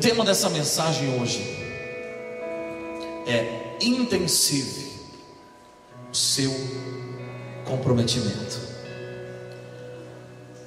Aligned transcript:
tema 0.00 0.24
dessa 0.24 0.48
mensagem 0.48 1.20
hoje 1.20 1.40
é 3.26 3.76
intensive 3.82 4.90
o 6.10 6.16
seu 6.16 6.50
comprometimento. 7.66 8.58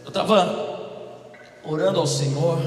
Eu 0.04 0.10
estava 0.10 0.72
orando 1.66 2.00
ao 2.00 2.06
Senhor, 2.06 2.60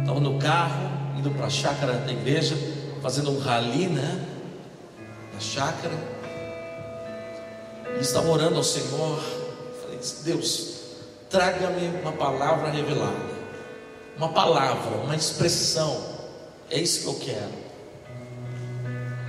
estava 0.00 0.20
no 0.20 0.38
carro, 0.38 0.90
indo 1.18 1.30
para 1.30 1.46
a 1.46 1.50
chácara 1.50 1.94
da 1.94 2.12
igreja, 2.12 2.56
fazendo 3.00 3.30
um 3.30 3.38
rali, 3.38 3.86
né? 3.86 4.26
Na 5.32 5.40
chácara, 5.40 5.94
e 7.96 8.00
estava 8.00 8.28
orando 8.28 8.56
ao 8.56 8.64
Senhor. 8.64 9.18
Falei, 9.80 9.98
Deus, 10.24 10.74
traga-me 11.30 12.00
uma 12.02 12.12
palavra 12.12 12.70
revelada, 12.70 13.29
uma 14.20 14.28
palavra, 14.28 14.98
uma 14.98 15.16
expressão. 15.16 16.04
É 16.70 16.78
isso 16.78 17.00
que 17.00 17.06
eu 17.06 17.14
quero. 17.14 17.52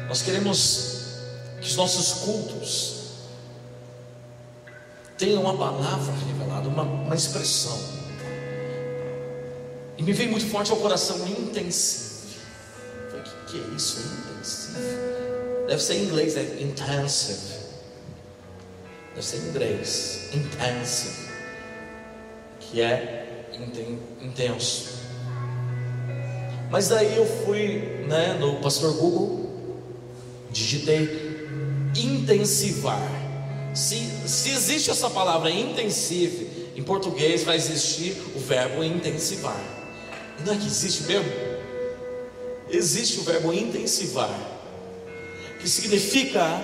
Nós 0.10 0.22
queremos 0.22 1.06
que 1.62 1.68
os 1.68 1.76
nossos 1.78 2.26
cultos 2.26 3.02
tenham 5.18 5.44
uma 5.44 5.58
palavra 5.58 6.14
revelada, 6.14 6.68
uma, 6.68 6.84
uma 6.84 7.16
expressão. 7.16 7.80
E 9.98 10.04
me 10.04 10.12
veio 10.12 10.30
muito 10.30 10.48
forte 10.48 10.72
ao 10.72 10.78
coração 10.78 11.26
intensive. 11.26 12.36
O 13.14 13.22
que, 13.24 13.52
que 13.52 13.58
é 13.60 13.76
isso? 13.76 14.00
Intensive? 14.00 14.80
Deve 15.68 15.82
ser 15.82 15.94
em 15.94 16.04
inglês, 16.04 16.36
é 16.36 16.62
intensive. 16.62 17.62
Deve 19.16 19.26
ser 19.26 19.38
em 19.38 19.48
inglês, 19.48 20.30
intensive. 20.34 21.32
Que 22.60 22.82
é 22.82 23.31
intenso. 24.22 25.02
Mas 26.70 26.88
daí 26.88 27.18
eu 27.18 27.26
fui 27.44 28.06
né, 28.08 28.38
no 28.40 28.56
pastor 28.62 28.94
Google, 28.94 29.50
digitei 30.50 31.32
intensivar. 31.96 33.02
Se, 33.74 33.96
se 34.26 34.50
existe 34.52 34.90
essa 34.90 35.10
palavra 35.10 35.50
intensive, 35.50 36.72
em 36.76 36.84
português 36.84 37.44
vai 37.44 37.58
existir 37.58 38.16
o 38.36 38.40
verbo 38.40 38.84
intensivar. 38.84 39.60
Não 40.46 40.54
é 40.54 40.58
que 40.58 40.66
existe 40.66 41.04
mesmo? 41.04 41.32
Existe 42.70 43.20
o 43.20 43.24
verbo 43.24 43.54
intensivar, 43.54 44.34
que 45.60 45.68
significa 45.68 46.64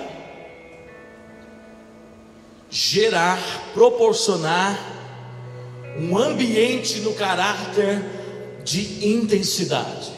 gerar, 2.70 3.38
proporcionar 3.74 4.97
um 5.98 6.16
ambiente 6.16 7.00
no 7.00 7.12
caráter 7.14 8.00
de 8.64 9.08
intensidade. 9.08 10.12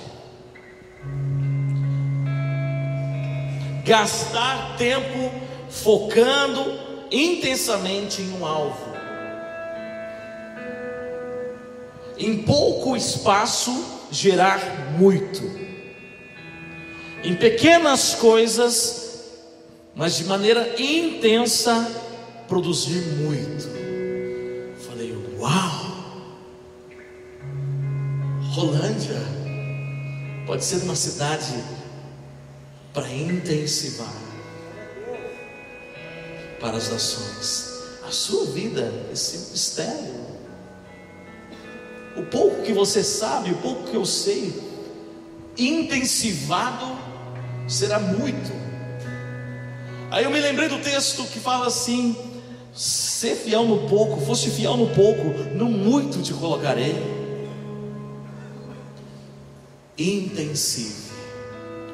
Gastar 3.84 4.77
tempo 4.77 5.33
focando 5.70 6.78
intensamente 7.11 8.20
em 8.20 8.31
um 8.33 8.45
alvo. 8.45 8.91
Em 12.19 12.42
pouco 12.42 12.95
espaço, 12.95 13.73
gerar 14.11 14.61
muito. 14.98 15.42
Em 17.25 17.34
pequenas 17.34 18.14
coisas, 18.14 19.01
mas 19.95 20.19
de 20.19 20.25
maneira 20.25 20.75
intensa, 20.78 21.91
produzir 22.47 23.01
muito. 23.17 23.80
Uau! 25.41 25.86
Rolândia 28.52 29.17
pode 30.46 30.62
ser 30.62 30.83
uma 30.83 30.95
cidade 30.95 31.55
para 32.92 33.08
intensivar 33.11 34.12
para 36.61 36.77
as 36.77 36.90
nações. 36.90 37.70
A 38.06 38.11
sua 38.11 38.45
vida, 38.46 38.92
esse 39.11 39.51
mistério. 39.51 40.20
O 42.17 42.22
pouco 42.24 42.62
que 42.62 42.74
você 42.74 43.02
sabe, 43.02 43.52
o 43.52 43.57
pouco 43.58 43.84
que 43.84 43.96
eu 43.96 44.05
sei, 44.05 44.52
intensivado 45.57 46.98
será 47.67 47.98
muito. 47.98 48.52
Aí 50.11 50.24
eu 50.24 50.30
me 50.30 50.40
lembrei 50.40 50.68
do 50.68 50.80
texto 50.80 51.24
que 51.24 51.40
fala 51.40 51.68
assim: 51.68 52.30
ser 52.73 53.35
fiel 53.35 53.64
no 53.64 53.89
pouco, 53.89 54.20
fosse 54.20 54.51
fiel 54.51 54.77
no 54.77 54.89
pouco, 54.95 55.25
no 55.55 55.67
muito 55.67 56.23
te 56.23 56.33
colocarei. 56.33 56.95
Intensive. 59.98 61.11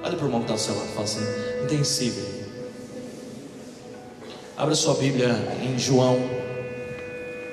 Olha 0.03 0.17
para 0.17 0.25
o 0.25 0.29
irmão 0.29 0.41
que 0.41 0.53
está 0.53 0.55
ao 0.55 0.59
seu 0.59 0.77
lado, 0.77 0.89
fala 0.91 1.05
assim: 1.05 1.65
intensive. 1.65 2.37
Abra 4.57 4.75
sua 4.75 4.95
Bíblia 4.95 5.37
em 5.63 5.79
João, 5.79 6.17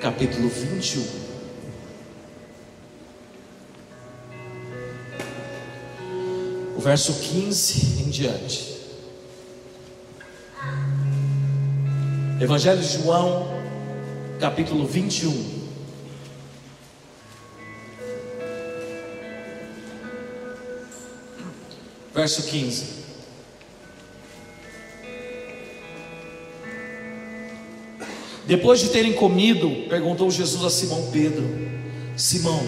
capítulo 0.00 0.48
21. 0.48 1.24
O 6.76 6.80
verso 6.80 7.14
15 7.14 8.02
em 8.02 8.10
diante. 8.10 8.73
Evangelho 12.40 12.80
de 12.80 12.98
João, 12.98 13.46
capítulo 14.40 14.84
21. 14.86 15.68
Verso 22.12 22.42
15. 22.42 23.04
Depois 28.46 28.80
de 28.80 28.88
terem 28.88 29.12
comido, 29.12 29.88
perguntou 29.88 30.28
Jesus 30.28 30.64
a 30.64 30.70
Simão 30.70 31.08
Pedro: 31.12 31.44
Simão, 32.16 32.66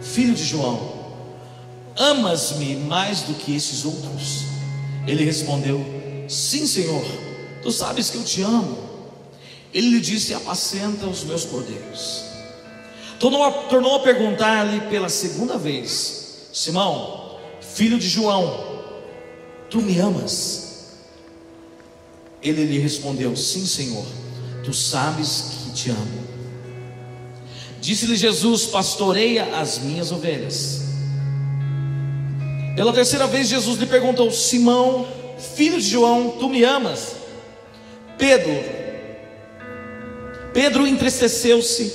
filho 0.00 0.34
de 0.34 0.44
João, 0.44 1.14
amas-me 1.96 2.76
mais 2.76 3.22
do 3.22 3.34
que 3.34 3.56
esses 3.56 3.84
outros? 3.84 4.44
Ele 5.04 5.24
respondeu: 5.24 5.84
Sim, 6.28 6.64
Senhor, 6.64 7.04
tu 7.60 7.72
sabes 7.72 8.08
que 8.08 8.16
eu 8.16 8.24
te 8.24 8.42
amo. 8.42 8.89
Ele 9.72 9.88
lhe 9.88 10.00
disse: 10.00 10.34
Apacenta 10.34 11.06
os 11.06 11.24
meus 11.24 11.44
cordeiros. 11.44 12.24
Tornou 13.18 13.52
tornou 13.68 13.96
a 13.96 14.00
perguntar-lhe 14.00 14.80
pela 14.88 15.08
segunda 15.08 15.56
vez: 15.58 16.48
Simão, 16.52 17.38
filho 17.60 17.98
de 17.98 18.08
João, 18.08 18.84
tu 19.68 19.80
me 19.80 19.98
amas? 19.98 20.98
Ele 22.42 22.64
lhe 22.64 22.78
respondeu: 22.78 23.36
Sim, 23.36 23.66
Senhor 23.66 24.06
tu 24.70 24.72
sabes 24.72 25.64
que 25.64 25.70
te 25.72 25.90
amo. 25.90 26.20
Disse-lhe 27.80 28.16
Jesus: 28.16 28.66
Pastoreia 28.66 29.56
as 29.56 29.78
minhas 29.78 30.12
ovelhas. 30.12 30.82
Pela 32.76 32.92
terceira 32.92 33.26
vez, 33.26 33.48
Jesus 33.48 33.78
lhe 33.78 33.86
perguntou: 33.86 34.30
Simão, 34.30 35.06
filho 35.54 35.80
de 35.80 35.88
João, 35.88 36.36
tu 36.38 36.48
me 36.48 36.62
amas? 36.62 37.16
Pedro, 38.18 38.52
Pedro 40.52 40.86
entristeceu-se, 40.86 41.92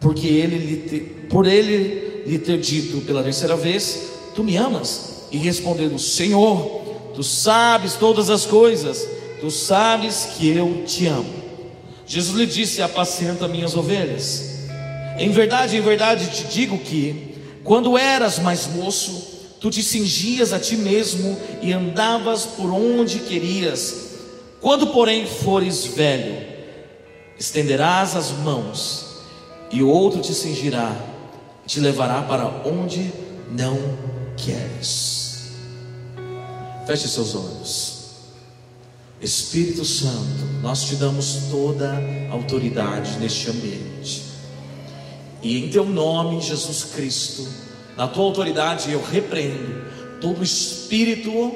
porque 0.00 0.26
ele 0.26 1.26
por 1.28 1.46
ele 1.46 2.22
lhe 2.26 2.38
ter 2.38 2.58
dito 2.58 3.00
pela 3.02 3.22
terceira 3.22 3.56
vez: 3.56 4.10
Tu 4.34 4.44
me 4.44 4.56
amas? 4.56 5.26
E 5.30 5.36
respondeu: 5.36 5.98
Senhor, 5.98 6.82
tu 7.14 7.22
sabes 7.22 7.94
todas 7.94 8.30
as 8.30 8.44
coisas, 8.44 9.08
tu 9.40 9.50
sabes 9.50 10.28
que 10.36 10.48
eu 10.48 10.84
te 10.86 11.06
amo. 11.06 11.42
Jesus 12.06 12.36
lhe 12.36 12.46
disse: 12.46 12.82
Apacenta 12.82 13.48
minhas 13.48 13.74
ovelhas. 13.76 14.50
Em 15.18 15.30
verdade, 15.30 15.76
em 15.76 15.80
verdade 15.80 16.30
te 16.30 16.44
digo 16.44 16.78
que, 16.78 17.34
quando 17.64 17.98
eras 17.98 18.38
mais 18.38 18.66
moço, 18.66 19.30
tu 19.60 19.70
te 19.70 19.82
cingias 19.82 20.52
a 20.52 20.58
ti 20.58 20.76
mesmo 20.76 21.36
e 21.62 21.72
andavas 21.72 22.44
por 22.44 22.70
onde 22.70 23.20
querias. 23.20 24.10
Quando, 24.60 24.88
porém, 24.88 25.26
fores 25.26 25.84
velho, 25.84 26.51
estenderás 27.38 28.16
as 28.16 28.30
mãos, 28.30 29.16
e 29.70 29.82
outro 29.82 30.20
te 30.20 30.34
cingirá, 30.34 30.94
te 31.66 31.80
levará 31.80 32.22
para 32.22 32.46
onde 32.68 33.12
não 33.50 33.78
queres. 34.36 35.52
Feche 36.86 37.08
seus 37.08 37.34
olhos. 37.34 38.02
Espírito 39.20 39.84
Santo, 39.84 40.44
nós 40.62 40.84
te 40.84 40.96
damos 40.96 41.44
toda 41.50 41.92
a 42.28 42.32
autoridade 42.32 43.18
neste 43.18 43.48
ambiente. 43.50 44.24
E 45.40 45.64
em 45.64 45.70
teu 45.70 45.84
nome, 45.84 46.40
Jesus 46.40 46.84
Cristo, 46.84 47.46
na 47.96 48.08
tua 48.08 48.24
autoridade 48.24 48.90
eu 48.90 49.02
repreendo 49.02 49.82
todo 50.20 50.42
espírito 50.42 51.54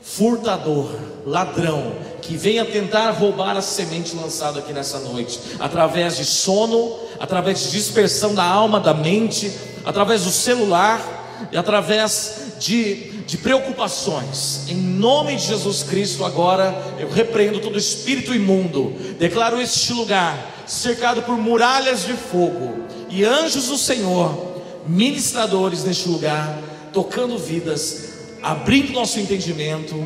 furtador, 0.00 0.90
ladrão, 1.26 1.92
que 2.28 2.36
venha 2.36 2.62
tentar 2.62 3.10
roubar 3.12 3.56
a 3.56 3.62
semente 3.62 4.14
lançada 4.14 4.58
aqui 4.58 4.70
nessa 4.70 4.98
noite, 4.98 5.40
através 5.58 6.18
de 6.18 6.26
sono, 6.26 6.94
através 7.18 7.62
de 7.62 7.70
dispersão 7.70 8.34
da 8.34 8.44
alma, 8.44 8.78
da 8.78 8.92
mente, 8.92 9.50
através 9.82 10.24
do 10.24 10.30
celular, 10.30 11.48
e 11.50 11.56
através 11.56 12.56
de, 12.60 13.22
de 13.22 13.38
preocupações. 13.38 14.64
Em 14.68 14.74
nome 14.76 15.36
de 15.36 15.46
Jesus 15.46 15.82
Cristo, 15.82 16.22
agora 16.22 16.74
eu 16.98 17.08
repreendo 17.08 17.60
todo 17.60 17.78
espírito 17.78 18.34
imundo, 18.34 18.94
declaro 19.18 19.58
este 19.58 19.94
lugar 19.94 20.64
cercado 20.66 21.22
por 21.22 21.38
muralhas 21.38 22.04
de 22.04 22.12
fogo 22.12 22.84
e 23.08 23.24
anjos 23.24 23.68
do 23.68 23.78
Senhor, 23.78 24.60
ministradores 24.86 25.82
neste 25.82 26.10
lugar, 26.10 26.60
tocando 26.92 27.38
vidas, 27.38 28.08
abrindo 28.42 28.92
nosso 28.92 29.18
entendimento 29.18 29.96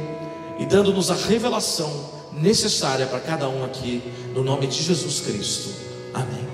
e 0.62 0.67
dando-nos 0.67 1.11
a 1.11 1.14
revelação 1.14 1.91
necessária 2.32 3.05
para 3.06 3.19
cada 3.19 3.49
um 3.49 3.64
aqui, 3.64 4.00
no 4.32 4.44
nome 4.44 4.69
de 4.69 4.81
Jesus 4.81 5.20
Cristo. 5.20 5.70
Amém. 6.14 6.47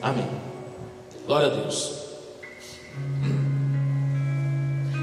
Amém. 0.00 0.30
Glória 1.26 1.48
a 1.48 1.50
Deus. 1.50 1.94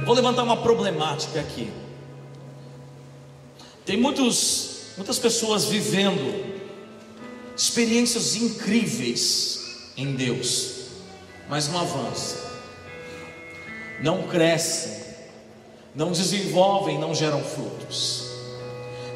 Vou 0.06 0.16
levantar 0.16 0.44
uma 0.44 0.56
problemática 0.56 1.42
aqui. 1.42 1.70
Tem 3.86 3.98
muitos, 3.98 4.94
muitas 4.96 5.20
pessoas 5.20 5.66
vivendo 5.66 6.54
experiências 7.58 8.38
incríveis 8.38 9.92
em 9.98 10.16
Deus, 10.16 10.86
mas 11.50 11.68
não 11.68 11.82
avançam, 11.82 12.40
não 14.02 14.24
crescem, 14.24 15.04
não 15.94 16.14
desenvolvem, 16.14 16.98
não 16.98 17.14
geram 17.14 17.44
frutos. 17.44 18.21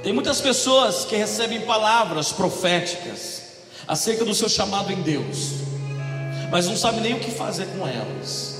Tem 0.06 0.14
muitas 0.14 0.40
pessoas 0.40 1.04
que 1.04 1.16
recebem 1.16 1.62
palavras 1.62 2.32
proféticas 2.32 3.42
acerca 3.88 4.24
do 4.24 4.36
seu 4.36 4.48
chamado 4.48 4.94
em 4.94 5.02
Deus, 5.02 5.54
mas 6.52 6.68
não 6.68 6.78
sabem 6.78 7.02
nem 7.02 7.14
o 7.16 7.20
que 7.20 7.32
fazer 7.32 7.66
com 7.76 7.88
elas, 7.88 8.56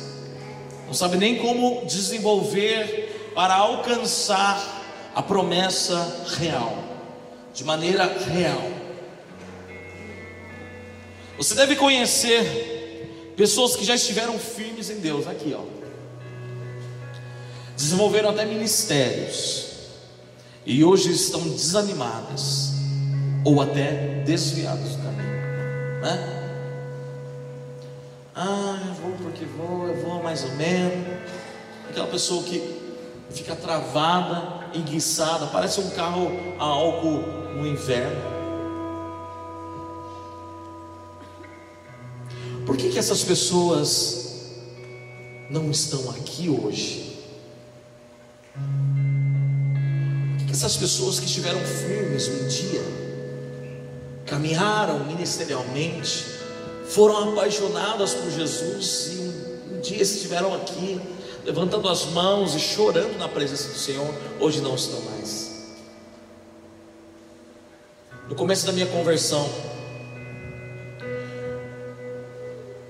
não 0.88 0.94
sabem 0.96 1.20
nem 1.20 1.38
como 1.38 1.86
desenvolver 1.86 3.32
para 3.36 3.54
alcançar 3.54 5.12
a 5.14 5.22
promessa 5.22 6.26
real, 6.40 6.84
de 7.54 7.64
maneira 7.64 8.06
real. 8.06 8.64
Você 11.38 11.54
deve 11.54 11.76
conhecer 11.76 13.34
pessoas 13.38 13.76
que 13.76 13.86
já 13.86 13.94
estiveram 13.94 14.40
firmes 14.40 14.90
em 14.90 15.00
Deus, 15.00 15.28
aqui 15.28 15.56
ó. 15.56 15.62
Desenvolveram 17.76 18.32
até 18.32 18.46
ministérios 18.46 19.75
e 20.66 20.84
hoje 20.84 21.12
estão 21.12 21.42
desanimadas 21.42 22.74
ou 23.44 23.62
até 23.62 24.24
desviadas 24.26 24.96
do 24.96 25.04
caminho, 25.04 26.02
né? 26.02 26.36
Ah, 28.34 28.80
eu 28.88 28.94
vou 28.96 29.12
porque 29.22 29.46
vou, 29.46 29.88
eu 29.88 30.04
vou 30.04 30.24
mais 30.24 30.44
ou 30.44 30.52
menos. 30.56 31.08
Aquela 31.90 32.08
pessoa 32.08 32.44
que 32.44 32.82
fica 33.30 33.56
travada, 33.56 34.66
enguiçada, 34.74 35.46
parece 35.48 35.80
um 35.80 35.90
carro 35.92 36.32
a 36.60 36.64
álcool 36.64 37.22
no 37.56 37.68
inverno. 37.68 38.36
Por 42.66 42.76
que, 42.76 42.90
que 42.90 42.98
essas 42.98 43.24
pessoas 43.24 44.50
não 45.50 45.70
estão 45.70 46.10
aqui 46.10 46.50
hoje? 46.50 47.15
Essas 50.56 50.78
pessoas 50.78 51.20
que 51.20 51.26
estiveram 51.26 51.60
firmes 51.60 52.28
um 52.28 52.48
dia, 52.48 52.82
caminharam 54.26 55.06
ministerialmente, 55.06 56.26
foram 56.88 57.32
apaixonadas 57.32 58.14
por 58.14 58.32
Jesus 58.32 59.12
e 59.12 59.18
um, 59.18 59.78
um 59.78 59.82
dia 59.82 60.02
estiveram 60.02 60.54
aqui, 60.54 61.00
levantando 61.44 61.88
as 61.88 62.06
mãos 62.06 62.56
e 62.56 62.60
chorando 62.60 63.18
na 63.18 63.28
presença 63.28 63.70
do 63.70 63.78
Senhor, 63.78 64.14
hoje 64.40 64.62
não 64.62 64.76
estão 64.76 65.00
mais. 65.02 65.76
No 68.28 68.36
começo 68.36 68.66
da 68.66 68.72
minha 68.72 68.88
conversão, 68.88 69.48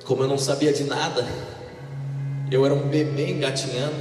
Como 0.06 0.22
eu 0.22 0.28
não 0.28 0.38
sabia 0.38 0.72
de 0.72 0.84
nada, 0.84 1.26
eu 2.52 2.64
era 2.64 2.76
um 2.76 2.88
bebê 2.88 3.32
engatinhando. 3.32 3.96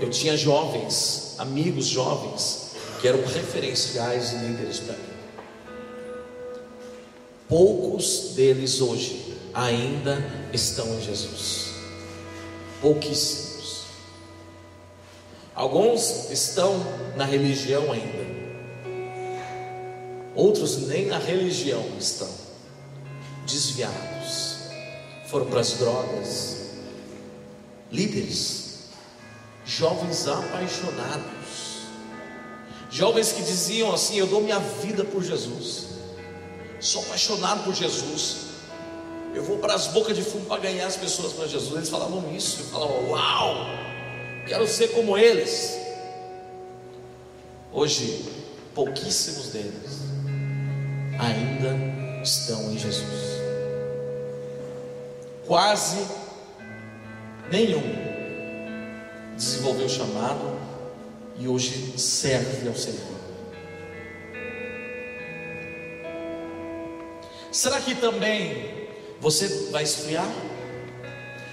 Eu 0.00 0.10
tinha 0.10 0.36
jovens, 0.36 1.27
amigos 1.38 1.86
jovens, 1.86 2.72
que 3.00 3.08
eram 3.08 3.20
referenciais 3.20 4.32
e 4.32 4.36
líderes 4.36 4.80
para 4.80 4.94
mim. 4.94 5.18
Poucos 7.48 8.34
deles 8.34 8.80
hoje 8.80 9.36
ainda 9.54 10.22
estão 10.52 10.86
em 10.94 11.00
Jesus. 11.00 11.70
Pouquíssimos. 12.80 13.84
Alguns 15.54 16.30
estão 16.30 16.78
na 17.16 17.24
religião 17.24 17.90
ainda. 17.92 18.28
Outros 20.34 20.86
nem 20.86 21.06
na 21.06 21.18
religião 21.18 21.84
estão. 21.98 22.28
Desviados 23.46 24.58
foram 25.28 25.46
para 25.46 25.60
as 25.60 25.72
drogas. 25.72 26.56
Líderes, 27.90 28.67
jovens 29.68 30.26
apaixonados, 30.26 31.82
jovens 32.90 33.32
que 33.32 33.42
diziam 33.42 33.92
assim: 33.92 34.16
Eu 34.16 34.26
dou 34.26 34.40
minha 34.40 34.58
vida 34.58 35.04
por 35.04 35.22
Jesus, 35.22 35.88
sou 36.80 37.02
apaixonado 37.02 37.64
por 37.64 37.74
Jesus. 37.74 38.48
Eu 39.34 39.44
vou 39.44 39.58
para 39.58 39.74
as 39.74 39.88
bocas 39.88 40.16
de 40.16 40.22
fumo 40.22 40.46
para 40.46 40.62
ganhar 40.62 40.86
as 40.86 40.96
pessoas 40.96 41.34
para 41.34 41.46
Jesus. 41.46 41.76
Eles 41.76 41.90
falavam 41.90 42.34
isso, 42.34 42.60
eu 42.60 42.66
falava: 42.66 42.92
Uau, 42.92 43.54
quero 44.46 44.66
ser 44.66 44.88
como 44.88 45.18
eles. 45.18 45.76
Hoje, 47.70 48.24
pouquíssimos 48.74 49.48
deles 49.48 49.98
ainda 51.20 51.76
estão 52.22 52.72
em 52.72 52.78
Jesus 52.78 53.38
quase 55.46 56.06
nenhum 57.50 58.07
desenvolveu 59.38 59.86
o 59.86 59.88
chamado 59.88 60.58
e 61.38 61.48
hoje 61.48 61.94
serve 61.96 62.68
ao 62.68 62.74
Senhor. 62.74 63.18
Será 67.50 67.80
que 67.80 67.94
também 67.94 68.88
você 69.20 69.70
vai 69.70 69.84
esfriar? 69.84 70.30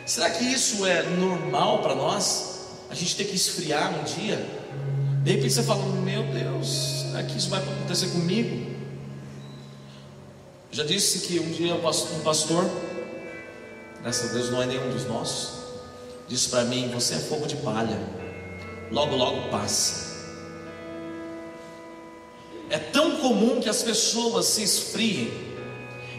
Será 0.06 0.30
que 0.30 0.44
isso 0.44 0.86
é 0.86 1.04
normal 1.04 1.82
para 1.82 1.96
nós? 1.96 2.56
A 2.89 2.96
gente 2.96 3.15
ter 3.15 3.25
que 3.25 3.36
esfriar 3.36 3.98
um 3.98 4.04
dia? 4.04 4.46
De 5.24 5.32
repente 5.32 5.54
você 5.54 5.63
fala: 5.63 5.84
Meu 5.86 6.24
Deus, 6.24 7.06
será 7.08 7.24
que 7.24 7.38
isso 7.38 7.50
vai 7.50 7.60
acontecer 7.62 8.08
comigo? 8.08 8.75
Já 10.72 10.84
disse 10.84 11.27
que 11.27 11.39
um 11.39 11.50
dia 11.51 11.74
um 11.74 12.22
pastor 12.22 12.70
graças 14.06 14.30
a 14.30 14.34
Deus 14.34 14.51
não 14.51 14.62
é 14.62 14.68
nenhum 14.68 14.92
dos 14.92 15.06
nossos, 15.06 15.65
disse 16.27 16.50
para 16.50 16.63
mim: 16.63 16.89
Você 16.94 17.15
é 17.15 17.20
fogo 17.20 17.46
de 17.46 17.55
palha, 17.58 18.00
logo, 18.91 19.15
logo 19.15 19.50
passa. 19.50 20.05
É 22.70 22.79
tão 22.79 23.17
comum 23.17 23.62
que 23.62 23.70
as 23.70 23.84
pessoas 23.84 24.48
se 24.48 24.63
esfriem, 24.63 25.32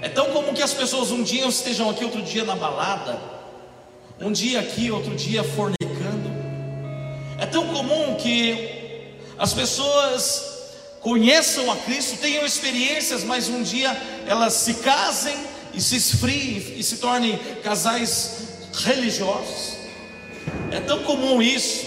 é 0.01 0.09
tão 0.09 0.27
comum 0.33 0.55
que 0.55 0.63
as 0.63 0.73
pessoas 0.73 1.11
um 1.11 1.23
dia 1.23 1.47
estejam 1.47 1.91
aqui, 1.91 2.05
outro 2.05 2.23
dia 2.23 2.45
na 2.45 2.55
balada, 2.55 3.21
um 4.21 4.31
dia 4.31 4.61
aqui, 4.61 4.91
outro 4.91 5.15
dia 5.15 5.43
fornicando. 5.43 6.31
É 7.39 7.47
tão 7.47 7.67
comum 7.69 8.15
que 8.15 9.15
as 9.39 9.53
pessoas 9.53 10.57
conheçam 11.01 11.71
a 11.71 11.77
Cristo, 11.77 12.17
tenham 12.19 12.45
experiências, 12.47 13.23
mas 13.23 13.49
um 13.49 13.63
dia 13.63 13.97
elas 14.27 14.55
se 14.55 14.75
casem 14.75 15.37
e 15.75 15.81
se 15.81 15.97
esfriem 15.97 16.79
e 16.79 16.83
se 16.83 16.99
tornem 16.99 17.37
casais 17.63 18.39
religiosos. 18.73 19.86
É 20.71 20.81
tão 20.81 21.03
comum 21.05 21.41
isso, 21.41 21.87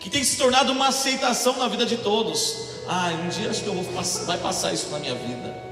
que 0.00 0.10
tem 0.10 0.22
se 0.22 0.36
tornado 0.36 0.72
uma 0.72 0.88
aceitação 0.88 1.56
na 1.58 1.68
vida 1.68 1.86
de 1.86 1.96
todos. 1.96 2.66
Ah, 2.88 3.10
um 3.24 3.28
dia 3.28 3.50
acho 3.50 3.62
que 3.62 3.68
eu 3.68 3.74
vou 3.74 4.02
vai 4.26 4.38
passar 4.38 4.72
isso 4.72 4.88
na 4.90 4.98
minha 4.98 5.14
vida. 5.14 5.66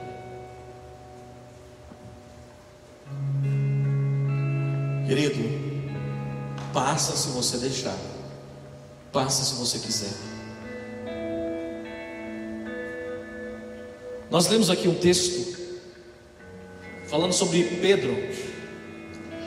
Querido, 5.06 5.38
passa 6.72 7.16
se 7.16 7.28
você 7.28 7.58
deixar, 7.58 7.96
passa 9.12 9.44
se 9.44 9.54
você 9.54 9.78
quiser. 9.78 10.14
Nós 14.30 14.48
lemos 14.48 14.70
aqui 14.70 14.88
um 14.88 14.94
texto 14.94 15.56
falando 17.06 17.32
sobre 17.32 17.62
Pedro. 17.80 18.16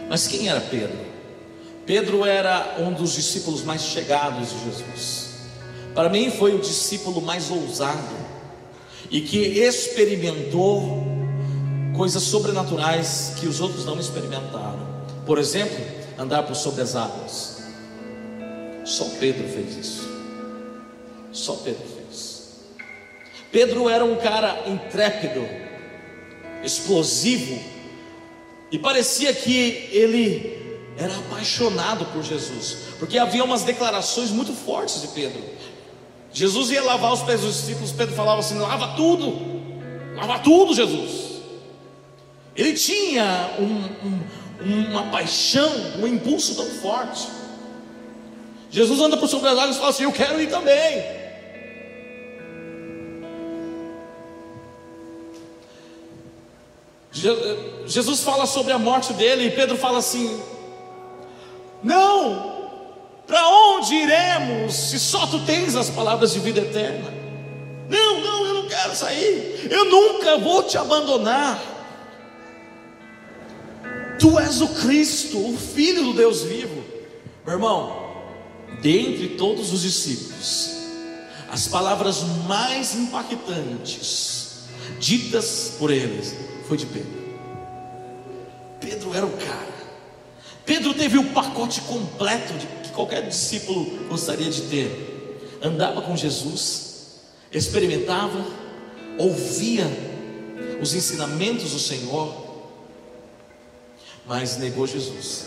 Mas 0.08 0.28
quem 0.28 0.48
era 0.48 0.62
Pedro? 0.62 1.07
Pedro 1.88 2.26
era 2.26 2.76
um 2.80 2.92
dos 2.92 3.14
discípulos 3.14 3.64
mais 3.64 3.82
chegados 3.82 4.50
de 4.50 4.66
Jesus. 4.66 5.30
Para 5.96 6.10
mim, 6.10 6.30
foi 6.30 6.54
o 6.54 6.60
discípulo 6.60 7.22
mais 7.22 7.50
ousado 7.50 8.14
e 9.10 9.22
que 9.22 9.38
experimentou 9.38 11.08
coisas 11.96 12.24
sobrenaturais 12.24 13.32
que 13.40 13.48
os 13.48 13.62
outros 13.62 13.86
não 13.86 13.98
experimentaram. 13.98 14.86
Por 15.26 15.38
exemplo, 15.38 15.78
andar 16.20 16.44
por 16.44 16.58
sobre 16.58 16.82
as 16.82 16.94
águas. 16.94 17.64
Só 18.84 19.06
Pedro 19.18 19.48
fez 19.48 19.78
isso. 19.78 20.10
Só 21.32 21.54
Pedro 21.56 21.84
fez. 21.88 22.50
Pedro 23.50 23.88
era 23.88 24.04
um 24.04 24.18
cara 24.18 24.66
intrépido, 24.68 25.48
explosivo, 26.62 27.58
e 28.70 28.78
parecia 28.78 29.34
que 29.34 29.88
ele 29.94 30.57
era 30.98 31.16
apaixonado 31.16 32.06
por 32.06 32.24
Jesus, 32.24 32.78
porque 33.00 33.20
havia 33.20 33.44
umas 33.44 33.64
declarações 33.64 34.32
muito 34.32 34.52
fortes 34.54 35.02
de 35.02 35.08
Pedro. 35.10 35.44
Jesus 36.34 36.72
ia 36.72 36.84
lavar 36.84 37.14
os 37.14 37.22
pés 37.22 37.42
dos 37.42 37.56
discípulos, 37.56 37.92
Pedro 37.92 38.16
falava 38.16 38.40
assim: 38.40 38.58
lava 38.58 38.96
tudo, 38.96 39.34
lava 40.16 40.40
tudo, 40.40 40.74
Jesus. 40.74 41.28
Ele 42.56 42.74
tinha 42.74 43.52
um, 43.60 44.66
um, 44.66 44.86
uma 44.90 45.04
paixão, 45.12 45.72
um 46.00 46.08
impulso 46.08 46.56
tão 46.56 46.66
forte. 46.82 47.28
Jesus 48.72 49.00
anda 49.00 49.16
por 49.16 49.30
sobre 49.30 49.50
as 49.50 49.58
águas 49.58 49.76
e 49.76 49.80
fala 49.80 49.90
assim: 49.92 50.04
Eu 50.04 50.12
quero 50.12 50.42
ir 50.42 50.50
também. 50.50 51.18
Jesus 57.86 58.22
fala 58.22 58.46
sobre 58.46 58.74
a 58.74 58.78
morte 58.78 59.14
dele 59.14 59.46
e 59.46 59.52
Pedro 59.52 59.78
fala 59.78 60.00
assim: 60.00 60.42
Não, 61.84 62.58
para 63.26 63.48
onde 63.48 63.94
iremos 63.94 64.74
se 64.74 65.00
só 65.00 65.28
tu 65.28 65.40
tens 65.46 65.76
as 65.76 65.90
palavras 65.90 66.34
de 66.34 66.40
vida 66.40 66.62
eterna? 66.62 67.14
Não, 67.90 68.22
não, 68.22 68.46
eu 68.46 68.54
não 68.56 68.68
quero 68.68 68.96
sair, 68.96 69.68
eu 69.70 69.86
nunca 69.86 70.38
vou 70.38 70.64
te 70.64 70.78
abandonar. 70.78 71.62
Tu 74.20 74.40
és 74.40 74.62
o 74.62 74.68
Cristo, 74.70 75.38
o 75.38 75.58
Filho 75.58 76.04
do 76.06 76.14
Deus 76.14 76.42
vivo, 76.42 76.84
meu 77.46 77.54
irmão. 77.56 78.08
Dentre 78.82 79.30
todos 79.30 79.74
os 79.74 79.82
discípulos, 79.82 80.78
as 81.50 81.68
palavras 81.68 82.24
mais 82.48 82.96
impactantes 82.96 84.66
ditas 85.00 85.74
por 85.78 85.92
eles 85.92 86.36
foi 86.68 86.78
de 86.78 86.86
Pedro. 86.86 87.18
Pedro 88.80 89.14
era 89.14 89.26
o 89.26 89.32
cara. 89.32 89.77
Pedro 90.68 90.94
teve 90.94 91.18
o 91.18 91.32
pacote 91.32 91.80
completo 91.80 92.54
que 92.84 92.90
qualquer 92.90 93.26
discípulo 93.26 93.86
gostaria 94.10 94.50
de 94.52 94.64
ter. 94.64 95.60
Andava 95.64 96.02
com 96.02 96.16
Jesus, 96.16 97.22
experimentava, 97.54 98.46
ouvia 99.18 99.86
os 100.82 100.94
ensinamentos 100.94 101.72
do 101.72 101.80
Senhor, 101.80 102.68
mas 104.26 104.58
negou 104.58 104.86
Jesus. 104.86 105.46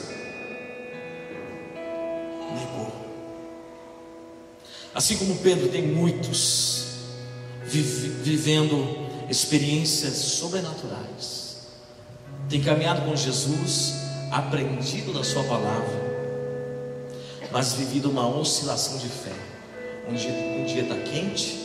Negou. 2.59 2.91
Assim 4.95 5.19
como 5.19 5.37
Pedro, 5.37 5.69
tem 5.69 5.87
muitos 5.87 6.87
vivendo 7.63 9.07
experiências 9.29 10.15
sobrenaturais, 10.15 11.59
tem 12.49 12.63
caminhado 12.63 13.03
com 13.03 13.15
Jesus, 13.15 14.00
aprendido 14.31 15.13
da 15.13 15.25
Sua 15.25 15.43
palavra, 15.45 16.11
mas 17.51 17.75
vivido 17.75 18.11
uma 18.11 18.27
oscilação 18.29 18.99
de 18.99 19.09
fé. 19.09 19.33
Um 20.09 20.15
dia 20.15 20.31
um 20.31 20.65
dia 20.65 20.83
está 20.83 20.95
quente, 20.97 21.59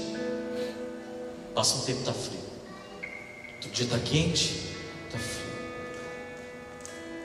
passa 1.54 1.78
um 1.78 1.82
tempo 1.82 2.00
está 2.00 2.14
frio. 2.14 2.40
Outro 3.56 3.70
dia 3.72 3.86
está 3.86 4.00
quente, 4.00 4.62
está 5.08 5.18
frio. 5.18 5.46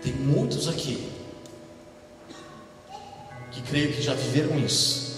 Tem 0.03 0.13
muitos 0.13 0.69
aqui 0.69 1.11
que 3.51 3.61
creio 3.63 3.93
que 3.93 4.03
já 4.03 4.15
viveram 4.15 4.59
isso. 4.59 5.11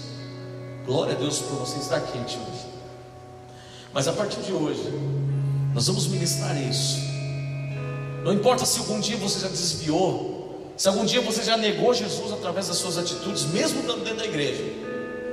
Glória 0.85 1.15
a 1.15 1.19
Deus 1.19 1.39
por 1.39 1.59
você 1.59 1.79
estar 1.79 2.01
quente 2.01 2.37
hoje. 2.37 2.67
Mas 3.93 4.09
a 4.09 4.13
partir 4.13 4.41
de 4.41 4.53
hoje, 4.53 4.91
nós 5.75 5.87
vamos 5.87 6.07
ministrar 6.09 6.61
isso. 6.61 7.12
Não 8.23 8.33
importa 8.33 8.65
se 8.65 8.79
algum 8.79 9.01
dia 9.01 9.17
você 9.17 9.41
já 9.41 9.49
desviou, 9.49 10.73
se 10.77 10.89
algum 10.89 11.05
dia 11.05 11.21
você 11.21 11.43
já 11.43 11.57
negou 11.57 11.93
Jesus 11.93 12.33
através 12.33 12.69
das 12.69 12.77
suas 12.77 12.97
atitudes, 12.97 13.45
mesmo 13.47 13.81
estando 13.81 14.05
dentro 14.05 14.19
da 14.19 14.27
igreja. 14.27 14.65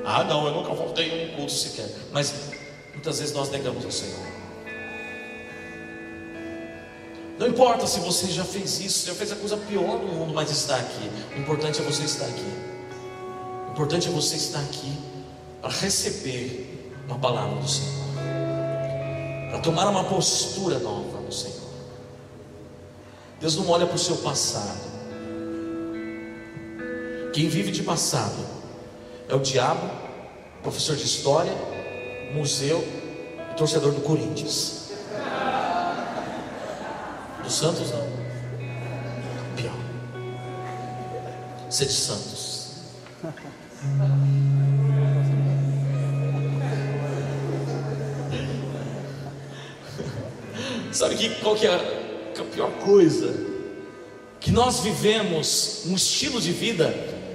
Ah, 0.03 0.23
não, 0.23 0.47
eu 0.47 0.53
nunca 0.53 0.73
voltei 0.73 1.25
um 1.25 1.35
culto 1.35 1.51
sequer. 1.51 1.87
Mas 2.11 2.33
muitas 2.93 3.19
vezes 3.19 3.33
nós 3.33 3.49
negamos 3.49 3.85
ao 3.85 3.91
Senhor. 3.91 4.39
Não 7.37 7.47
importa 7.47 7.87
se 7.87 7.99
você 8.01 8.27
já 8.27 8.43
fez 8.43 8.81
isso, 8.81 9.07
já 9.07 9.13
fez 9.13 9.31
a 9.31 9.35
coisa 9.35 9.55
pior 9.55 9.97
do 9.97 10.07
mundo, 10.07 10.33
mas 10.33 10.51
está 10.51 10.75
aqui. 10.75 11.09
O 11.35 11.39
importante 11.39 11.79
é 11.79 11.83
você 11.83 12.03
estar 12.03 12.25
aqui. 12.25 12.53
O 13.69 13.71
importante 13.71 14.09
é 14.09 14.11
você 14.11 14.35
estar 14.35 14.59
aqui 14.59 14.91
para 15.61 15.71
receber 15.71 16.93
uma 17.07 17.17
palavra 17.17 17.55
do 17.61 17.67
Senhor, 17.67 18.05
para 19.49 19.59
tomar 19.59 19.87
uma 19.87 20.03
postura 20.03 20.79
nova. 20.79 21.08
Deus 23.39 23.55
não 23.55 23.69
olha 23.69 23.85
para 23.85 23.95
o 23.95 23.99
seu 23.99 24.17
passado. 24.17 24.89
Quem 27.33 27.47
vive 27.47 27.71
de 27.71 27.83
passado 27.83 28.45
é 29.29 29.35
o 29.35 29.39
diabo, 29.39 29.89
professor 30.61 30.95
de 30.95 31.05
história, 31.05 31.53
museu 32.33 32.85
e 33.51 33.55
torcedor 33.55 33.93
do 33.93 34.01
Corinthians. 34.01 34.89
Do 37.41 37.49
Santos 37.49 37.91
não. 37.91 38.09
Pior. 39.55 39.75
Ser 41.69 41.85
de 41.85 41.93
Santos. 41.93 42.73
Sabe 50.91 51.15
que, 51.15 51.29
qual 51.35 51.55
que 51.55 51.65
é, 51.67 51.98
que 52.39 52.59
é 52.61 52.63
a 52.63 52.67
pior 52.67 52.71
coisa? 52.85 53.35
Que 54.39 54.51
nós 54.51 54.79
vivemos 54.79 55.83
um 55.87 55.95
estilo 55.95 56.39
de 56.39 56.51
vida 56.51 56.93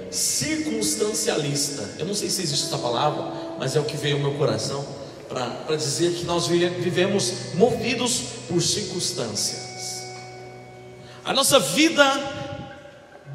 circunstancialista. 0.09 1.95
Eu 1.99 2.05
não 2.05 2.15
sei 2.15 2.29
se 2.29 2.41
existe 2.41 2.67
essa 2.67 2.77
palavra, 2.77 3.31
mas 3.59 3.75
é 3.75 3.79
o 3.79 3.83
que 3.83 3.97
veio 3.97 4.15
ao 4.15 4.21
meu 4.21 4.33
coração 4.33 4.85
para 5.27 5.75
dizer 5.75 6.13
que 6.13 6.25
nós 6.25 6.47
vivemos 6.47 7.55
movidos 7.55 8.21
por 8.47 8.61
circunstâncias. 8.61 10.05
A 11.23 11.33
nossa 11.33 11.59
vida, 11.59 12.03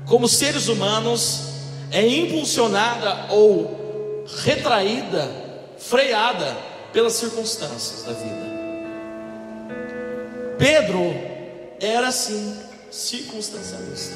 como 0.06 0.28
seres 0.28 0.68
humanos, 0.68 1.42
é 1.90 2.06
impulsionada 2.06 3.32
ou 3.32 4.24
retraída, 4.44 5.28
freada 5.78 6.56
pelas 6.92 7.14
circunstâncias 7.14 8.04
da 8.04 8.12
vida. 8.12 8.50
Pedro 10.56 11.29
era 11.80 12.08
assim, 12.08 12.56
circunstancialista. 12.90 14.14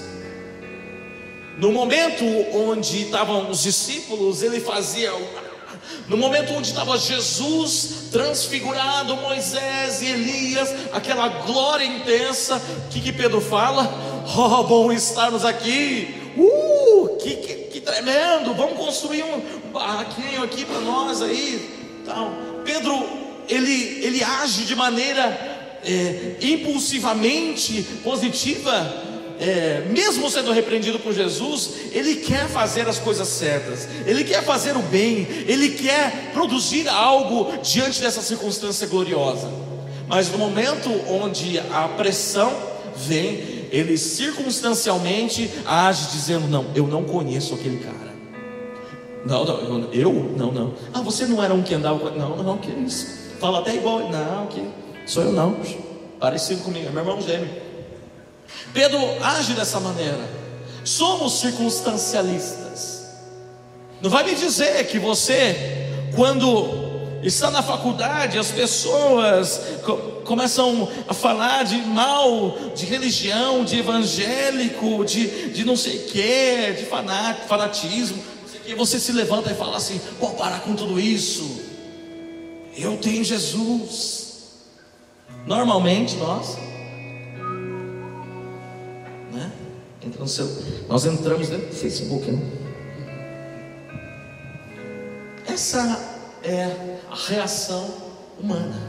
No 1.56 1.73
momento 1.73 2.25
onde 2.52 3.04
estavam 3.04 3.50
os 3.50 3.62
discípulos, 3.62 4.42
ele 4.42 4.61
fazia 4.61 5.11
no 6.09 6.16
momento 6.16 6.52
onde 6.52 6.68
estava 6.68 6.99
Jesus 6.99 8.09
transfigurado, 8.11 9.16
Moisés 9.16 10.02
e 10.02 10.06
Elias, 10.06 10.68
aquela 10.92 11.28
glória 11.28 11.85
intensa, 11.85 12.61
o 12.87 12.88
que, 12.90 13.00
que 13.00 13.12
Pedro 13.12 13.40
fala? 13.40 14.14
Oh, 14.37 14.62
bom 14.62 14.90
estarmos 14.90 15.44
aqui, 15.44 16.33
uh, 16.35 17.18
que, 17.18 17.37
que, 17.37 17.54
que 17.54 17.80
tremendo, 17.83 18.54
vamos 18.54 18.78
construir 18.78 19.23
um 19.23 19.71
barraquinho 19.71 20.42
aqui 20.42 20.64
para 20.64 20.80
nós 20.80 21.21
aí. 21.21 22.00
Tal. 22.06 22.33
Pedro, 22.64 23.06
ele, 23.47 24.02
ele 24.02 24.25
age 24.25 24.64
de 24.64 24.75
maneira 24.75 25.53
é, 25.86 26.36
impulsivamente 26.40 27.82
positiva 28.02 29.12
é, 29.38 29.86
mesmo 29.90 30.30
sendo 30.30 30.52
repreendido 30.52 30.98
por 30.98 31.12
Jesus, 31.12 31.70
ele 31.92 32.16
quer 32.16 32.48
fazer 32.48 32.88
as 32.88 32.98
coisas 32.98 33.26
certas, 33.28 33.88
ele 34.06 34.22
quer 34.24 34.42
fazer 34.44 34.76
o 34.76 34.82
bem, 34.82 35.26
ele 35.46 35.70
quer 35.70 36.30
produzir 36.32 36.88
algo 36.88 37.52
diante 37.62 38.00
dessa 38.00 38.22
circunstância 38.22 38.86
gloriosa. 38.86 39.50
Mas 40.06 40.30
no 40.30 40.38
momento 40.38 40.90
onde 41.10 41.58
a 41.58 41.88
pressão 41.88 42.52
vem, 42.96 43.66
ele 43.72 43.98
circunstancialmente 43.98 45.50
age 45.66 46.12
dizendo: 46.12 46.46
Não, 46.46 46.66
eu 46.74 46.86
não 46.86 47.02
conheço 47.02 47.54
aquele 47.54 47.78
cara. 47.78 48.14
Não, 49.26 49.44
não, 49.44 49.92
eu? 49.92 50.12
Não, 50.36 50.52
não. 50.52 50.74
Ah, 50.92 51.00
você 51.00 51.26
não 51.26 51.42
era 51.42 51.52
um 51.52 51.62
que 51.62 51.74
andava 51.74 51.98
com. 51.98 52.10
Não, 52.16 52.36
não, 52.42 52.58
que 52.58 52.70
isso. 52.70 53.06
Fala 53.40 53.60
até 53.60 53.74
igual. 53.74 54.10
Não, 54.10 54.46
que 54.46 54.62
sou 55.06 55.23
eu 55.23 55.32
não. 55.32 55.56
Parecido 56.18 56.62
comigo, 56.62 56.88
é 56.88 56.90
meu 56.90 57.00
irmão 57.00 57.20
gêmeo. 57.20 57.50
Pedro 58.73 58.99
age 59.23 59.52
dessa 59.54 59.78
maneira. 59.80 60.18
Somos 60.84 61.40
circunstancialistas. 61.40 63.04
Não 64.00 64.11
vai 64.11 64.25
me 64.25 64.34
dizer 64.34 64.87
que 64.87 64.99
você, 64.99 65.88
quando 66.14 66.84
está 67.23 67.50
na 67.50 67.62
faculdade, 67.62 68.38
as 68.38 68.50
pessoas 68.50 69.61
começam 70.25 70.88
a 71.08 71.14
falar 71.14 71.64
de 71.64 71.76
mal, 71.76 72.58
de 72.75 72.84
religião, 72.84 73.64
de 73.64 73.78
evangélico, 73.78 75.04
de, 75.04 75.50
de 75.50 75.64
não 75.64 75.76
sei 75.76 75.99
o 75.99 76.04
que, 76.06 76.73
de 76.73 76.87
fanatismo, 77.46 78.23
e 78.66 78.75
você 78.75 78.99
se 78.99 79.12
levanta 79.12 79.50
e 79.50 79.54
fala 79.54 79.76
assim: 79.76 80.00
vou 80.18 80.30
parar 80.30 80.61
com 80.61 80.75
tudo 80.75 80.99
isso, 80.99 81.61
eu 82.76 82.96
tenho 82.96 83.25
Jesus. 83.25 84.24
Normalmente 85.46 86.16
nós, 86.16 86.56
né? 89.30 89.52
Entra 90.02 90.20
no 90.20 90.28
seu, 90.28 90.48
nós 90.88 91.04
entramos 91.04 91.48
dentro 91.48 91.66
do 91.66 91.74
Facebook, 91.74 92.30
né? 92.30 92.40
Essa 95.46 96.00
é 96.42 96.98
a 97.10 97.14
reação 97.14 97.94
humana, 98.40 98.80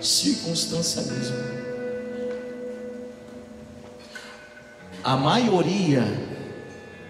circunstancialismo. 0.00 1.54
A 5.02 5.16
maioria 5.16 6.04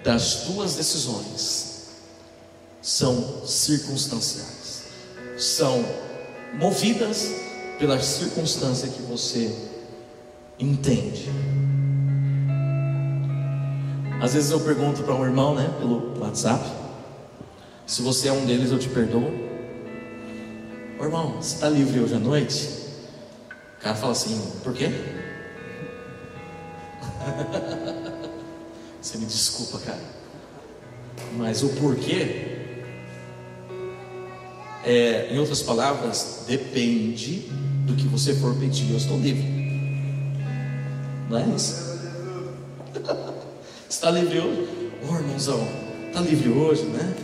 das 0.04 0.44
tuas 0.44 0.75
decisões 0.76 1.88
são 2.80 3.44
circunstanciais, 3.47 4.85
são 5.37 5.85
movidas 6.54 7.44
pela 7.78 8.00
circunstância 8.00 8.88
que 8.88 9.02
você 9.02 9.54
entende. 10.59 11.28
Às 14.21 14.35
vezes 14.35 14.50
eu 14.50 14.61
pergunto 14.61 15.02
para 15.02 15.14
um 15.14 15.25
irmão, 15.25 15.54
né, 15.54 15.71
pelo 15.78 16.19
WhatsApp, 16.21 16.64
se 17.87 18.00
você 18.00 18.28
é 18.28 18.33
um 18.33 18.47
deles, 18.47 18.71
eu 18.71 18.78
te 18.78 18.88
perdoo. 18.88 19.31
Ô, 20.99 21.04
irmão, 21.04 21.35
você 21.40 21.57
está 21.57 21.69
livre 21.69 22.00
hoje 22.00 22.14
à 22.14 22.19
noite? 22.19 22.69
O 23.78 23.83
cara 23.83 23.95
fala 23.95 24.12
assim, 24.12 24.40
por 24.62 24.73
quê? 24.73 24.88
você 29.02 29.19
me 29.19 29.26
desculpa, 29.26 29.78
cara. 29.85 30.00
Mas 31.37 31.62
o 31.62 31.69
porquê 31.71 32.53
é, 34.85 35.29
em 35.33 35.38
outras 35.38 35.62
palavras, 35.62 36.45
depende 36.47 37.49
do 37.87 37.95
que 37.95 38.07
você 38.07 38.35
for 38.35 38.55
pedir, 38.57 38.91
eu 38.91 38.97
estou 38.97 39.19
livre. 39.19 39.45
Não 41.29 41.38
é 41.38 41.47
isso? 41.57 41.99
Está 43.88 44.11
livre 44.11 44.41
hoje? 44.41 44.69
Ô 45.03 45.12
oh, 45.12 45.17
irmãozão, 45.17 45.69
está 46.09 46.21
livre 46.21 46.49
hoje, 46.49 46.83
né? 46.85 47.14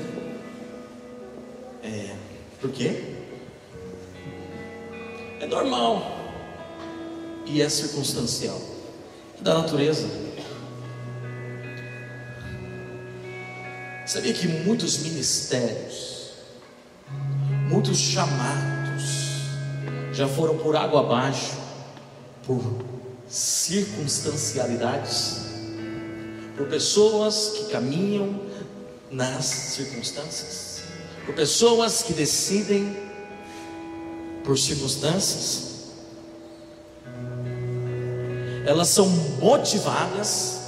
É, 1.83 2.15
por 2.61 2.71
quê? 2.71 3.03
É 5.41 5.47
normal 5.47 6.19
e 7.47 7.63
é 7.63 7.69
circunstancial, 7.69 8.61
da 9.41 9.55
natureza. 9.55 10.07
Sabia 14.07 14.35
que 14.35 14.47
muitos 14.47 14.99
ministérios 14.99 16.20
Muitos 17.71 17.97
chamados 17.99 19.03
já 20.13 20.27
foram 20.27 20.59
por 20.59 20.75
água 20.75 21.03
abaixo, 21.03 21.53
por 22.45 22.61
circunstancialidades, 23.29 25.37
por 26.57 26.67
pessoas 26.67 27.53
que 27.57 27.67
caminham 27.67 28.41
nas 29.09 29.45
circunstâncias, 29.45 30.81
por 31.25 31.37
pessoas 31.37 32.03
que 32.03 32.13
decidem 32.13 32.97
por 34.43 34.59
circunstâncias. 34.59 35.93
Elas 38.67 38.89
são 38.89 39.09
motivadas 39.39 40.59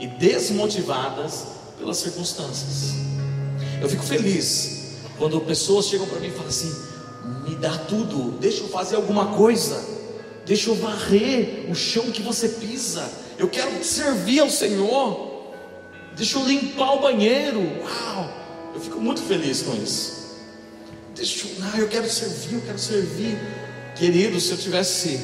e 0.00 0.08
desmotivadas 0.08 1.44
pelas 1.78 1.98
circunstâncias. 1.98 2.94
Eu 3.80 3.88
fico 3.88 4.02
feliz 4.02 4.83
quando 5.18 5.40
pessoas 5.40 5.86
chegam 5.86 6.06
para 6.06 6.20
mim 6.20 6.28
e 6.28 6.30
falam 6.30 6.48
assim: 6.48 6.74
me 7.48 7.54
dá 7.56 7.76
tudo, 7.76 8.32
deixa 8.38 8.62
eu 8.62 8.68
fazer 8.68 8.96
alguma 8.96 9.34
coisa, 9.34 9.82
deixa 10.44 10.70
eu 10.70 10.74
varrer 10.74 11.66
o 11.70 11.74
chão 11.74 12.10
que 12.10 12.22
você 12.22 12.48
pisa, 12.48 13.10
eu 13.38 13.48
quero 13.48 13.82
servir 13.84 14.40
ao 14.40 14.50
Senhor, 14.50 15.52
deixa 16.16 16.38
eu 16.38 16.46
limpar 16.46 16.94
o 16.94 17.00
banheiro. 17.00 17.60
Uau, 17.60 18.30
eu 18.74 18.80
fico 18.80 19.00
muito 19.00 19.22
feliz 19.22 19.62
com 19.62 19.74
isso. 19.74 20.24
Deixa 21.14 21.46
eu, 21.46 21.50
ah, 21.62 21.78
eu 21.78 21.88
quero 21.88 22.10
servir, 22.10 22.56
eu 22.56 22.60
quero 22.62 22.78
servir. 22.78 23.38
Querido, 23.96 24.40
se 24.40 24.50
eu 24.50 24.58
tivesse 24.58 25.20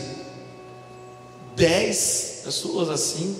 dez 1.57 2.43
pessoas 2.45 2.89
assim, 2.89 3.37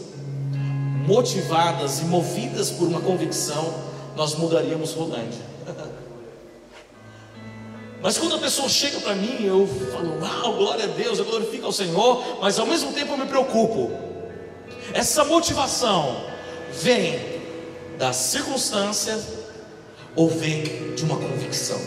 motivadas 1.07 2.01
e 2.01 2.05
movidas 2.05 2.71
por 2.71 2.89
uma 2.89 3.01
convicção, 3.01 3.73
nós 4.17 4.35
mudaríamos 4.35 4.93
Rolândia. 4.93 5.50
Mas 8.03 8.17
quando 8.17 8.37
a 8.37 8.39
pessoa 8.39 8.69
chega 8.69 8.99
para 9.01 9.15
mim, 9.15 9.45
eu 9.45 9.69
falo, 9.93 10.19
uau, 10.21 10.55
glória 10.55 10.85
a 10.85 10.89
Deus, 10.89 11.19
eu 11.19 11.25
glorifico 11.25 11.67
ao 11.67 11.73
Senhor, 11.73 12.39
mas 12.41 12.59
ao 12.59 12.67
mesmo 12.67 12.93
tempo 12.93 13.13
eu 13.13 13.19
me 13.19 13.27
preocupo. 13.27 13.91
Essa 14.95 15.25
motivação 15.25 16.25
vem 16.73 17.21
das 17.99 18.17
circunstâncias 18.17 19.25
ou 20.17 20.29
vem 20.29 20.95
de 20.95 21.05
uma 21.05 21.17
convicção? 21.17 21.79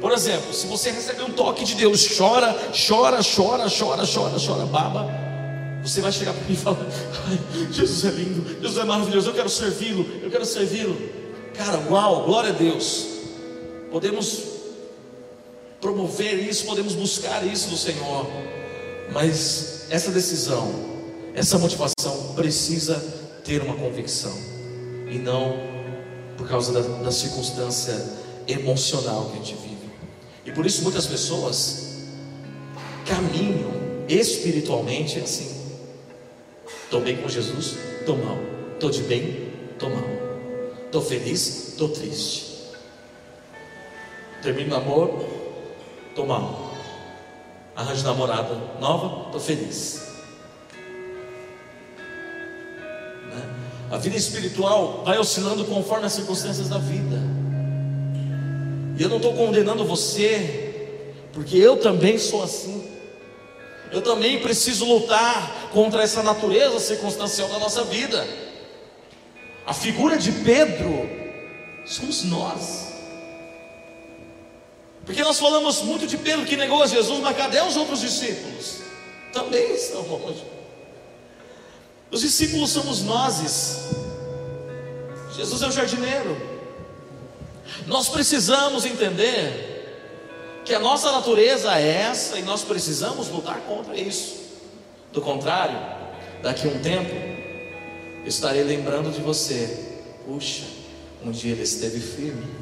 Por 0.00 0.12
exemplo, 0.12 0.52
se 0.52 0.66
você 0.66 0.90
receber 0.90 1.22
um 1.22 1.30
toque 1.30 1.64
de 1.64 1.74
Deus, 1.74 2.16
chora, 2.16 2.56
chora, 2.88 3.18
chora, 3.22 3.66
chora, 3.68 4.04
chora, 4.06 4.36
chora, 4.44 4.66
baba, 4.66 5.08
você 5.82 6.00
vai 6.00 6.12
chegar 6.12 6.32
para 6.34 6.44
mim 6.44 6.52
e 6.52 6.56
falar: 6.56 6.86
Jesus 7.70 8.04
é 8.04 8.10
lindo, 8.10 8.60
Jesus 8.60 8.78
é 8.78 8.84
maravilhoso, 8.84 9.30
eu 9.30 9.34
quero 9.34 9.48
servi-lo, 9.48 10.06
eu 10.22 10.30
quero 10.30 10.44
servi-lo. 10.44 10.96
Cara, 11.54 11.78
uau, 11.90 12.24
glória 12.24 12.50
a 12.50 12.52
Deus. 12.52 13.06
Podemos 13.90 14.57
promover 15.80 16.34
isso, 16.34 16.64
podemos 16.66 16.94
buscar 16.94 17.46
isso 17.46 17.68
do 17.68 17.76
Senhor, 17.76 18.26
mas 19.12 19.86
essa 19.90 20.10
decisão, 20.10 20.72
essa 21.34 21.58
motivação 21.58 22.34
precisa 22.34 22.96
ter 23.44 23.62
uma 23.62 23.74
convicção 23.74 24.36
e 25.10 25.18
não 25.18 25.56
por 26.36 26.48
causa 26.48 26.72
da, 26.72 26.80
da 26.80 27.10
circunstância 27.10 27.94
emocional 28.46 29.30
que 29.30 29.32
a 29.32 29.42
gente 29.42 29.54
vive. 29.54 29.90
E 30.44 30.52
por 30.52 30.66
isso 30.66 30.82
muitas 30.82 31.06
pessoas 31.06 31.88
caminham 33.06 33.72
espiritualmente 34.08 35.18
assim. 35.18 35.56
Estou 36.84 37.00
bem 37.00 37.16
com 37.16 37.28
Jesus, 37.28 37.76
estou 38.00 38.16
mal. 38.16 38.38
Estou 38.74 38.90
de 38.90 39.02
bem, 39.02 39.52
estou 39.72 39.90
mal. 39.90 40.04
Estou 40.86 41.02
feliz, 41.02 41.68
estou 41.68 41.88
triste. 41.88 42.46
Termino 44.42 44.74
o 44.74 44.78
amor, 44.78 45.37
estou 46.18 46.26
mal. 46.26 46.72
Arranjo 47.76 48.02
namorada 48.02 48.54
nova, 48.80 49.26
estou 49.26 49.40
feliz. 49.40 50.02
Né? 53.32 53.42
A 53.92 53.96
vida 53.98 54.16
espiritual 54.16 55.04
vai 55.04 55.16
oscilando 55.18 55.64
conforme 55.64 56.06
as 56.06 56.12
circunstâncias 56.12 56.68
da 56.68 56.78
vida. 56.78 57.16
E 58.98 59.02
eu 59.02 59.08
não 59.08 59.18
estou 59.18 59.32
condenando 59.34 59.84
você, 59.84 60.96
porque 61.32 61.56
eu 61.56 61.76
também 61.76 62.18
sou 62.18 62.42
assim. 62.42 62.84
Eu 63.92 64.02
também 64.02 64.40
preciso 64.40 64.84
lutar 64.84 65.70
contra 65.72 66.02
essa 66.02 66.22
natureza 66.22 66.80
circunstancial 66.80 67.48
da 67.48 67.60
nossa 67.60 67.84
vida. 67.84 68.26
A 69.64 69.72
figura 69.72 70.18
de 70.18 70.32
Pedro 70.32 71.08
somos 71.86 72.24
nós. 72.24 72.87
Porque 75.08 75.22
nós 75.22 75.38
falamos 75.38 75.80
muito 75.80 76.06
de 76.06 76.18
Pedro 76.18 76.44
que 76.44 76.54
negou 76.54 76.82
a 76.82 76.86
Jesus, 76.86 77.18
mas 77.20 77.34
cadê 77.34 77.62
os 77.62 77.78
outros 77.78 78.02
discípulos? 78.02 78.80
Também 79.32 79.74
estão 79.74 80.02
longe. 80.02 80.44
Os 82.10 82.20
discípulos 82.20 82.68
somos 82.68 83.00
nós. 83.00 83.88
Jesus 85.34 85.62
é 85.62 85.66
o 85.66 85.72
jardineiro. 85.72 86.36
Nós 87.86 88.10
precisamos 88.10 88.84
entender 88.84 90.60
que 90.62 90.74
a 90.74 90.78
nossa 90.78 91.10
natureza 91.10 91.74
é 91.80 92.02
essa 92.02 92.38
e 92.38 92.42
nós 92.42 92.60
precisamos 92.60 93.28
lutar 93.28 93.60
contra 93.60 93.96
isso. 93.96 94.36
Do 95.10 95.22
contrário, 95.22 95.78
daqui 96.42 96.68
a 96.68 96.70
um 96.70 96.82
tempo, 96.82 97.14
estarei 98.26 98.62
lembrando 98.62 99.10
de 99.10 99.22
você. 99.22 99.86
Puxa, 100.26 100.64
um 101.24 101.30
dia 101.30 101.52
ele 101.52 101.62
esteve 101.62 101.98
firme. 101.98 102.57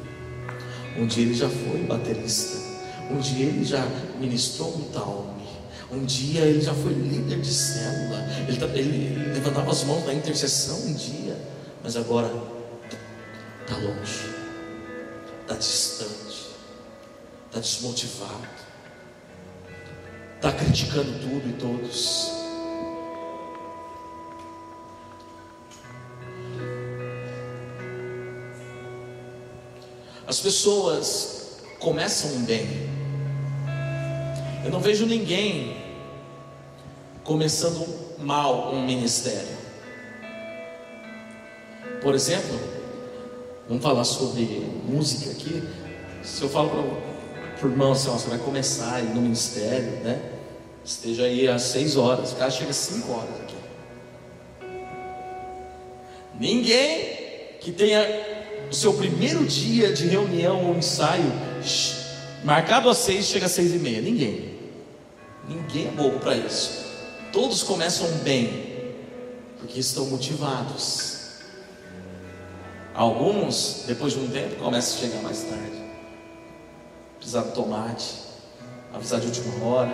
Um 0.99 1.07
dia 1.07 1.25
ele 1.25 1.35
já 1.35 1.49
foi 1.49 1.83
baterista. 1.83 2.59
Um 3.11 3.19
dia 3.19 3.47
ele 3.47 3.65
já 3.65 3.87
ministrou 4.19 4.75
um 4.77 4.85
talme. 4.91 5.47
Um 5.91 6.05
dia 6.05 6.43
ele 6.43 6.61
já 6.61 6.75
foi 6.75 6.93
líder 6.93 7.41
de 7.41 7.53
célula. 7.53 8.19
Ele, 8.49 8.57
tá, 8.57 8.67
ele 8.67 9.33
levantava 9.35 9.71
as 9.71 9.85
mãos 9.85 10.05
na 10.07 10.15
intercessão 10.15 10.79
um 10.87 10.95
dia. 10.95 11.37
Mas 11.83 11.97
agora 11.97 12.31
está 13.63 13.77
longe. 13.77 14.31
Está 15.43 15.55
distante. 15.55 16.47
Está 17.47 17.61
desmotivado. 17.61 18.49
está 20.37 20.53
criticando 20.53 21.13
tudo 21.21 21.49
e 21.49 21.53
todos. 21.53 22.36
As 30.27 30.41
pessoas 30.41 31.61
começam 31.79 32.41
bem. 32.41 32.67
Eu 34.65 34.73
não 34.73 34.81
vejo 34.81 35.07
ninguém 35.07 35.77
começando 37.23 37.87
mal 38.19 38.73
um 38.73 38.85
ministério. 38.85 39.57
Por 42.03 42.13
exemplo, 42.13 42.59
vamos 43.69 43.85
falar 43.85 44.03
sobre 44.03 44.67
música 44.85 45.31
aqui. 45.31 45.63
Se 46.25 46.43
eu 46.43 46.49
falo 46.49 46.71
para 47.57 47.69
o 47.69 47.71
irmão 47.71 47.93
assim, 47.93 48.11
você 48.11 48.29
vai 48.29 48.39
começar 48.39 48.97
aí 48.97 49.05
no 49.05 49.21
ministério, 49.21 50.03
né? 50.03 50.21
Esteja 50.85 51.23
aí 51.23 51.47
às 51.49 51.63
seis 51.63 51.97
horas, 51.97 52.33
o 52.33 52.37
cara 52.37 52.51
chega 52.51 52.71
às 52.71 52.77
cinco 52.77 53.13
horas 53.13 53.41
aqui. 53.43 53.57
Ninguém 56.41 57.59
que 57.61 57.71
tenha 57.71 58.36
o 58.71 58.75
seu 58.75 58.95
primeiro 58.95 59.45
dia 59.45 59.93
de 59.93 60.07
reunião 60.07 60.67
ou 60.67 60.77
ensaio 60.77 61.33
marcado 62.45 62.89
às 62.89 62.99
seis, 62.99 63.27
chega 63.27 63.47
às 63.47 63.53
seis 63.53 63.75
e 63.75 63.79
meia. 63.79 64.01
Ninguém. 64.01 64.57
Ninguém 65.49 65.89
é 65.89 65.91
bobo 65.91 66.19
para 66.19 66.37
isso. 66.37 66.87
Todos 67.33 67.63
começam 67.63 68.09
bem, 68.25 68.95
porque 69.59 69.81
estão 69.81 70.07
motivados. 70.07 71.17
Alguns, 72.95 73.85
depois 73.87 74.15
de 74.15 74.21
um 74.21 74.29
tempo, 74.29 74.57
começam 74.57 74.97
a 74.97 75.01
chegar 75.03 75.23
mais 75.23 75.43
tarde. 75.43 75.85
Precisar 77.19 77.43
do 77.43 77.53
tomate, 77.53 78.15
avisar 78.93 79.21
de 79.21 79.27
última 79.27 79.67
hora, 79.67 79.93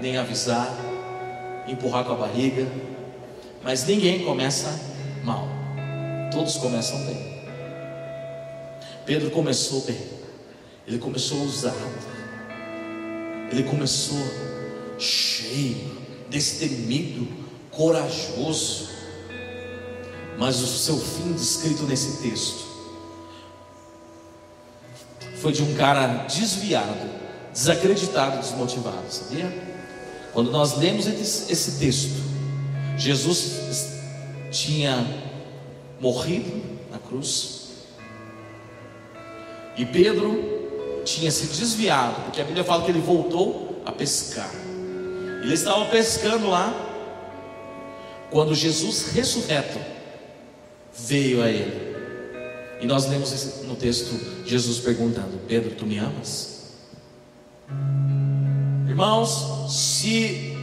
nem 0.00 0.18
avisar, 0.18 0.68
empurrar 1.66 2.04
com 2.04 2.12
a 2.12 2.16
barriga. 2.16 2.66
Mas 3.62 3.86
ninguém 3.86 4.24
começa 4.24 4.68
mal. 5.24 5.48
Todos 6.32 6.56
começam 6.56 6.98
bem. 7.06 7.29
Pedro 9.04 9.30
começou 9.30 9.82
bem. 9.82 10.00
Ele 10.86 10.98
começou 10.98 11.40
ousado. 11.40 11.76
Ele 13.50 13.64
começou 13.64 14.18
cheio, 14.98 15.90
destemido, 16.28 17.26
corajoso 17.70 18.90
mas 20.40 20.62
o 20.62 20.66
seu 20.66 20.98
fim 20.98 21.34
descrito 21.34 21.82
nesse 21.82 22.22
texto 22.22 22.64
foi 25.36 25.52
de 25.52 25.62
um 25.62 25.74
cara 25.74 26.24
desviado, 26.24 27.10
desacreditado, 27.52 28.38
desmotivado, 28.40 29.04
sabia? 29.10 29.52
Quando 30.32 30.50
nós 30.50 30.78
lemos 30.78 31.06
esse 31.06 31.78
texto, 31.78 32.22
Jesus 32.96 33.90
tinha 34.50 35.06
morrido 36.00 36.62
na 36.90 36.98
cruz 36.98 37.59
e 39.80 39.86
Pedro 39.86 41.00
tinha 41.06 41.30
se 41.30 41.46
desviado, 41.46 42.24
porque 42.24 42.38
a 42.38 42.44
Bíblia 42.44 42.62
fala 42.62 42.84
que 42.84 42.90
ele 42.90 43.00
voltou 43.00 43.80
a 43.86 43.90
pescar. 43.90 44.50
Ele 45.42 45.54
estava 45.54 45.86
pescando 45.86 46.50
lá 46.50 46.70
quando 48.30 48.54
Jesus 48.54 49.12
ressurreto 49.12 49.78
veio 50.94 51.42
a 51.42 51.48
ele. 51.48 51.96
E 52.82 52.86
nós 52.86 53.08
lemos 53.08 53.62
no 53.62 53.74
texto 53.74 54.44
Jesus 54.44 54.80
perguntando: 54.80 55.40
Pedro, 55.48 55.70
tu 55.70 55.86
me 55.86 55.96
amas? 55.96 56.74
Irmãos, 58.86 59.72
se 59.72 60.54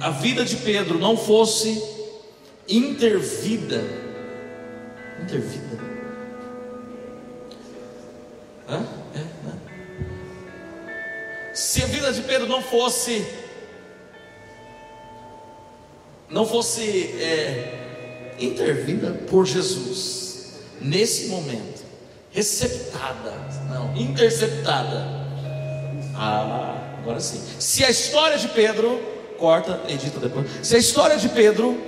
a 0.00 0.10
vida 0.10 0.44
de 0.44 0.56
Pedro 0.56 0.98
não 0.98 1.16
fosse 1.16 1.80
intervida, 2.68 3.84
intervida, 5.22 5.91
Hã? 8.68 8.84
É, 9.14 9.22
se 11.54 11.82
a 11.82 11.86
vida 11.86 12.12
de 12.12 12.22
Pedro 12.22 12.48
não 12.48 12.62
fosse, 12.62 13.26
não 16.30 16.46
fosse 16.46 16.82
é, 17.20 18.34
intervida 18.38 19.10
por 19.28 19.46
Jesus 19.46 20.54
nesse 20.80 21.26
momento, 21.26 21.82
receptada, 22.30 23.32
não, 23.68 23.94
interceptada. 23.96 25.22
Ah, 26.14 26.96
agora 26.98 27.20
sim. 27.20 27.40
Se 27.58 27.84
a 27.84 27.90
história 27.90 28.38
de 28.38 28.48
Pedro, 28.48 28.98
corta, 29.38 29.80
edita 29.88 30.18
depois. 30.20 30.46
Se 30.62 30.76
a 30.76 30.78
história 30.78 31.18
de 31.18 31.28
Pedro 31.28 31.78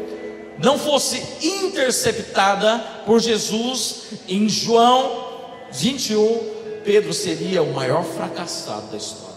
não 0.59 0.79
fosse 0.79 1.23
interceptada 1.43 2.79
por 3.07 3.21
Jesus 3.21 4.05
em 4.29 4.49
João 4.49 5.25
21, 5.73 6.55
Pedro 6.85 7.15
seria 7.15 7.63
o 7.63 7.73
maior 7.73 8.05
fracassado 8.05 8.89
da 8.89 8.97
história. 8.97 9.35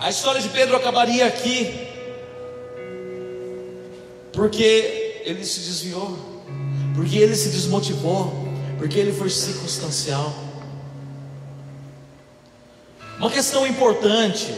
A 0.00 0.08
história 0.08 0.40
de 0.40 0.48
Pedro 0.48 0.74
acabaria 0.74 1.26
aqui, 1.26 1.86
porque 4.32 5.22
ele 5.26 5.44
se 5.44 5.60
desviou, 5.60 6.16
porque 6.94 7.18
ele 7.18 7.36
se 7.36 7.50
desmotivou, 7.50 8.32
porque 8.78 8.98
ele 8.98 9.12
foi 9.12 9.28
circunstancial. 9.28 10.32
Uma 13.18 13.30
questão 13.30 13.66
importante 13.66 14.54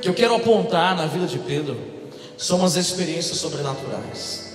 que 0.00 0.08
eu 0.08 0.14
quero 0.14 0.34
apontar 0.34 0.96
na 0.96 1.06
vida 1.06 1.26
de 1.26 1.38
Pedro 1.38 1.78
são 2.38 2.64
as 2.64 2.76
experiências 2.76 3.36
sobrenaturais. 3.36 4.54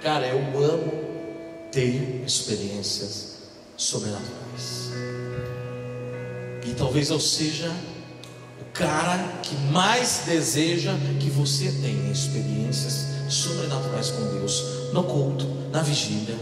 Cara, 0.00 0.28
eu 0.28 0.38
amo 0.38 0.92
ter 1.72 2.22
experiências 2.24 3.31
sobrenaturais. 3.76 4.90
E 6.64 6.74
talvez 6.74 7.10
eu 7.10 7.18
seja 7.18 7.70
o 8.60 8.64
cara 8.72 9.18
que 9.42 9.54
mais 9.72 10.22
deseja 10.26 10.92
que 11.20 11.28
você 11.30 11.72
tenha 11.82 12.12
experiências 12.12 13.06
sobrenaturais 13.28 14.10
com 14.10 14.38
Deus, 14.38 14.62
no 14.92 15.02
culto, 15.04 15.46
na 15.70 15.82
vigília, 15.82 16.36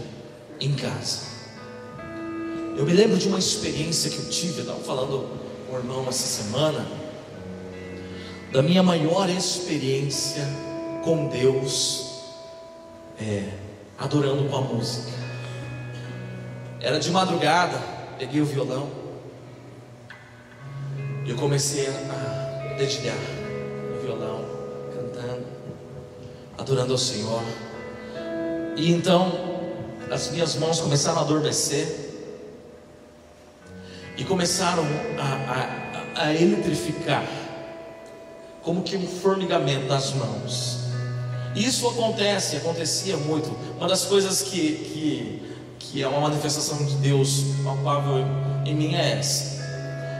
em 0.59 0.73
casa. 0.73 1.31
Eu 2.77 2.85
me 2.85 2.93
lembro 2.93 3.17
de 3.17 3.27
uma 3.27 3.39
experiência 3.39 4.09
que 4.09 4.17
eu 4.17 4.29
tive, 4.29 4.59
eu 4.59 4.61
estava 4.61 4.79
falando 4.79 5.27
com 5.67 5.75
o 5.75 5.77
irmão 5.79 6.05
essa 6.07 6.43
semana, 6.43 6.85
da 8.51 8.61
minha 8.61 8.83
maior 8.83 9.29
experiência 9.29 10.45
com 11.03 11.27
Deus, 11.27 12.05
é, 13.19 13.49
adorando 13.97 14.49
com 14.49 14.55
a 14.55 14.61
música. 14.61 15.20
Era 16.81 16.99
de 16.99 17.11
madrugada, 17.11 17.77
peguei 18.17 18.41
o 18.41 18.45
violão, 18.45 18.89
e 21.25 21.29
eu 21.29 21.37
comecei 21.37 21.87
a 21.87 22.73
dedilhar 22.77 23.15
o 23.95 24.01
violão 24.01 24.61
adorando 26.61 26.93
ao 26.93 26.97
Senhor. 26.97 27.43
E 28.77 28.91
então 28.91 29.31
as 30.11 30.29
minhas 30.31 30.55
mãos 30.55 30.79
começaram 30.79 31.19
a 31.19 31.21
adormecer 31.21 31.87
e 34.17 34.23
começaram 34.23 34.83
a, 35.17 36.21
a, 36.21 36.25
a 36.25 36.33
eletrificar, 36.33 37.25
como 38.61 38.83
que 38.83 38.95
um 38.95 39.07
formigamento 39.07 39.87
das 39.87 40.13
mãos. 40.13 40.79
Isso 41.55 41.87
acontece, 41.87 42.57
acontecia 42.57 43.17
muito. 43.17 43.49
Uma 43.77 43.87
das 43.87 44.05
coisas 44.05 44.41
que, 44.41 44.73
que, 44.73 45.50
que 45.81 46.01
é 46.01 46.07
uma 46.07 46.21
manifestação 46.21 46.85
de 46.85 46.95
Deus 46.95 47.43
palpável 47.63 48.25
em 48.65 48.75
mim 48.75 48.95
é 48.95 49.17
essa. 49.17 49.59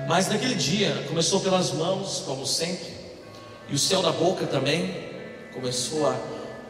Mas 0.08 0.28
naquele 0.28 0.56
dia 0.56 1.06
começou 1.08 1.40
pelas 1.40 1.72
mãos, 1.72 2.24
como 2.26 2.46
sempre, 2.46 2.90
e 3.70 3.76
o 3.76 3.78
céu 3.80 4.02
da 4.02 4.12
boca 4.12 4.46
também 4.46 4.94
começou 5.54 6.08
a, 6.08 6.16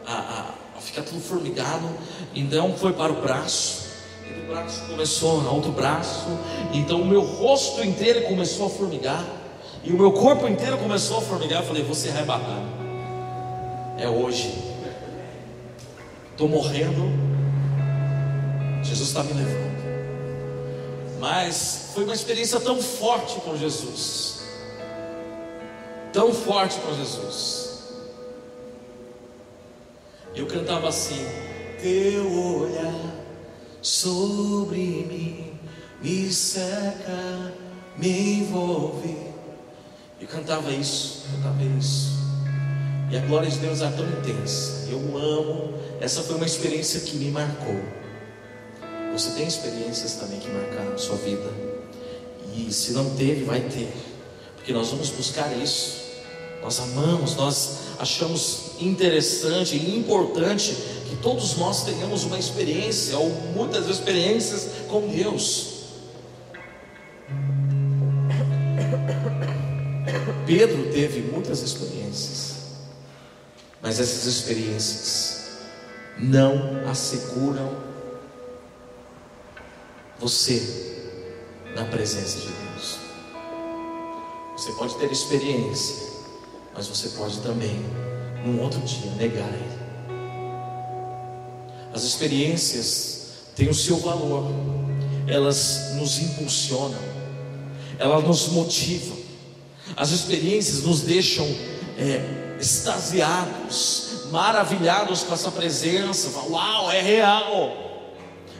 a, 0.06 0.54
a 0.76 0.80
ficar 0.80 1.02
tudo 1.02 1.20
formigado, 1.20 1.88
então 2.34 2.74
foi 2.74 2.92
para 2.92 3.12
o 3.12 3.20
braço, 3.20 3.82
e 4.28 4.40
do 4.40 4.46
braço 4.46 4.82
começou 4.82 5.40
a 5.40 5.50
outro 5.50 5.72
braço, 5.72 6.26
então 6.72 7.00
o 7.00 7.04
meu 7.04 7.22
rosto 7.22 7.82
inteiro 7.82 8.22
começou 8.22 8.66
a 8.66 8.70
formigar, 8.70 9.24
e 9.82 9.92
o 9.92 9.96
meu 9.96 10.12
corpo 10.12 10.46
inteiro 10.46 10.78
começou 10.78 11.18
a 11.18 11.20
formigar. 11.20 11.62
Eu 11.62 11.66
falei: 11.66 11.82
Você 11.82 12.10
arrebatado, 12.10 12.66
é 13.98 14.08
hoje, 14.08 14.54
estou 16.30 16.48
morrendo, 16.48 17.31
Jesus 18.82 19.08
está 19.08 19.22
me 19.22 19.32
levando. 19.32 19.82
Mas 21.18 21.90
foi 21.94 22.04
uma 22.04 22.14
experiência 22.14 22.58
tão 22.60 22.80
forte 22.82 23.36
com 23.40 23.56
Jesus, 23.56 24.42
tão 26.12 26.32
forte 26.32 26.78
com 26.80 26.94
Jesus 26.94 27.62
eu 30.34 30.46
cantava 30.46 30.88
assim: 30.88 31.26
Teu 31.80 32.30
olhar 32.60 33.14
sobre 33.80 34.78
mim 34.78 35.52
me 36.02 36.32
seca, 36.32 37.52
me 37.96 38.38
envolve. 38.38 39.32
E 40.20 40.26
cantava 40.26 40.70
isso, 40.70 41.24
cantava 41.30 41.62
isso. 41.78 42.12
E 43.10 43.16
a 43.16 43.20
glória 43.20 43.50
de 43.50 43.58
Deus 43.58 43.82
era 43.82 43.92
tão 43.92 44.06
intensa. 44.08 44.88
Eu 44.88 44.98
amo. 45.18 45.74
Essa 46.00 46.22
foi 46.22 46.36
uma 46.36 46.46
experiência 46.46 47.00
que 47.00 47.16
me 47.16 47.30
marcou. 47.30 47.80
Você 49.12 49.30
tem 49.32 49.46
experiências 49.46 50.14
também 50.14 50.40
que 50.40 50.48
marcaram 50.48 50.94
a 50.94 50.98
sua 50.98 51.16
vida. 51.16 51.50
E 52.56 52.72
se 52.72 52.92
não 52.92 53.14
teve, 53.14 53.44
vai 53.44 53.60
ter. 53.60 53.92
Porque 54.56 54.72
nós 54.72 54.88
vamos 54.88 55.10
buscar 55.10 55.54
isso. 55.56 56.02
Nós 56.62 56.80
amamos, 56.80 57.36
nós 57.36 57.78
achamos 57.98 58.72
interessante 58.80 59.76
e 59.76 59.98
importante 59.98 60.74
que 61.08 61.16
todos 61.16 61.56
nós 61.56 61.84
tenhamos 61.84 62.24
uma 62.24 62.38
experiência, 62.38 63.18
ou 63.18 63.28
muitas 63.54 63.86
experiências 63.88 64.68
com 64.88 65.08
Deus. 65.08 65.82
Pedro 70.46 70.90
teve 70.92 71.20
muitas 71.20 71.62
experiências, 71.62 72.54
mas 73.80 74.00
essas 74.00 74.26
experiências 74.26 75.42
não 76.18 76.88
asseguram 76.88 77.91
você 80.22 80.62
na 81.74 81.84
presença 81.84 82.38
de 82.38 82.46
Deus. 82.46 82.98
Você 84.56 84.70
pode 84.72 84.94
ter 84.94 85.10
experiência, 85.10 85.96
mas 86.72 86.86
você 86.86 87.08
pode 87.08 87.40
também, 87.40 87.84
num 88.44 88.62
outro 88.62 88.78
dia, 88.82 89.10
negar 89.16 89.48
Ele. 89.48 89.82
As 91.92 92.04
experiências 92.04 93.32
têm 93.56 93.68
o 93.68 93.74
seu 93.74 93.96
valor, 93.96 94.48
elas 95.26 95.94
nos 95.96 96.20
impulsionam, 96.20 97.02
elas 97.98 98.22
nos 98.22 98.48
motivam, 98.50 99.16
as 99.96 100.10
experiências 100.10 100.84
nos 100.84 101.00
deixam 101.00 101.46
é, 101.98 102.56
extasiados, 102.60 104.28
maravilhados 104.30 105.24
com 105.24 105.34
essa 105.34 105.50
presença, 105.50 106.30
uau, 106.48 106.92
é 106.92 107.02
real, 107.02 107.76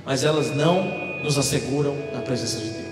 mas 0.04 0.24
elas 0.24 0.48
não 0.48 1.11
nos 1.22 1.38
asseguram 1.38 1.94
na 2.12 2.20
presença 2.20 2.58
de 2.58 2.70
Deus. 2.70 2.82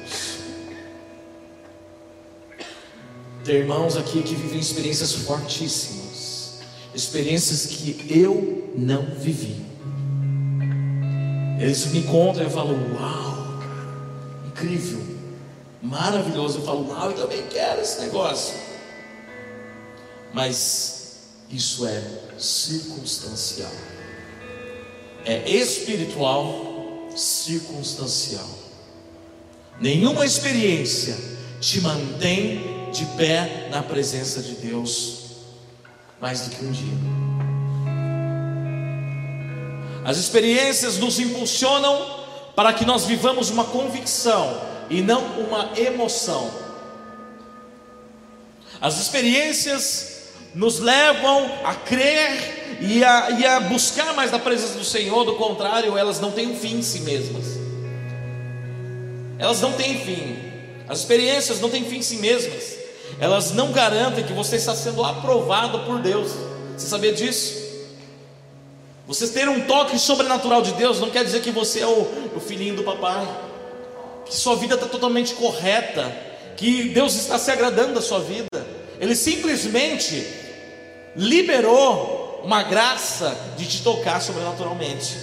Tem 3.45 3.57
irmãos 3.57 3.97
aqui 3.97 4.23
que 4.23 4.35
vivem 4.35 4.61
experiências 4.61 5.13
fortíssimas, 5.13 6.61
experiências 6.95 7.67
que 7.67 8.07
eu 8.09 8.71
não 8.77 9.07
vivi. 9.17 9.65
Eles 11.59 11.87
me 11.87 12.03
contam 12.05 12.43
e 12.43 12.47
eu 12.47 12.51
falo, 12.51 12.75
uau, 12.95 13.61
incrível, 14.47 15.01
maravilhoso. 15.83 16.59
Eu 16.59 16.65
falo, 16.65 16.89
uau, 16.89 17.11
eu 17.11 17.17
também 17.17 17.43
quero 17.49 17.81
esse 17.81 18.01
negócio. 18.01 18.55
Mas 20.33 21.01
isso 21.51 21.87
é 21.87 22.03
circunstancial, 22.39 23.73
é 25.25 25.51
espiritual, 25.51 26.70
circunstancial. 27.17 28.49
Nenhuma 29.81 30.25
experiência 30.27 31.17
te 31.61 31.81
mantém 31.81 32.91
de 32.93 33.05
pé 33.17 33.69
na 33.71 33.83
presença 33.83 34.43
de 34.43 34.55
Deus 34.55 35.21
mais 36.21 36.41
do 36.43 36.51
que 36.51 36.65
um 36.65 36.71
dia. 36.71 36.99
As 40.05 40.19
experiências 40.19 40.99
nos 40.99 41.19
impulsionam 41.19 42.21
para 42.55 42.73
que 42.73 42.85
nós 42.85 43.05
vivamos 43.05 43.49
uma 43.51 43.65
convicção 43.65 44.61
e 44.91 45.01
não 45.01 45.23
uma 45.41 45.71
emoção. 45.79 46.51
As 48.81 48.99
experiências 48.99 50.20
nos 50.55 50.79
levam 50.79 51.51
a 51.65 51.75
crer 51.75 52.79
e 52.81 53.05
a, 53.05 53.31
e 53.31 53.47
a 53.47 53.61
buscar 53.61 54.15
mais 54.15 54.31
da 54.31 54.39
presença 54.39 54.79
do 54.79 54.85
Senhor, 54.85 55.25
do 55.25 55.35
contrário, 55.35 55.97
elas 55.97 56.21
não 56.21 56.31
têm 56.31 56.49
um 56.49 56.57
fim 56.57 56.79
em 56.79 56.83
si 56.83 57.01
mesmas. 57.01 57.59
Elas 59.39 59.61
não 59.61 59.73
têm 59.73 59.99
fim. 60.01 60.37
As 60.89 61.01
experiências 61.01 61.61
não 61.61 61.71
têm 61.71 61.85
fim 61.85 61.99
em 61.99 62.03
si 62.03 62.17
mesmas 62.17 62.81
elas 63.19 63.53
não 63.53 63.73
garantem 63.73 64.25
que 64.25 64.33
você 64.33 64.57
está 64.57 64.75
sendo 64.75 65.05
aprovado 65.05 65.81
por 65.81 65.99
Deus. 65.99 66.33
Você 66.77 66.87
sabia 66.87 67.13
disso? 67.13 67.61
Você 69.07 69.27
ter 69.29 69.49
um 69.49 69.63
toque 69.63 69.99
sobrenatural 69.99 70.63
de 70.63 70.73
Deus 70.73 71.01
não 71.01 71.11
quer 71.11 71.25
dizer 71.25 71.43
que 71.43 71.51
você 71.51 71.81
é 71.81 71.87
o, 71.87 72.31
o 72.37 72.41
filhinho 72.41 72.77
do 72.77 72.85
papai, 72.85 73.29
que 74.25 74.35
sua 74.35 74.55
vida 74.55 74.75
está 74.75 74.87
totalmente 74.87 75.35
correta, 75.35 76.11
que 76.57 76.85
Deus 76.91 77.15
está 77.15 77.39
se 77.39 77.51
agradando 77.51 77.95
da 77.95 78.01
sua 78.01 78.21
vida. 78.21 78.47
Ele 79.01 79.15
simplesmente 79.15 80.27
liberou 81.17 82.43
uma 82.45 82.63
graça 82.63 83.37
de 83.57 83.67
te 83.67 83.83
tocar 83.83 84.21
sobrenaturalmente. 84.21 85.17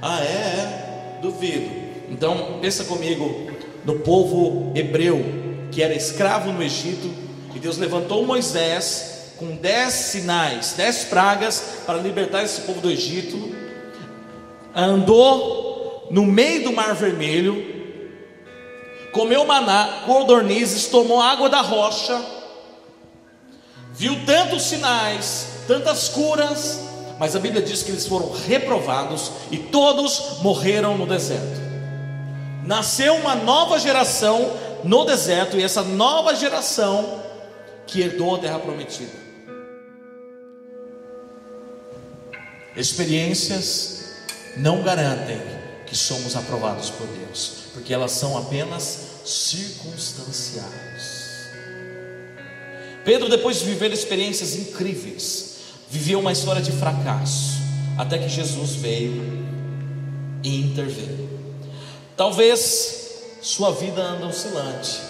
Ah, 0.00 0.20
é? 0.22 0.26
é? 0.26 1.18
Duvido. 1.22 1.70
Então, 2.10 2.58
pensa 2.60 2.84
comigo 2.84 3.50
no 3.84 4.00
povo 4.00 4.72
hebreu 4.74 5.24
que 5.70 5.82
era 5.82 5.94
escravo 5.94 6.52
no 6.52 6.62
Egito 6.62 7.10
e 7.54 7.58
Deus 7.58 7.78
levantou 7.78 8.24
Moisés 8.24 9.32
com 9.36 9.56
dez 9.56 9.92
sinais, 9.92 10.74
dez 10.76 11.04
pragas 11.04 11.80
para 11.84 11.98
libertar 11.98 12.42
esse 12.42 12.62
povo 12.62 12.80
do 12.80 12.90
Egito. 12.90 13.54
Andou 14.74 16.06
no 16.10 16.24
meio 16.24 16.64
do 16.64 16.72
Mar 16.72 16.94
Vermelho, 16.94 17.74
comeu 19.12 19.44
maná, 19.44 20.02
codornizes, 20.06 20.86
tomou 20.86 21.20
água 21.20 21.48
da 21.48 21.60
rocha, 21.60 22.22
viu 23.96 24.24
tantos 24.26 24.62
sinais, 24.64 25.48
tantas 25.66 26.08
curas, 26.08 26.80
mas 27.18 27.34
a 27.34 27.38
Bíblia 27.38 27.62
diz 27.62 27.82
que 27.82 27.90
eles 27.90 28.06
foram 28.06 28.30
reprovados 28.30 29.32
e 29.50 29.58
todos 29.58 30.42
morreram 30.42 30.98
no 30.98 31.06
deserto. 31.06 31.66
Nasceu 32.64 33.14
uma 33.14 33.34
nova 33.34 33.78
geração 33.78 34.52
no 34.84 35.04
deserto, 35.04 35.56
e 35.56 35.62
essa 35.62 35.82
nova 35.82 36.34
geração 36.34 37.22
que 37.86 38.00
herdou 38.00 38.34
a 38.36 38.38
terra 38.38 38.58
prometida. 38.58 39.26
Experiências 42.76 44.16
não 44.56 44.82
garantem 44.82 45.40
que 45.86 45.96
somos 45.96 46.36
aprovados 46.36 46.90
por 46.90 47.06
Deus, 47.06 47.68
porque 47.72 47.94
elas 47.94 48.12
são 48.12 48.36
apenas 48.36 48.98
circunstanciais. 49.24 51.15
Pedro, 53.06 53.28
depois 53.28 53.60
de 53.60 53.66
viver 53.66 53.92
experiências 53.92 54.56
incríveis, 54.56 55.58
viveu 55.88 56.18
uma 56.18 56.32
história 56.32 56.60
de 56.60 56.72
fracasso, 56.72 57.52
até 57.96 58.18
que 58.18 58.28
Jesus 58.28 58.72
veio 58.72 59.22
e 60.42 60.62
interveio. 60.62 61.28
Talvez 62.16 63.38
sua 63.40 63.70
vida 63.70 64.02
anda 64.02 64.26
oscilante, 64.26 65.00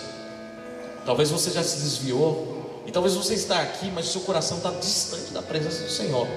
talvez 1.06 1.30
você 1.30 1.50
já 1.50 1.62
se 1.62 1.78
desviou, 1.78 2.84
e 2.86 2.92
talvez 2.92 3.14
você 3.14 3.32
está 3.32 3.62
aqui, 3.62 3.90
mas 3.90 4.08
seu 4.08 4.20
coração 4.20 4.58
está 4.58 4.72
distante 4.72 5.32
da 5.32 5.40
presença 5.40 5.82
do 5.82 5.90
Senhor. 5.90 6.28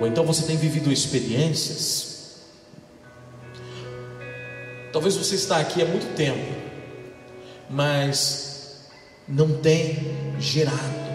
Ou 0.00 0.08
então 0.08 0.26
você 0.26 0.42
tem 0.42 0.56
vivido 0.56 0.92
experiências. 0.92 2.16
Talvez 4.92 5.14
você 5.14 5.36
está 5.36 5.58
aqui 5.58 5.80
há 5.80 5.86
muito 5.86 6.16
tempo, 6.16 6.52
mas 7.70 8.55
não 9.28 9.58
tem 9.58 9.98
gerado 10.38 11.06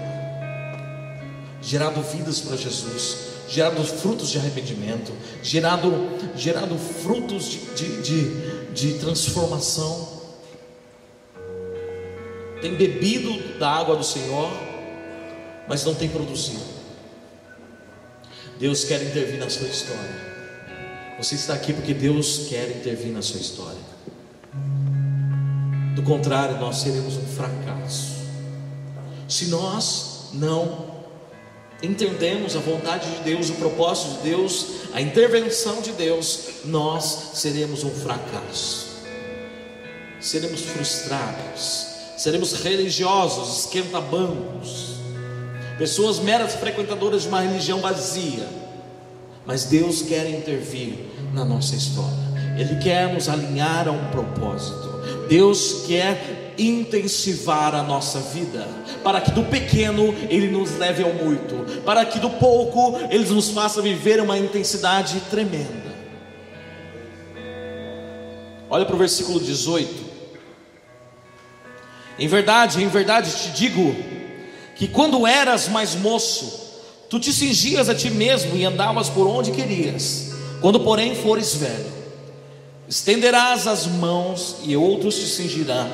gerado 1.62 2.02
vidas 2.02 2.40
para 2.40 2.58
Jesus, 2.58 3.18
gerado 3.48 3.84
frutos 3.84 4.32
de 4.32 4.40
arrependimento, 4.40 5.14
gerado, 5.44 5.94
gerado 6.36 6.76
frutos 6.76 7.46
de, 7.46 7.60
de, 7.76 8.02
de, 8.02 8.74
de 8.74 9.00
transformação 9.00 10.22
tem 12.62 12.76
bebido 12.76 13.58
da 13.58 13.72
água 13.72 13.96
do 13.96 14.04
Senhor, 14.04 14.52
mas 15.68 15.84
não 15.84 15.96
tem 15.96 16.08
produzido. 16.08 16.62
Deus 18.60 18.84
quer 18.84 19.02
intervir 19.02 19.40
na 19.40 19.50
sua 19.50 19.68
história. 19.68 20.32
Você 21.18 21.34
está 21.34 21.56
aqui 21.56 21.74
porque 21.74 21.94
Deus 21.94 22.46
quer 22.48 22.70
intervir 22.70 23.12
na 23.12 23.24
sua 23.24 23.40
história. 23.40 23.80
Do 25.96 26.04
contrário, 26.04 26.60
nós 26.60 26.78
seremos 26.78 27.18
um 27.18 27.26
fracasso. 27.26 27.71
Se 29.32 29.46
nós 29.46 30.30
não 30.34 30.92
entendemos 31.82 32.56
a 32.56 32.60
vontade 32.60 33.10
de 33.10 33.24
Deus, 33.24 33.50
o 33.50 33.54
propósito 33.54 34.18
de 34.18 34.30
Deus, 34.30 34.68
a 34.94 35.02
intervenção 35.02 35.82
de 35.82 35.92
Deus, 35.94 36.66
nós 36.66 37.32
seremos 37.34 37.84
um 37.84 37.90
fracasso. 37.90 38.92
Seremos 40.20 40.62
frustrados 40.62 41.92
seremos 42.22 42.54
religiosos, 42.54 43.62
esquenta-bancos, 43.62 44.92
pessoas 45.80 46.20
meras 46.20 46.54
frequentadoras 46.54 47.24
de 47.24 47.28
uma 47.28 47.42
religião 47.42 47.80
vazia. 47.80 48.48
Mas 49.44 49.66
Deus 49.66 50.04
quer 50.04 50.30
intervir 50.30 51.00
na 51.34 51.44
nossa 51.44 51.76
história, 51.76 52.14
Ele 52.60 52.76
quer 52.76 53.12
nos 53.12 53.28
alinhar 53.28 53.88
a 53.88 53.92
um 53.92 54.12
propósito. 54.12 55.02
Deus 55.28 55.86
quer 55.88 56.41
intensivar 56.58 57.74
a 57.74 57.84
nossa 57.84 58.20
vida, 58.20 58.68
para 59.04 59.22
que 59.22 59.32
do 59.32 59.44
pequeno 59.44 60.14
Ele 60.30 60.48
nos 60.50 60.78
leve 60.78 61.04
ao 61.04 61.14
muito, 61.14 61.82
para 61.84 62.06
que 62.06 62.20
do 62.20 62.30
pouco 62.30 62.98
Ele 63.10 63.26
nos 63.30 63.50
faça 63.50 63.82
viver 63.82 64.22
uma 64.22 64.38
intensidade 64.38 65.20
tremenda. 65.30 65.92
Olha 68.70 68.86
para 68.86 68.96
o 68.96 69.00
versículo 69.00 69.40
18. 69.40 70.12
Em 72.18 72.28
verdade, 72.28 72.84
em 72.84 72.88
verdade 72.88 73.32
te 73.32 73.50
digo, 73.52 73.96
que 74.76 74.88
quando 74.88 75.28
eras 75.28 75.68
mais 75.68 75.96
moço, 75.96 76.62
tu 77.10 77.20
te 77.20 77.34
cingias 77.34 77.90
a 77.90 77.96
ti 77.96 78.10
mesmo 78.10 78.56
e 78.56 78.64
andavas 78.64 79.10
por 79.10 79.28
onde 79.28 79.52
querias, 79.52 80.32
quando 80.62 80.80
porém 80.80 81.16
fores 81.16 81.56
velho 81.56 82.02
Estenderás 82.92 83.68
as 83.68 83.88
mãos 83.88 84.58
e 84.66 84.76
outros 84.76 85.16
te 85.16 85.26
cingirá, 85.26 85.90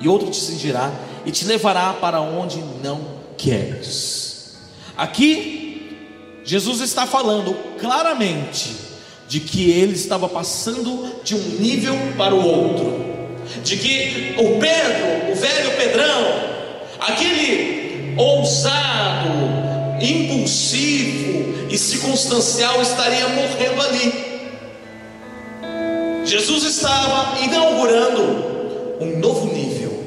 e 0.00 0.08
outro 0.08 0.30
te 0.30 0.36
cingirá 0.36 0.92
e 1.24 1.30
te 1.30 1.44
levará 1.44 1.92
para 1.94 2.20
onde 2.20 2.62
não 2.82 3.00
queres. 3.36 4.56
Aqui 4.96 5.96
Jesus 6.44 6.80
está 6.80 7.06
falando 7.06 7.54
claramente 7.78 8.74
de 9.28 9.40
que 9.40 9.70
ele 9.70 9.92
estava 9.92 10.28
passando 10.28 11.20
de 11.22 11.34
um 11.34 11.58
nível 11.60 11.94
para 12.16 12.34
o 12.34 12.42
outro, 12.42 13.04
de 13.62 13.76
que 13.76 14.34
o 14.38 14.58
Pedro, 14.58 15.32
o 15.32 15.34
velho 15.34 15.76
Pedrão, 15.76 16.24
aquele 17.00 18.14
ousado, 18.16 19.28
impulsivo 20.00 21.68
e 21.70 21.76
circunstancial 21.76 22.80
estaria 22.80 23.28
morrendo 23.28 23.82
ali. 23.82 24.28
Jesus 26.24 26.64
estava 26.64 27.38
inaugurando 27.42 28.57
um 29.00 29.18
novo 29.18 29.52
nível 29.52 30.02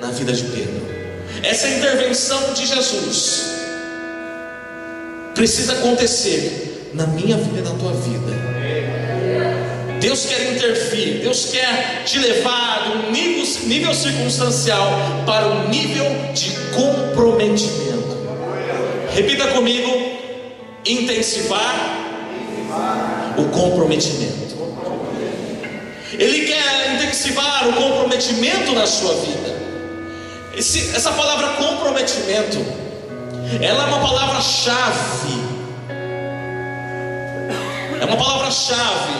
na 0.00 0.10
vida 0.10 0.32
de 0.32 0.44
Pedro. 0.44 0.86
Essa 1.42 1.68
intervenção 1.68 2.52
de 2.54 2.66
Jesus 2.66 3.56
precisa 5.34 5.74
acontecer 5.74 6.90
na 6.94 7.06
minha 7.06 7.36
vida 7.36 7.58
e 7.58 7.62
na 7.62 7.74
tua 7.78 7.92
vida. 7.92 8.46
Deus 10.00 10.26
quer 10.26 10.52
intervir, 10.52 11.20
Deus 11.22 11.46
quer 11.46 12.04
te 12.04 12.18
levar 12.18 12.92
um 12.96 13.10
nível, 13.10 13.44
nível 13.66 13.94
circunstancial 13.94 14.88
para 15.24 15.48
um 15.48 15.68
nível 15.68 16.06
de 16.32 16.50
comprometimento. 16.74 18.16
Repita 19.14 19.48
comigo: 19.48 19.90
intensivar 20.84 21.96
o 23.36 23.44
comprometimento. 23.50 24.45
Ele 26.18 26.46
quer 26.46 26.94
intensivar 26.94 27.68
o 27.68 27.72
comprometimento 27.74 28.72
na 28.72 28.86
sua 28.86 29.14
vida. 29.14 29.56
Esse, 30.56 30.96
essa 30.96 31.12
palavra 31.12 31.48
comprometimento, 31.54 32.58
ela 33.60 33.84
é 33.84 33.86
uma 33.86 34.00
palavra-chave. 34.00 35.46
É 38.00 38.04
uma 38.04 38.16
palavra-chave 38.16 39.12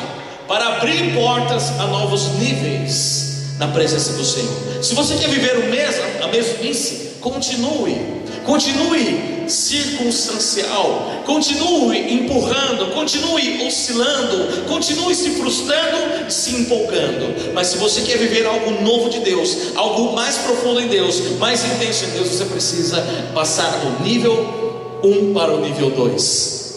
para 0.49 0.77
abrir 0.77 1.15
portas 1.15 1.71
a 1.79 1.87
novos 1.87 2.29
níveis 2.39 3.57
na 3.59 3.69
presença 3.69 4.13
do 4.13 4.25
Senhor. 4.25 4.83
Se 4.83 4.95
você 4.95 5.17
quer 5.17 5.29
viver 5.29 5.59
o 5.59 5.71
mesmo, 5.71 6.03
a 6.23 6.29
mesmice, 6.29 7.13
continue, 7.21 8.25
continue 8.47 9.49
circunstancial. 9.49 11.23
Continue 11.27 12.13
empurrando, 12.15 12.95
continue 12.95 13.67
oscilando, 13.67 14.65
continue 14.69 15.15
se 15.15 15.31
frustrando, 15.31 16.31
se 16.31 16.57
empolgando. 16.57 17.53
Mas 17.53 17.69
se 17.69 17.79
você 17.79 18.03
quer 18.03 18.19
viver 18.19 18.47
algo 18.47 18.83
novo 18.83 19.11
de 19.11 19.21
Deus, 19.21 19.75
algo 19.75 20.15
mais 20.15 20.37
profundo 20.39 20.81
em 20.81 20.89
Deus, 20.89 21.21
mais 21.39 21.65
intenso 21.65 22.05
em 22.07 22.11
Deus, 22.11 22.29
você 22.29 22.45
precisa 22.45 23.05
passar 23.35 23.71
do 23.81 24.05
nível 24.05 25.01
1 25.03 25.35
para 25.35 25.53
o 25.53 25.61
nível 25.61 25.91
2. 25.91 26.77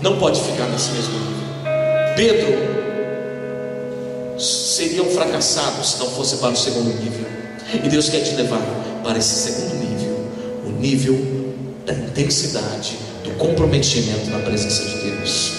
Não 0.00 0.18
pode 0.18 0.40
ficar 0.40 0.66
nesse 0.68 0.90
mesmo 0.92 1.12
nível. 1.12 1.42
Pedro 2.16 2.72
seria 4.38 5.02
um 5.02 5.10
fracassado 5.10 5.84
se 5.84 5.98
não 5.98 6.10
fosse 6.10 6.36
para 6.38 6.50
o 6.50 6.56
segundo 6.56 6.88
nível. 6.88 7.26
E 7.74 7.88
Deus 7.88 8.08
quer 8.08 8.20
te 8.20 8.34
levar 8.34 8.60
para 9.04 9.18
esse 9.18 9.50
segundo 9.50 9.74
nível, 9.74 9.81
nível 10.82 11.16
da 11.86 11.94
intensidade, 11.94 12.98
do 13.22 13.30
comprometimento 13.38 14.28
na 14.30 14.40
presença 14.40 14.84
de 14.84 15.10
Deus. 15.10 15.52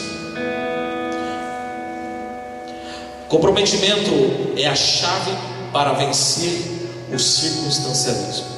Comprometimento 3.30 4.12
é 4.58 4.68
a 4.68 4.76
chave 4.76 5.32
para 5.72 5.94
vencer 5.94 6.62
o 7.12 7.18
circunstancialismo. 7.18 8.54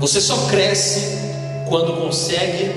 Você 0.00 0.20
só 0.20 0.36
cresce 0.48 1.00
quando 1.68 2.00
consegue 2.00 2.70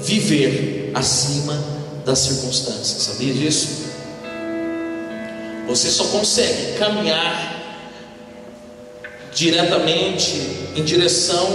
viver 0.00 0.90
acima 0.94 1.62
das 2.04 2.18
circunstâncias, 2.20 3.02
sabia 3.02 3.32
disso? 3.32 3.90
Você 5.68 5.90
só 5.90 6.04
consegue 6.04 6.78
caminhar 6.78 7.59
diretamente 9.34 10.70
em 10.74 10.82
direção 10.82 11.46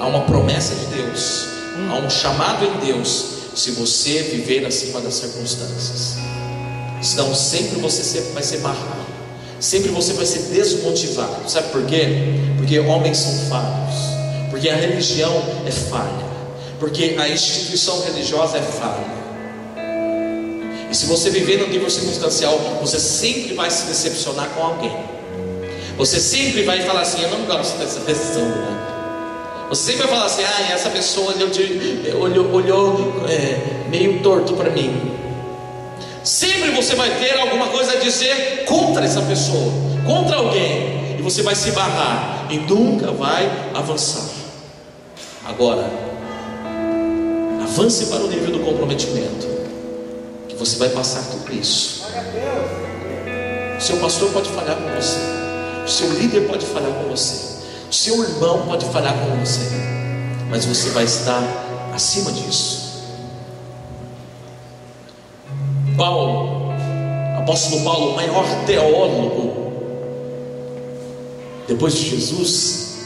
a 0.00 0.06
uma 0.06 0.22
promessa 0.22 0.74
de 0.74 0.86
Deus, 0.96 1.46
a 1.90 1.96
um 1.96 2.10
chamado 2.10 2.64
em 2.64 2.86
Deus, 2.86 3.24
se 3.54 3.72
você 3.72 4.22
viver 4.22 4.64
acima 4.66 5.00
das 5.00 5.14
circunstâncias. 5.14 6.16
Senão 7.00 7.34
sempre 7.34 7.80
você 7.80 8.20
vai 8.32 8.42
ser 8.42 8.58
barrado, 8.58 9.06
sempre 9.60 9.90
você 9.90 10.12
vai 10.12 10.24
ser 10.24 10.40
desmotivado. 10.52 11.48
Sabe 11.50 11.68
por 11.70 11.84
quê? 11.86 12.06
Porque 12.56 12.78
homens 12.78 13.18
são 13.18 13.32
falhos, 13.48 13.96
porque 14.50 14.68
a 14.68 14.76
religião 14.76 15.42
é 15.66 15.70
falha, 15.70 16.26
porque 16.78 17.16
a 17.18 17.28
instituição 17.28 18.02
religiosa 18.02 18.58
é 18.58 18.62
falha. 18.62 19.22
E 20.90 20.94
se 20.94 21.06
você 21.06 21.30
viver 21.30 21.58
no 21.58 21.68
nível 21.68 21.88
circunstancial, 21.88 22.58
você 22.80 23.00
sempre 23.00 23.54
vai 23.54 23.70
se 23.70 23.86
decepcionar 23.86 24.50
com 24.50 24.62
alguém. 24.62 24.92
Você 25.96 26.18
sempre 26.18 26.62
vai 26.64 26.80
falar 26.82 27.02
assim: 27.02 27.22
Eu 27.22 27.30
não 27.30 27.44
gosto 27.44 27.78
dessa 27.78 28.00
pessoa. 28.00 28.92
Você 29.68 29.92
sempre 29.92 30.06
vai 30.06 30.16
falar 30.16 30.26
assim: 30.26 30.42
Ah, 30.44 30.72
essa 30.72 30.90
pessoa 30.90 31.34
olhou, 31.34 31.50
olhou, 32.20 32.52
olhou 32.52 33.24
é, 33.28 33.88
meio 33.88 34.22
torto 34.22 34.54
para 34.54 34.70
mim. 34.70 35.12
Sempre 36.24 36.70
você 36.70 36.94
vai 36.94 37.10
ter 37.18 37.36
alguma 37.38 37.66
coisa 37.68 37.92
a 37.92 37.96
dizer 37.96 38.64
contra 38.64 39.04
essa 39.04 39.20
pessoa, 39.22 39.72
contra 40.06 40.36
alguém, 40.36 41.16
e 41.18 41.22
você 41.22 41.42
vai 41.42 41.54
se 41.54 41.72
barrar 41.72 42.46
e 42.48 42.58
nunca 42.58 43.10
vai 43.10 43.50
avançar. 43.74 44.24
Agora, 45.44 45.90
avance 47.62 48.06
para 48.06 48.22
o 48.22 48.28
nível 48.28 48.52
do 48.52 48.60
comprometimento, 48.60 49.48
que 50.48 50.54
você 50.54 50.76
vai 50.76 50.90
passar 50.90 51.24
tudo 51.24 51.52
isso. 51.52 52.04
Seu 53.80 53.96
pastor 53.96 54.30
pode 54.30 54.48
falhar 54.50 54.76
com 54.76 54.88
você. 54.94 55.41
O 55.84 55.88
seu 55.88 56.12
líder 56.12 56.48
pode 56.48 56.66
falhar 56.66 56.90
com 56.92 57.08
você. 57.08 57.62
O 57.90 57.94
seu 57.94 58.22
irmão 58.22 58.66
pode 58.66 58.84
falhar 58.86 59.14
com 59.14 59.44
você. 59.44 59.60
Mas 60.48 60.64
você 60.64 60.90
vai 60.90 61.04
estar 61.04 61.42
acima 61.94 62.32
disso. 62.32 62.82
Paulo, 65.96 66.72
apóstolo 67.38 67.84
Paulo, 67.84 68.12
o 68.12 68.16
maior 68.16 68.44
teólogo 68.66 69.62
depois 71.72 71.94
de 71.94 72.10
Jesus, 72.10 72.96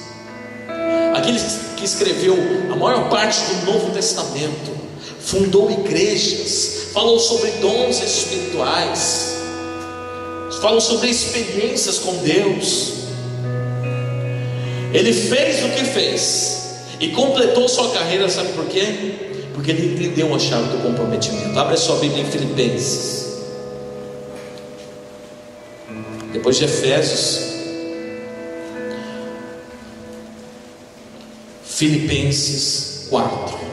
aquele 1.15 1.39
que 1.77 1.85
escreveu 1.85 2.37
a 2.73 2.77
maior 2.77 3.09
parte 3.09 3.41
do 3.55 3.73
Novo 3.73 3.93
Testamento, 3.93 4.73
fundou 5.21 5.71
igrejas, 5.71 6.89
falou 6.93 7.19
sobre 7.19 7.51
dons 7.53 8.03
espirituais, 8.03 9.36
falam 10.61 10.81
sobre 10.81 11.09
experiências 11.09 11.99
com 11.99 12.17
Deus. 12.19 12.93
Ele 14.93 15.13
fez 15.13 15.65
o 15.65 15.69
que 15.71 15.85
fez 15.85 16.57
e 17.01 17.09
completou 17.09 17.69
sua 17.69 17.91
carreira, 17.91 18.29
sabe 18.29 18.53
por 18.53 18.67
quê? 18.67 19.15
Porque 19.53 19.71
ele 19.71 19.95
entendeu 19.95 20.35
a 20.35 20.39
chave 20.39 20.69
do 20.69 20.83
comprometimento. 20.83 21.59
Abre 21.59 21.75
a 21.75 21.77
sua 21.77 21.97
Bíblia 21.97 22.23
em 22.23 22.31
Filipenses. 22.31 23.27
Depois 26.33 26.57
de 26.57 26.65
Efésios, 26.65 27.47
Filipenses 31.65 33.07
4. 33.11 33.66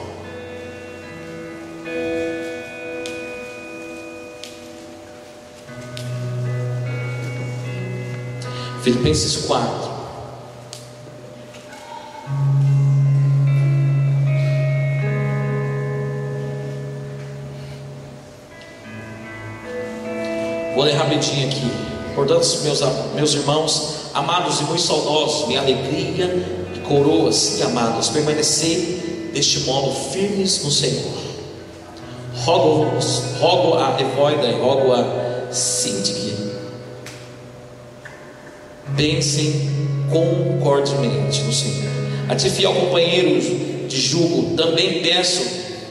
Filipenses 8.84 9.46
4. 9.46 9.94
Vou 20.76 20.84
ler 20.84 20.96
rapidinho 20.96 21.48
aqui. 21.48 21.72
Portanto, 22.14 22.46
meus, 22.64 22.82
meus 23.16 23.34
irmãos, 23.34 23.94
amados 24.14 24.60
e 24.60 24.64
muito 24.66 24.82
saudosos, 24.82 25.48
minha 25.48 25.62
alegria 25.62 26.26
e 26.76 26.80
coroas 26.80 27.60
e 27.60 27.64
amados, 27.64 28.10
permanecei 28.10 29.32
deste 29.34 29.62
modo 29.62 29.92
firmes 30.12 30.62
no 30.62 30.70
Senhor. 30.70 31.24
Rogo, 32.44 32.92
rogo 33.40 33.78
a 33.78 33.98
Evoida 34.02 34.46
e 34.46 34.60
rogo 34.60 34.92
a 34.92 35.52
Sintique, 35.54 36.23
pensem 39.04 39.70
concordemente 40.10 41.42
no 41.42 41.52
Senhor. 41.52 41.92
A 42.30 42.36
ti, 42.36 42.50
fiel 42.50 42.74
companheiro 42.74 43.38
de 43.86 44.00
jugo, 44.00 44.56
também 44.56 45.02
peço 45.02 45.42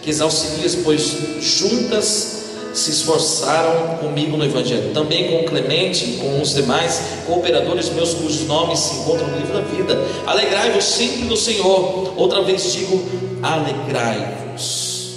que 0.01 0.11
os 0.11 0.19
auxilies, 0.23 0.77
pois 0.77 1.19
juntas 1.39 2.41
se 2.73 2.91
esforçaram 2.91 3.99
comigo 3.99 4.39
no 4.39 4.47
Evangelho, 4.47 4.95
também 4.95 5.31
com 5.31 5.45
Clemente 5.45 6.07
e 6.07 6.17
com 6.17 6.41
os 6.41 6.55
demais 6.55 7.03
cooperadores 7.27 7.91
meus, 7.91 8.15
cujos 8.15 8.47
nomes 8.47 8.79
se 8.79 8.95
encontram 9.01 9.29
no 9.29 9.37
livro 9.37 9.53
da 9.53 9.61
vida. 9.61 9.99
Alegrai-vos 10.27 10.83
sempre 10.83 11.25
no 11.25 11.37
Senhor. 11.37 12.15
Outra 12.17 12.41
vez 12.41 12.73
digo: 12.73 12.99
alegrai-vos 13.43 15.17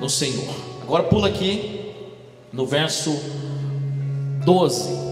no 0.00 0.08
Senhor. 0.08 0.54
Agora 0.80 1.02
pula 1.02 1.28
aqui 1.28 1.92
no 2.50 2.64
verso 2.64 3.14
12, 4.42 5.07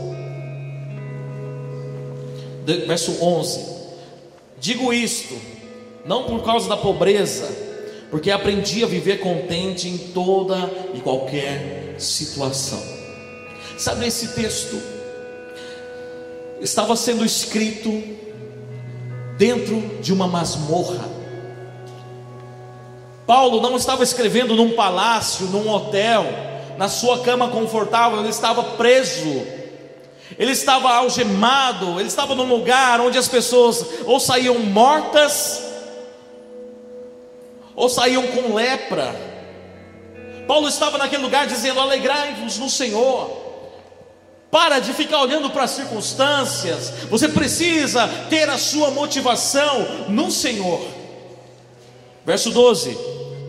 verso 2.86 3.22
11. 3.22 3.76
Digo 4.58 4.92
isto, 4.92 5.34
não 6.04 6.24
por 6.24 6.42
causa 6.44 6.68
da 6.68 6.76
pobreza, 6.76 7.48
porque 8.10 8.30
aprendi 8.30 8.82
a 8.82 8.86
viver 8.86 9.20
contente 9.20 9.88
em 9.88 9.98
toda 9.98 10.70
e 10.94 11.00
qualquer 11.00 11.94
situação. 11.98 12.82
Sabe 13.76 14.06
esse 14.06 14.28
texto 14.28 14.80
estava 16.60 16.96
sendo 16.96 17.24
escrito 17.24 18.02
dentro 19.36 19.98
de 20.00 20.12
uma 20.12 20.26
masmorra. 20.26 21.16
Paulo 23.26 23.60
não 23.60 23.76
estava 23.76 24.02
escrevendo 24.02 24.54
num 24.54 24.72
palácio, 24.72 25.46
num 25.46 25.68
hotel, 25.68 26.24
na 26.78 26.88
sua 26.88 27.20
cama 27.20 27.48
confortável, 27.48 28.20
ele 28.20 28.28
estava 28.28 28.62
preso. 28.62 29.55
Ele 30.38 30.52
estava 30.52 30.92
algemado, 30.92 31.98
ele 31.98 32.08
estava 32.08 32.34
num 32.34 32.44
lugar 32.44 33.00
onde 33.00 33.16
as 33.16 33.28
pessoas 33.28 33.84
ou 34.04 34.20
saíam 34.20 34.58
mortas 34.58 35.62
ou 37.74 37.88
saíam 37.88 38.26
com 38.28 38.54
lepra. 38.54 39.14
Paulo 40.46 40.68
estava 40.68 40.98
naquele 40.98 41.22
lugar 41.22 41.46
dizendo: 41.46 41.80
Alegrai-vos 41.80 42.58
no 42.58 42.70
Senhor. 42.70 43.44
Para 44.50 44.78
de 44.78 44.92
ficar 44.92 45.20
olhando 45.20 45.50
para 45.50 45.64
as 45.64 45.72
circunstâncias, 45.72 46.92
você 47.10 47.28
precisa 47.28 48.08
ter 48.30 48.48
a 48.48 48.56
sua 48.56 48.90
motivação 48.90 50.08
no 50.08 50.30
Senhor. 50.30 50.80
Verso 52.24 52.50
12: 52.50 52.96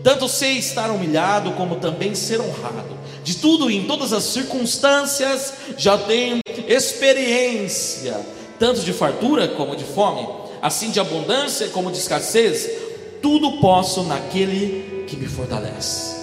Tanto 0.02 0.28
sei 0.28 0.58
estar 0.58 0.90
humilhado, 0.90 1.52
como 1.52 1.76
também 1.76 2.14
ser 2.14 2.40
honrado. 2.40 2.98
De 3.22 3.36
tudo 3.36 3.70
e 3.70 3.76
em 3.76 3.86
todas 3.86 4.12
as 4.12 4.24
circunstâncias 4.24 5.52
já 5.76 5.98
tenho 5.98 6.40
experiência, 6.68 8.20
tanto 8.58 8.80
de 8.80 8.92
fartura 8.92 9.48
como 9.48 9.74
de 9.74 9.84
fome, 9.84 10.28
assim 10.60 10.90
de 10.90 11.00
abundância 11.00 11.68
como 11.68 11.90
de 11.90 11.98
escassez 11.98 12.86
tudo 13.22 13.60
posso 13.60 14.04
naquele 14.04 15.04
que 15.06 15.16
me 15.16 15.26
fortalece. 15.26 16.16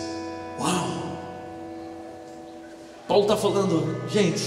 Uau! 0.59 1.05
Paulo 3.07 3.23
está 3.23 3.37
falando, 3.37 4.01
gente, 4.09 4.43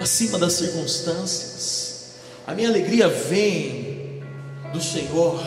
acima 0.00 0.38
das 0.38 0.54
circunstâncias, 0.54 2.14
a 2.46 2.54
minha 2.54 2.68
alegria 2.68 3.08
vem 3.08 4.22
do 4.72 4.80
Senhor, 4.80 5.40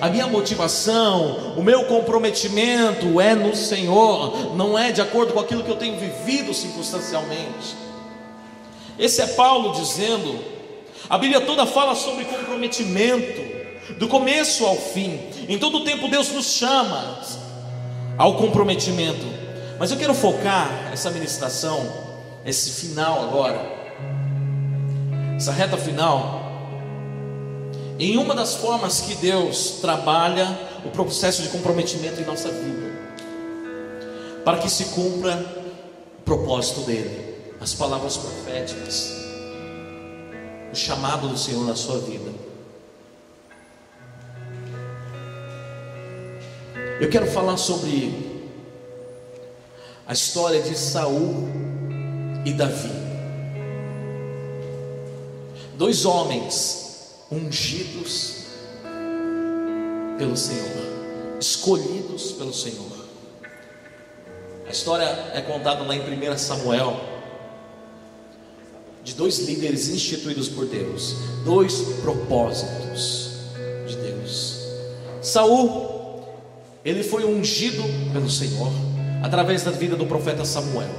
a 0.00 0.08
minha 0.08 0.26
motivação, 0.26 1.54
o 1.56 1.62
meu 1.62 1.84
comprometimento 1.84 3.20
é 3.20 3.34
no 3.34 3.54
Senhor, 3.54 4.56
não 4.56 4.78
é 4.78 4.92
de 4.92 5.00
acordo 5.00 5.32
com 5.32 5.40
aquilo 5.40 5.64
que 5.64 5.70
eu 5.70 5.76
tenho 5.76 5.98
vivido 5.98 6.54
circunstancialmente. 6.54 7.87
Esse 8.98 9.22
é 9.22 9.26
Paulo 9.28 9.72
dizendo, 9.72 10.38
a 11.08 11.16
Bíblia 11.16 11.40
toda 11.40 11.64
fala 11.64 11.94
sobre 11.94 12.24
comprometimento 12.24 13.40
do 13.96 14.08
começo 14.08 14.66
ao 14.66 14.76
fim. 14.76 15.20
Em 15.48 15.58
todo 15.58 15.84
tempo 15.84 16.08
Deus 16.08 16.30
nos 16.32 16.46
chama 16.46 17.20
ao 18.16 18.36
comprometimento. 18.36 19.24
Mas 19.78 19.92
eu 19.92 19.96
quero 19.96 20.12
focar 20.12 20.90
essa 20.92 21.10
ministração, 21.10 21.80
esse 22.44 22.70
final 22.80 23.22
agora, 23.22 23.60
essa 25.36 25.52
reta 25.52 25.76
final, 25.76 26.42
em 27.98 28.16
uma 28.16 28.34
das 28.34 28.56
formas 28.56 29.00
que 29.00 29.14
Deus 29.14 29.78
trabalha 29.80 30.58
o 30.84 30.90
processo 30.90 31.42
de 31.42 31.48
comprometimento 31.48 32.20
em 32.20 32.24
nossa 32.24 32.48
vida, 32.48 32.92
para 34.44 34.58
que 34.58 34.68
se 34.68 34.86
cumpra 34.86 35.44
o 36.18 36.22
propósito 36.22 36.80
dele, 36.80 37.27
as 37.60 37.74
palavras 37.74 38.16
proféticas, 38.16 39.14
o 40.72 40.76
chamado 40.76 41.28
do 41.28 41.36
Senhor 41.36 41.66
na 41.66 41.74
sua 41.74 41.98
vida. 41.98 42.30
Eu 47.00 47.08
quero 47.08 47.26
falar 47.26 47.56
sobre 47.56 48.28
a 50.06 50.12
história 50.12 50.60
de 50.62 50.76
Saul 50.76 51.48
e 52.44 52.52
Davi. 52.52 52.90
Dois 55.76 56.04
homens 56.04 57.14
ungidos 57.30 58.46
pelo 60.18 60.36
Senhor, 60.36 61.38
escolhidos 61.38 62.32
pelo 62.32 62.52
Senhor. 62.52 63.06
A 64.66 64.70
história 64.70 65.04
é 65.34 65.40
contada 65.40 65.82
lá 65.84 65.94
em 65.94 66.00
1 66.00 66.36
Samuel, 66.36 67.17
de 69.08 69.14
dois 69.14 69.38
líderes 69.38 69.88
instituídos 69.88 70.48
por 70.50 70.66
Deus, 70.66 71.16
dois 71.42 71.80
propósitos 72.02 73.30
de 73.86 73.96
Deus. 73.96 74.58
Saul 75.22 75.98
ele 76.84 77.02
foi 77.02 77.24
ungido 77.24 77.82
pelo 78.12 78.30
Senhor 78.30 78.70
através 79.22 79.62
da 79.62 79.70
vida 79.70 79.96
do 79.96 80.04
profeta 80.04 80.44
Samuel. 80.44 80.90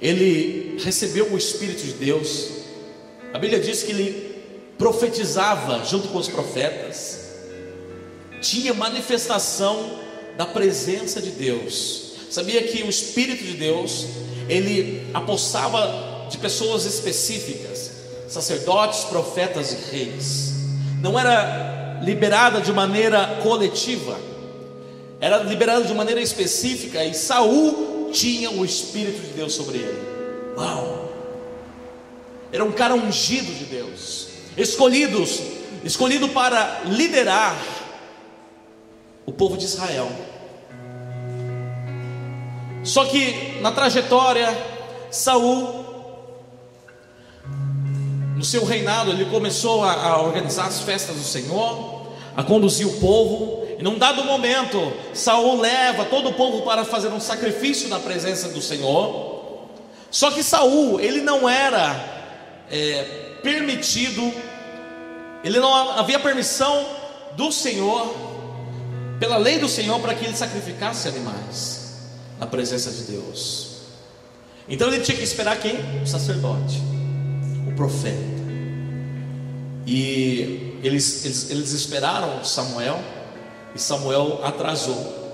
Ele 0.00 0.78
recebeu 0.82 1.30
o 1.30 1.36
Espírito 1.36 1.84
de 1.84 1.92
Deus. 1.92 2.48
A 3.32 3.38
Bíblia 3.38 3.60
diz 3.60 3.82
que 3.82 3.92
ele 3.92 4.34
profetizava 4.78 5.84
junto 5.84 6.08
com 6.08 6.18
os 6.18 6.28
profetas. 6.28 7.20
Tinha 8.40 8.72
manifestação 8.72 9.98
da 10.38 10.46
presença 10.46 11.20
de 11.20 11.30
Deus. 11.30 12.14
Sabia 12.30 12.62
que 12.64 12.82
o 12.82 12.90
Espírito 12.90 13.44
de 13.44 13.54
Deus, 13.54 14.06
ele 14.48 15.10
apossava 15.14 16.26
de 16.30 16.38
pessoas 16.38 16.84
específicas, 16.84 17.92
sacerdotes, 18.28 19.04
profetas 19.04 19.72
e 19.72 19.96
reis. 19.96 20.54
Não 21.00 21.18
era 21.18 22.00
liberada 22.02 22.60
de 22.60 22.72
maneira 22.72 23.40
coletiva, 23.42 24.18
era 25.20 25.38
liberada 25.38 25.84
de 25.84 25.94
maneira 25.94 26.20
específica, 26.20 27.04
e 27.04 27.14
Saul 27.14 28.10
tinha 28.12 28.50
o 28.50 28.64
Espírito 28.64 29.20
de 29.20 29.32
Deus 29.34 29.54
sobre 29.54 29.78
ele. 29.78 30.02
Uau! 30.56 31.12
Era 32.52 32.64
um 32.64 32.72
cara 32.72 32.94
ungido 32.94 33.52
de 33.52 33.64
Deus, 33.64 34.28
escolhidos, 34.56 35.40
escolhido 35.82 36.28
para 36.28 36.82
liderar 36.86 37.56
o 39.26 39.32
povo 39.32 39.56
de 39.56 39.64
Israel. 39.64 40.08
Só 42.84 43.06
que 43.06 43.53
na 43.64 43.72
trajetória, 43.72 44.54
Saul 45.10 45.86
no 48.36 48.44
seu 48.44 48.62
reinado, 48.62 49.10
ele 49.10 49.24
começou 49.24 49.82
a, 49.82 49.94
a 49.94 50.20
organizar 50.20 50.66
as 50.66 50.82
festas 50.82 51.16
do 51.16 51.22
Senhor, 51.22 52.08
a 52.36 52.42
conduzir 52.42 52.86
o 52.86 53.00
povo. 53.00 53.66
E 53.78 53.82
num 53.82 53.96
dado 53.96 54.22
momento, 54.22 54.92
Saul 55.14 55.62
leva 55.62 56.04
todo 56.04 56.28
o 56.28 56.34
povo 56.34 56.60
para 56.60 56.84
fazer 56.84 57.08
um 57.08 57.18
sacrifício 57.18 57.88
na 57.88 57.98
presença 57.98 58.50
do 58.50 58.60
Senhor. 58.60 59.70
Só 60.10 60.30
que 60.30 60.42
Saul, 60.42 61.00
ele 61.00 61.22
não 61.22 61.48
era 61.48 62.04
é, 62.70 63.38
permitido, 63.42 64.30
ele 65.42 65.58
não 65.58 65.74
havia 65.92 66.18
permissão 66.18 66.84
do 67.34 67.50
Senhor, 67.50 68.14
pela 69.18 69.38
lei 69.38 69.58
do 69.58 69.70
Senhor, 69.70 69.98
para 70.00 70.14
que 70.14 70.26
ele 70.26 70.36
sacrificasse 70.36 71.08
animais 71.08 71.83
na 72.38 72.46
presença 72.46 72.90
de 72.90 73.12
Deus. 73.12 73.74
Então 74.68 74.88
ele 74.88 75.02
tinha 75.02 75.16
que 75.16 75.24
esperar 75.24 75.58
quem? 75.58 75.76
O 76.02 76.06
sacerdote, 76.06 76.80
o 77.68 77.72
profeta. 77.74 78.34
E 79.86 80.78
eles, 80.82 81.24
eles, 81.24 81.50
eles 81.50 81.72
esperaram 81.72 82.42
Samuel, 82.44 82.98
e 83.74 83.78
Samuel 83.78 84.40
atrasou. 84.42 85.24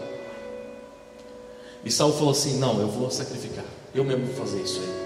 E 1.85 1.91
Saul 1.91 2.13
falou 2.13 2.31
assim: 2.31 2.59
Não, 2.59 2.81
eu 2.81 2.89
vou 2.89 3.11
sacrificar, 3.11 3.65
eu 3.95 4.05
mesmo 4.05 4.27
vou 4.27 4.47
fazer 4.47 4.61
isso 4.63 4.81
aí. 4.81 5.01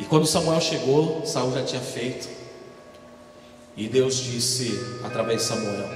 E 0.00 0.04
quando 0.04 0.26
Samuel 0.26 0.60
chegou, 0.60 1.26
Saul 1.26 1.52
já 1.52 1.64
tinha 1.64 1.80
feito. 1.80 2.28
E 3.76 3.88
Deus 3.88 4.16
disse 4.16 4.72
através 5.04 5.42
de 5.42 5.46
Samuel: 5.48 5.88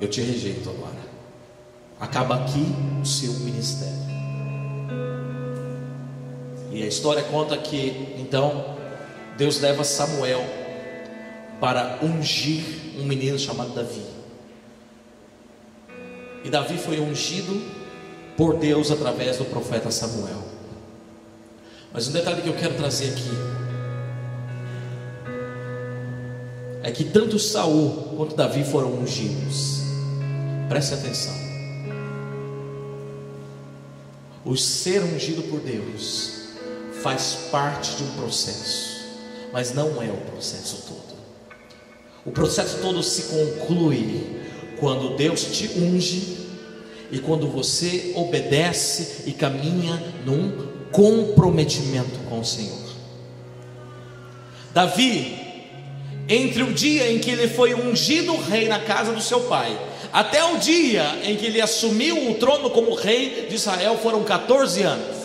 Eu 0.00 0.08
te 0.08 0.20
rejeito 0.20 0.68
agora. 0.68 1.08
Acaba 2.00 2.36
aqui 2.36 2.64
o 3.02 3.04
seu 3.04 3.32
ministério. 3.34 4.08
E 6.70 6.82
a 6.82 6.86
história 6.86 7.22
conta 7.24 7.56
que 7.56 8.14
então 8.18 8.76
Deus 9.36 9.60
leva 9.60 9.82
Samuel 9.82 10.44
para 11.60 11.98
ungir 12.02 12.64
um 12.98 13.04
menino 13.04 13.38
chamado 13.38 13.70
Davi. 13.70 14.04
E 16.44 16.50
Davi 16.50 16.78
foi 16.78 17.00
ungido 17.00 17.60
por 18.36 18.56
Deus 18.56 18.90
através 18.90 19.38
do 19.38 19.44
profeta 19.44 19.90
Samuel. 19.90 20.42
Mas 21.92 22.06
um 22.06 22.12
detalhe 22.12 22.42
que 22.42 22.48
eu 22.48 22.54
quero 22.54 22.74
trazer 22.74 23.10
aqui 23.10 23.30
é 26.82 26.90
que 26.92 27.04
tanto 27.04 27.38
Saul 27.38 28.14
quanto 28.16 28.36
Davi 28.36 28.62
foram 28.64 28.92
ungidos. 28.92 29.80
Preste 30.68 30.94
atenção. 30.94 31.47
O 34.48 34.56
ser 34.56 35.02
ungido 35.02 35.42
por 35.42 35.60
Deus 35.60 36.30
faz 37.02 37.48
parte 37.52 37.96
de 37.96 38.02
um 38.02 38.12
processo, 38.12 39.04
mas 39.52 39.74
não 39.74 40.02
é 40.02 40.06
o 40.06 40.16
processo 40.32 40.84
todo. 40.88 41.18
O 42.24 42.30
processo 42.30 42.78
todo 42.78 43.02
se 43.02 43.24
conclui 43.24 44.40
quando 44.80 45.18
Deus 45.18 45.42
te 45.42 45.78
unge 45.78 46.38
e 47.12 47.18
quando 47.18 47.46
você 47.46 48.14
obedece 48.16 49.24
e 49.26 49.32
caminha 49.32 50.02
num 50.24 50.66
comprometimento 50.90 52.18
com 52.30 52.40
o 52.40 52.44
Senhor. 52.44 52.88
Davi, 54.72 55.36
entre 56.26 56.62
o 56.62 56.72
dia 56.72 57.12
em 57.12 57.18
que 57.18 57.32
ele 57.32 57.48
foi 57.48 57.74
ungido 57.74 58.34
rei 58.34 58.66
na 58.66 58.78
casa 58.78 59.12
do 59.12 59.20
seu 59.20 59.42
pai, 59.42 59.78
até 60.12 60.44
o 60.44 60.56
dia 60.58 61.20
em 61.24 61.36
que 61.36 61.46
ele 61.46 61.60
assumiu 61.60 62.30
o 62.30 62.34
trono 62.34 62.70
como 62.70 62.94
rei 62.94 63.46
de 63.48 63.54
Israel, 63.54 63.98
foram 64.02 64.24
14 64.24 64.82
anos. 64.82 65.16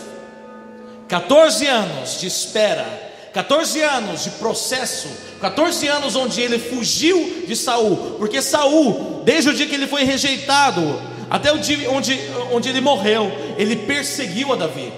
14 1.08 1.66
anos 1.66 2.20
de 2.20 2.26
espera, 2.26 2.86
14 3.32 3.80
anos 3.82 4.24
de 4.24 4.30
processo, 4.30 5.08
14 5.40 5.86
anos 5.88 6.16
onde 6.16 6.40
ele 6.40 6.58
fugiu 6.58 7.44
de 7.46 7.54
Saul, 7.54 8.16
porque 8.18 8.40
Saul, 8.40 9.22
desde 9.24 9.50
o 9.50 9.54
dia 9.54 9.66
que 9.66 9.74
ele 9.74 9.86
foi 9.86 10.04
rejeitado, 10.04 11.00
até 11.28 11.52
o 11.52 11.58
dia 11.58 11.90
onde, 11.90 12.18
onde 12.52 12.68
ele 12.68 12.80
morreu, 12.80 13.30
ele 13.58 13.76
perseguiu 13.76 14.52
a 14.52 14.56
Davi. 14.56 14.92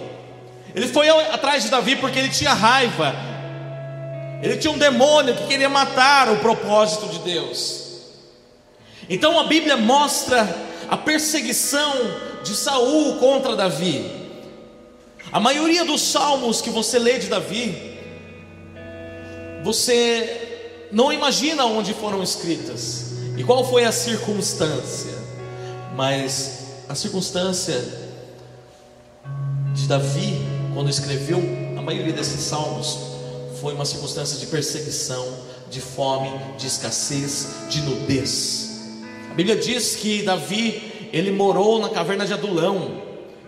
Ele 0.74 0.86
foi 0.86 1.08
atrás 1.08 1.64
de 1.64 1.70
Davi 1.70 1.96
porque 1.96 2.18
ele 2.18 2.28
tinha 2.28 2.52
raiva. 2.52 3.14
Ele 4.42 4.58
tinha 4.58 4.70
um 4.70 4.76
demônio 4.76 5.34
que 5.34 5.46
queria 5.46 5.70
matar 5.70 6.28
o 6.30 6.36
propósito 6.36 7.08
de 7.08 7.18
Deus. 7.20 7.85
Então 9.08 9.38
a 9.38 9.44
Bíblia 9.44 9.76
mostra 9.76 10.48
a 10.88 10.96
perseguição 10.96 11.92
de 12.42 12.54
Saul 12.54 13.16
contra 13.16 13.56
Davi. 13.56 14.10
A 15.32 15.40
maioria 15.40 15.84
dos 15.84 16.00
salmos 16.02 16.60
que 16.60 16.70
você 16.70 16.98
lê 16.98 17.18
de 17.18 17.26
Davi, 17.26 17.98
você 19.64 20.88
não 20.92 21.12
imagina 21.12 21.64
onde 21.64 21.92
foram 21.92 22.22
escritas 22.22 23.06
e 23.36 23.42
qual 23.42 23.68
foi 23.68 23.84
a 23.84 23.92
circunstância, 23.92 25.12
mas 25.94 26.66
a 26.88 26.94
circunstância 26.94 28.06
de 29.74 29.86
Davi, 29.86 30.40
quando 30.72 30.88
escreveu 30.88 31.38
a 31.76 31.82
maioria 31.82 32.12
desses 32.12 32.40
salmos, 32.40 32.96
foi 33.60 33.74
uma 33.74 33.84
circunstância 33.84 34.38
de 34.38 34.46
perseguição, 34.46 35.26
de 35.70 35.80
fome, 35.80 36.30
de 36.56 36.66
escassez, 36.66 37.48
de 37.68 37.82
nudez. 37.82 38.55
Bíblia 39.36 39.54
diz 39.54 39.94
que 39.96 40.22
Davi, 40.22 41.10
ele 41.12 41.30
morou 41.30 41.78
na 41.78 41.90
caverna 41.90 42.24
de 42.24 42.32
Adulão, 42.32 43.02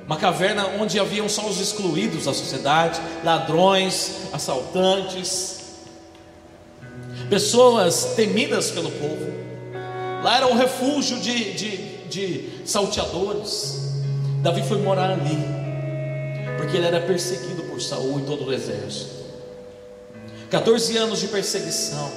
uma 0.07 0.17
caverna 0.17 0.67
onde 0.79 1.01
haviam 1.01 1.29
só 1.31 1.47
os 1.49 1.59
excluídos 1.59 2.27
da 2.27 2.35
sociedade, 2.35 3.01
ladrões, 3.25 4.29
assaltantes, 4.31 5.59
pessoas 7.31 8.13
temidas 8.17 8.71
pelo 8.71 8.91
povo. 8.91 9.33
Lá 10.23 10.37
era 10.37 10.47
um 10.47 10.57
refúgio 10.57 11.19
de, 11.21 11.55
de, 11.55 11.77
de 12.07 12.51
salteadores. 12.67 13.95
Davi 14.43 14.63
foi 14.69 14.79
morar 14.83 15.11
ali, 15.11 15.39
porque 16.59 16.77
ele 16.77 16.87
era 16.87 17.01
perseguido 17.01 17.63
por 17.63 17.81
Saul 17.81 18.21
e 18.21 18.23
todo 18.25 18.45
o 18.45 18.53
exército. 18.53 19.17
14 20.51 20.97
anos 20.99 21.21
de 21.21 21.29
perseguição, 21.29 22.11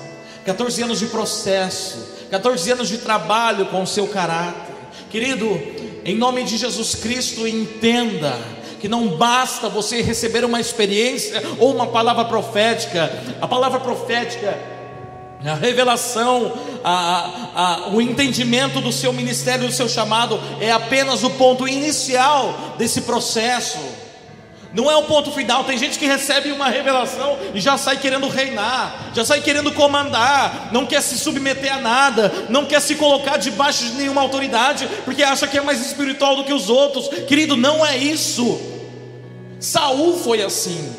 14 0.45 0.83
anos 0.83 0.99
de 0.99 1.07
processo, 1.07 1.97
14 2.29 2.71
anos 2.71 2.89
de 2.89 2.97
trabalho 2.97 3.67
com 3.67 3.83
o 3.83 3.87
seu 3.87 4.07
caráter. 4.07 4.73
Querido, 5.09 5.47
em 6.03 6.15
nome 6.15 6.43
de 6.43 6.57
Jesus 6.57 6.95
Cristo, 6.95 7.47
entenda 7.47 8.37
que 8.79 8.87
não 8.87 9.09
basta 9.09 9.69
você 9.69 10.01
receber 10.01 10.43
uma 10.43 10.59
experiência 10.59 11.41
ou 11.59 11.73
uma 11.73 11.87
palavra 11.87 12.25
profética, 12.25 13.11
a 13.39 13.47
palavra 13.47 13.79
profética, 13.79 14.57
a 15.45 15.53
revelação, 15.53 16.53
a, 16.83 17.51
a, 17.55 17.89
o 17.89 18.01
entendimento 18.01 18.81
do 18.81 18.91
seu 18.91 19.13
ministério, 19.13 19.67
do 19.67 19.73
seu 19.73 19.87
chamado, 19.87 20.39
é 20.59 20.71
apenas 20.71 21.23
o 21.23 21.29
ponto 21.31 21.67
inicial 21.67 22.75
desse 22.77 23.01
processo. 23.01 23.77
Não 24.73 24.89
é 24.89 24.95
o 24.95 25.03
ponto 25.03 25.31
final. 25.31 25.63
Tem 25.63 25.77
gente 25.77 25.99
que 25.99 26.05
recebe 26.05 26.51
uma 26.51 26.69
revelação 26.69 27.37
e 27.53 27.59
já 27.59 27.77
sai 27.77 27.97
querendo 27.97 28.27
reinar, 28.27 29.11
já 29.13 29.25
sai 29.25 29.41
querendo 29.41 29.71
comandar, 29.73 30.69
não 30.71 30.85
quer 30.85 31.01
se 31.01 31.17
submeter 31.17 31.73
a 31.73 31.79
nada, 31.79 32.31
não 32.49 32.65
quer 32.65 32.81
se 32.81 32.95
colocar 32.95 33.37
debaixo 33.37 33.85
de 33.85 33.93
nenhuma 33.93 34.21
autoridade, 34.21 34.87
porque 35.03 35.23
acha 35.23 35.47
que 35.47 35.57
é 35.57 35.61
mais 35.61 35.85
espiritual 35.85 36.35
do 36.37 36.43
que 36.45 36.53
os 36.53 36.69
outros. 36.69 37.07
Querido, 37.25 37.57
não 37.57 37.85
é 37.85 37.97
isso. 37.97 38.59
Saul 39.59 40.17
foi 40.17 40.41
assim. 40.41 40.93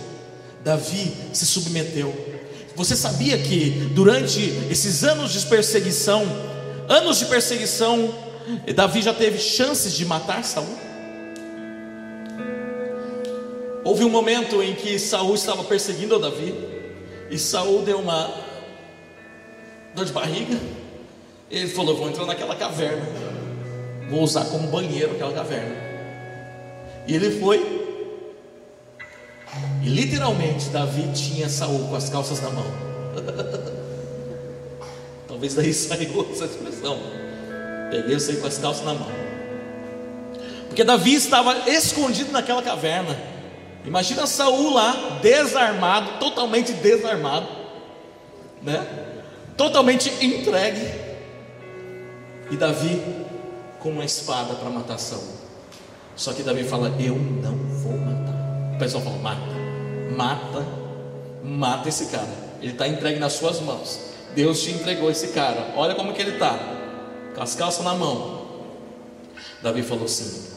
Davi 0.63 1.13
se 1.33 1.47
submeteu. 1.47 2.15
Você 2.77 2.95
sabia 2.95 3.37
que 3.39 3.91
durante 3.95 4.41
esses 4.71 5.03
anos 5.03 5.33
de 5.33 5.41
perseguição, 5.47 6.25
anos 6.89 7.19
de 7.19 7.27
perseguição, 7.27 8.15
Davi 8.75 9.03
já 9.03 9.13
teve 9.13 9.39
chances 9.39 9.93
de 9.95 10.05
matar 10.05 10.45
Saul? 10.45 10.92
Houve 13.85 14.05
um 14.05 14.11
momento 14.11 14.63
em 14.63 14.75
que 14.75 14.99
Saul 14.99 15.35
estava 15.35 15.65
perseguindo 15.65 16.19
Davi, 16.19 16.55
e 17.31 17.39
Saul 17.39 17.83
deu 17.83 17.99
uma 17.99 18.33
dor 19.95 20.05
de 20.05 20.13
barriga. 20.13 20.59
Ele 21.51 21.69
falou: 21.69 21.97
Vou 21.97 22.09
entrar 22.09 22.27
naquela 22.27 22.55
caverna, 22.55 23.05
vou 24.09 24.23
usar 24.23 24.45
como 24.45 24.69
banheiro 24.69 25.13
aquela 25.13 25.33
caverna. 25.33 25.75
E 27.07 27.15
ele 27.15 27.41
foi, 27.41 27.59
e 29.83 29.89
literalmente 29.89 30.69
Davi 30.69 31.11
tinha 31.13 31.49
Saul 31.49 31.89
com 31.89 31.97
as 31.97 32.09
calças 32.09 32.41
na 32.41 32.51
mão. 32.51 32.67
Talvez 35.27 35.55
daí 35.55 35.75
saiu 35.75 36.29
essa 36.31 36.45
expressão. 36.45 36.99
Peguei 37.91 38.15
você 38.15 38.37
com 38.37 38.47
as 38.47 38.59
calças 38.59 38.85
na 38.85 38.95
mão. 38.95 39.11
Porque 40.69 40.85
Davi 40.85 41.15
estava 41.15 41.69
escondido 41.69 42.31
naquela 42.31 42.63
caverna. 42.63 43.32
Imagina 43.85 44.27
Saul 44.27 44.75
lá, 44.75 45.19
desarmado, 45.21 46.19
totalmente 46.19 46.73
desarmado, 46.73 47.49
né? 48.63 48.87
Totalmente 49.57 50.09
entregue. 50.25 50.87
E 52.51 52.57
Davi 52.57 53.03
com 53.81 53.91
uma 53.91 54.05
espada 54.05 54.55
para 54.55 54.71
matar 54.71 54.99
Saul. 54.99 55.43
Só 56.15 56.33
que 56.33 56.43
Davi 56.43 56.63
fala: 56.65 56.95
Eu 57.01 57.17
não 57.17 57.57
vou 57.57 57.97
matar. 57.99 58.75
O 58.75 58.79
pessoal 58.79 59.03
fala: 59.03 59.19
Mata, 59.19 59.43
mata, 60.17 60.67
mata 61.43 61.89
esse 61.89 62.07
cara. 62.07 62.43
Ele 62.61 62.73
está 62.73 62.87
entregue 62.87 63.19
nas 63.19 63.33
suas 63.33 63.61
mãos. 63.61 64.13
Deus 64.35 64.63
te 64.63 64.71
entregou 64.71 65.11
esse 65.11 65.29
cara. 65.29 65.73
Olha 65.77 65.95
como 65.95 66.13
que 66.13 66.23
ele 66.23 66.33
está, 66.33 66.59
com 67.35 67.43
as 67.43 67.55
calças 67.57 67.85
na 67.85 67.95
mão. 67.95 68.47
Davi 69.61 69.83
falou 69.83 70.05
assim: 70.05 70.49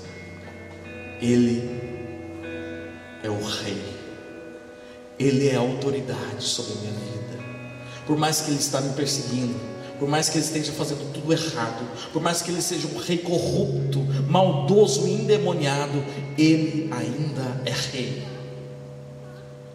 Ele 1.20 1.85
é 3.26 3.30
o 3.30 3.44
Rei, 3.44 3.82
Ele 5.20 5.50
é 5.50 5.56
a 5.56 5.60
autoridade 5.60 6.44
sobre 6.44 6.74
a 6.74 6.76
minha 6.76 6.92
vida. 6.92 7.44
Por 8.06 8.18
mais 8.18 8.42
que 8.42 8.52
Ele 8.52 8.60
está 8.60 8.80
me 8.82 8.94
perseguindo, 8.94 9.60
por 10.00 10.08
mais 10.08 10.30
que 10.30 10.38
Ele 10.38 10.46
esteja 10.46 10.72
fazendo 10.74 11.12
tudo 11.14 11.32
errado, 11.32 11.88
por 12.12 12.22
mais 12.22 12.42
que 12.42 12.52
Ele 12.52 12.62
seja 12.62 12.88
um 12.88 12.98
rei 12.98 13.18
corrupto, 13.18 14.00
maldoso 14.30 15.08
e 15.08 15.14
endemoniado, 15.14 16.04
Ele 16.38 16.90
ainda 16.94 17.62
é 17.66 17.72
Rei. 17.72 18.24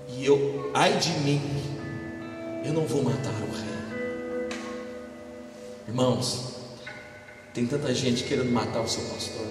E 0.08 0.24
eu, 0.24 0.70
ai 0.74 0.96
de 0.98 1.10
mim, 1.20 1.40
eu 2.64 2.72
não 2.72 2.86
vou 2.86 3.02
matar 3.02 3.32
o 3.32 3.52
Rei. 3.52 4.50
Irmãos, 5.88 6.50
Tem 7.52 7.66
tanta 7.66 7.92
gente 7.92 8.22
querendo 8.24 8.50
matar 8.52 8.80
o 8.80 8.88
seu 8.88 9.02
pastor, 9.06 9.46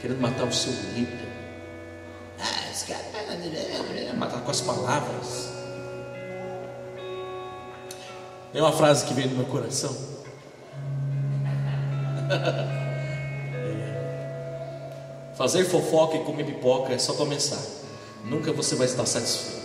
querendo 0.00 0.20
matar 0.20 0.44
o 0.44 0.52
seu 0.52 0.72
líder. 0.94 1.21
Matar 4.16 4.40
com 4.40 4.50
as 4.50 4.60
palavras. 4.60 5.48
Tem 8.52 8.60
uma 8.60 8.72
frase 8.72 9.04
que 9.06 9.14
veio 9.14 9.30
no 9.30 9.36
meu 9.36 9.46
coração. 9.46 9.96
É. 12.78 12.82
Fazer 15.34 15.64
fofoca 15.64 16.16
e 16.16 16.24
comer 16.24 16.44
pipoca 16.44 16.92
é 16.92 16.98
só 16.98 17.14
começar. 17.14 17.60
Nunca 18.24 18.52
você 18.52 18.76
vai 18.76 18.86
estar 18.86 19.06
satisfeito. 19.06 19.62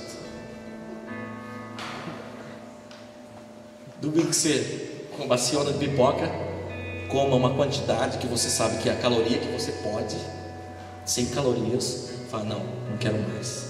Domingo 4.02 4.28
que 4.30 4.36
você 4.36 5.06
combaciona 5.18 5.74
de 5.74 5.80
pipoca, 5.80 6.32
coma 7.10 7.36
uma 7.36 7.54
quantidade 7.54 8.18
que 8.18 8.28
você 8.28 8.50
sabe 8.50 8.78
que 8.78 8.90
é 8.90 8.94
a 8.94 8.96
caloria 8.96 9.38
que 9.40 9.48
você 9.52 9.72
pode, 9.72 10.16
sem 11.06 11.26
calorias, 11.28 12.07
fala, 12.30 12.44
não, 12.44 12.60
não 12.90 12.98
quero 12.98 13.18
mais. 13.30 13.68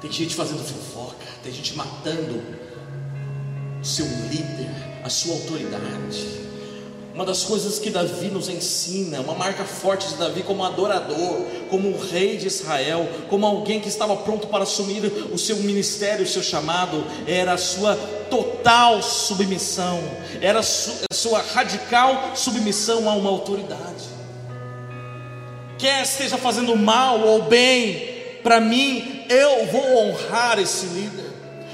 Tem 0.00 0.10
gente 0.10 0.34
fazendo 0.34 0.64
fofoca, 0.64 1.26
tem 1.42 1.52
gente 1.52 1.76
matando 1.76 2.42
seu 3.82 4.06
líder, 4.06 4.70
a 5.04 5.10
sua 5.10 5.34
autoridade. 5.34 6.40
Uma 7.14 7.24
das 7.24 7.42
coisas 7.42 7.78
que 7.78 7.90
Davi 7.90 8.28
nos 8.28 8.48
ensina, 8.48 9.20
uma 9.20 9.34
marca 9.34 9.64
forte 9.64 10.08
de 10.08 10.14
Davi 10.14 10.42
como 10.42 10.64
adorador, 10.64 11.44
como 11.68 11.88
um 11.88 11.98
rei 11.98 12.36
de 12.36 12.46
Israel, 12.46 13.06
como 13.28 13.44
alguém 13.44 13.80
que 13.80 13.88
estava 13.88 14.16
pronto 14.16 14.46
para 14.46 14.62
assumir 14.62 15.04
o 15.32 15.36
seu 15.36 15.56
ministério, 15.56 16.24
o 16.24 16.28
seu 16.28 16.42
chamado, 16.42 17.04
era 17.26 17.52
a 17.52 17.58
sua 17.58 17.96
total 18.30 19.02
submissão, 19.02 20.00
era 20.40 20.60
a 20.60 20.62
sua 20.62 21.42
radical 21.42 22.34
submissão 22.36 23.10
a 23.10 23.14
uma 23.14 23.28
autoridade. 23.28 24.09
Quer 25.80 26.02
esteja 26.02 26.36
fazendo 26.36 26.76
mal 26.76 27.20
ou 27.20 27.42
bem, 27.42 28.38
para 28.42 28.60
mim, 28.60 29.24
eu 29.28 29.66
vou 29.66 29.98
honrar 29.98 30.58
esse 30.58 30.86
líder 30.86 31.30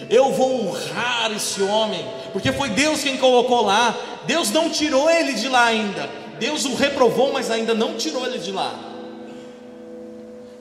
eu 0.08 0.32
vou 0.32 0.68
honrar 0.68 1.32
esse 1.32 1.62
homem, 1.62 2.04
porque 2.32 2.52
foi 2.52 2.70
Deus 2.70 3.02
quem 3.02 3.16
colocou 3.16 3.62
lá. 3.62 3.96
Deus 4.26 4.50
não 4.50 4.70
tirou 4.70 5.10
ele 5.10 5.34
de 5.34 5.48
lá 5.48 5.66
ainda. 5.66 6.08
Deus 6.38 6.64
o 6.64 6.74
reprovou, 6.74 7.32
mas 7.32 7.50
ainda 7.50 7.74
não 7.74 7.96
tirou 7.96 8.24
ele 8.26 8.38
de 8.38 8.52
lá. 8.52 8.78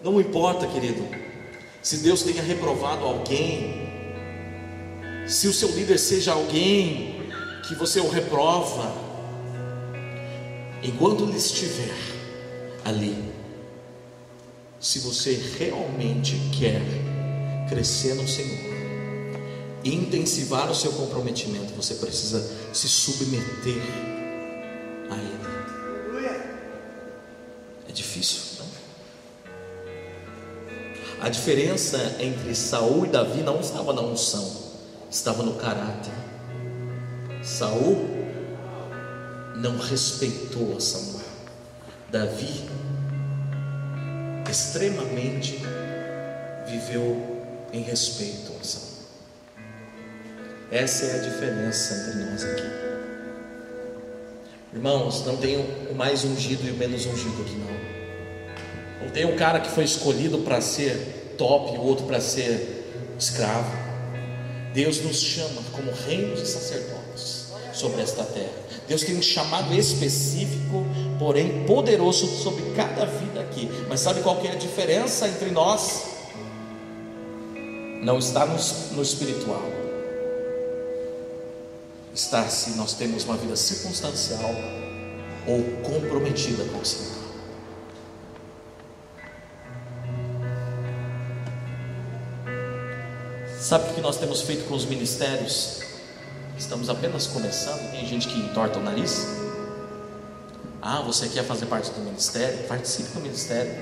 Não 0.04 0.20
importa, 0.20 0.68
querido, 0.68 1.08
se 1.82 1.98
Deus 1.98 2.24
tenha 2.24 2.41
reprovado 2.41 3.06
alguém, 3.06 3.89
se 5.28 5.48
o 5.48 5.54
seu 5.54 5.70
líder 5.70 5.98
seja 5.98 6.34
alguém 6.34 7.30
que 7.68 7.76
você 7.76 8.00
o 8.00 8.10
reprova, 8.10 8.93
enquanto 10.84 11.24
ele 11.24 11.38
estiver 11.38 12.14
ali, 12.86 13.34
se 14.80 15.00
você 15.00 15.34
realmente 15.58 16.40
quer 16.58 16.84
crescer 17.68 18.14
no 18.14 18.28
Senhor, 18.28 18.76
intensivar 19.84 20.70
o 20.70 20.76
seu 20.76 20.92
comprometimento, 20.92 21.74
você 21.74 21.96
precisa 21.96 22.48
se 22.72 22.88
submeter 22.88 23.82
a 25.10 25.16
Ele. 25.16 25.56
É 27.90 27.92
difícil, 27.92 28.42
não? 28.60 28.68
A 31.22 31.30
diferença 31.30 32.18
entre 32.20 32.54
Saul 32.54 33.06
e 33.06 33.10
Davi 33.10 33.42
não 33.42 33.60
estava 33.60 33.94
na 33.94 34.02
unção, 34.02 34.48
estava 35.10 35.42
no 35.42 35.56
caráter. 35.56 36.14
Saul 37.44 38.08
não 39.56 39.80
respeitou 39.80 40.78
a 40.78 40.80
Samuel. 40.80 41.14
Davi 42.16 42.63
extremamente 44.49 45.59
viveu 46.66 47.43
em 47.74 47.82
respeito 47.82 48.53
a 48.57 48.63
Samuel. 48.63 48.95
Essa 50.72 51.05
é 51.07 51.16
a 51.16 51.24
diferença 51.24 51.93
entre 51.93 52.32
nós 52.32 52.43
aqui. 52.45 52.63
Irmãos, 54.74 55.26
não 55.26 55.36
tem 55.36 55.57
o 55.57 55.93
mais 55.93 56.24
ungido 56.24 56.66
e 56.66 56.72
o 56.72 56.76
menos 56.76 57.05
ungido 57.05 57.41
aqui 57.41 57.57
não. 57.57 59.05
Não 59.05 59.11
tem 59.11 59.26
um 59.26 59.36
cara 59.36 59.59
que 59.59 59.70
foi 59.72 59.84
escolhido 59.84 60.38
para 60.38 60.61
ser 60.61 61.36
top 61.38 61.76
e 61.76 61.78
o 61.78 61.82
outro 61.82 62.05
para 62.05 62.22
ser 62.22 63.11
escravo. 63.20 63.76
Deus 64.74 65.01
nos 65.01 65.20
chama 65.20 65.61
como 65.74 65.91
reinos 65.91 66.39
e 66.39 66.45
sacerdotes 66.45 67.47
sobre 67.74 68.01
esta 68.01 68.24
terra. 68.24 68.63
Deus 68.88 69.01
tem 69.01 69.18
um 69.18 69.22
chamado 69.22 69.74
específico, 69.74 70.86
porém 71.26 71.65
poderoso 71.65 72.28
sobre 72.28 72.61
cada 72.76 73.03
vida 73.03 73.39
aqui. 73.39 73.67
Mas 73.89 73.99
sabe 73.99 74.21
qual 74.21 74.36
que 74.36 74.47
é 74.47 74.51
a 74.51 74.55
diferença 74.55 75.28
entre 75.28 75.49
nós? 75.49 76.03
Não 78.03 78.19
está 78.19 78.45
no, 78.45 78.57
no 78.91 79.01
espiritual 79.01 79.63
está 82.13 82.47
se 82.47 82.78
nós 82.78 82.93
temos 82.93 83.26
uma 83.26 83.36
vida 83.36 83.55
circunstancial 83.55 84.51
ou 85.47 85.63
comprometida 85.82 86.63
com 86.65 86.78
o 86.78 86.86
Senhor. 86.86 87.15
Sabe 93.59 93.89
o 93.89 93.95
que 93.95 94.01
nós 94.01 94.17
temos 94.17 94.41
feito 94.43 94.65
com 94.67 94.76
os 94.76 94.86
ministérios? 94.86 95.82
Estamos 96.55 96.88
apenas 96.88 97.26
começando, 97.26 97.91
tem 97.91 98.05
gente 98.05 98.28
que 98.28 98.38
entorta 98.38 98.78
o 98.78 98.84
nariz. 98.84 99.45
Ah, 100.88 101.02
você 101.02 101.28
quer 101.28 101.44
fazer 101.44 101.66
parte 101.66 101.90
do 101.90 102.00
ministério? 102.00 102.68
Participe 102.68 103.10
do 103.10 103.20
ministério. 103.20 103.74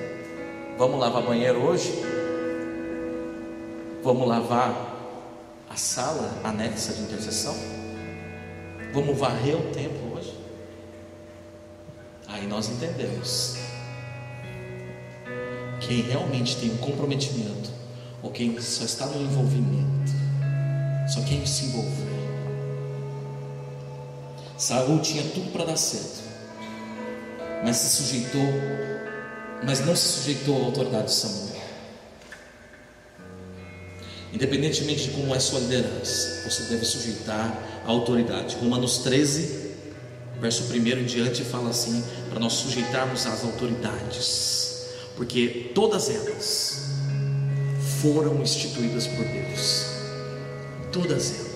Vamos 0.78 1.01
lavar 1.01 1.22
banheiro 1.22 1.62
hoje? 1.62 1.91
Vamos 4.01 4.26
lavar 4.26 4.74
a 5.70 5.76
sala 5.76 6.32
anexa 6.45 6.93
de 6.93 7.01
intercessão? 7.01 7.58
Vamos 8.93 9.18
varrer 9.18 9.58
o 9.58 9.70
templo 9.74 10.16
hoje? 10.16 10.34
Aí 12.26 12.47
nós 12.47 12.70
entendemos. 12.70 13.58
Quem 15.82 16.04
realmente 16.04 16.56
tem 16.56 16.72
um 16.72 16.78
comprometimento, 16.78 17.70
ou 18.22 18.32
quem 18.32 18.58
só 18.62 18.86
está 18.86 19.08
no 19.08 19.22
envolvimento, 19.22 20.14
só 21.10 21.20
quem 21.24 21.45
se 21.45 21.66
envolver. 21.66 22.14
Saul 24.58 25.01
tinha 25.01 25.24
tudo 25.24 25.51
para 25.51 25.66
dar 25.66 25.76
certo, 25.76 26.32
mas 27.64 27.78
se 27.78 28.03
sujeitou, 28.03 28.47
mas 29.66 29.80
não 29.86 29.95
se 29.95 30.07
sujeitou 30.07 30.61
à 30.61 30.66
autoridade 30.66 31.05
de 31.05 31.14
Samuel. 31.14 31.53
Independentemente 34.34 35.03
de 35.03 35.11
como 35.11 35.34
é 35.34 35.39
sua 35.39 35.59
liderança, 35.59 36.49
você 36.49 36.64
deve 36.64 36.84
sujeitar 36.84 37.55
a 37.86 37.89
autoridade. 37.89 38.55
Romanos 38.55 38.97
13, 38.99 39.72
verso 40.41 40.64
1 40.74 40.76
em 40.76 41.05
diante, 41.05 41.43
fala 41.43 41.70
assim: 41.70 42.03
para 42.30 42.39
nós 42.39 42.53
sujeitarmos 42.53 43.26
às 43.28 43.43
autoridades, 43.43 44.88
porque 45.16 45.72
todas 45.76 46.09
elas 46.09 46.84
foram 48.01 48.41
instituídas 48.41 49.07
por 49.07 49.24
Deus. 49.24 49.86
Todas 50.91 51.39
elas. 51.39 51.53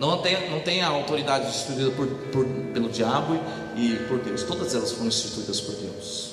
Não 0.00 0.22
tem, 0.22 0.50
não 0.50 0.60
tem 0.60 0.80
a 0.80 0.88
autoridade 0.88 1.46
instituída 1.46 1.90
por, 1.90 2.06
por, 2.32 2.46
pelo 2.72 2.88
diabo 2.88 3.38
e 3.76 3.96
por 4.08 4.18
Deus. 4.20 4.42
Todas 4.44 4.74
elas 4.74 4.92
foram 4.92 5.08
instituídas 5.08 5.60
por 5.60 5.74
Deus. 5.74 6.30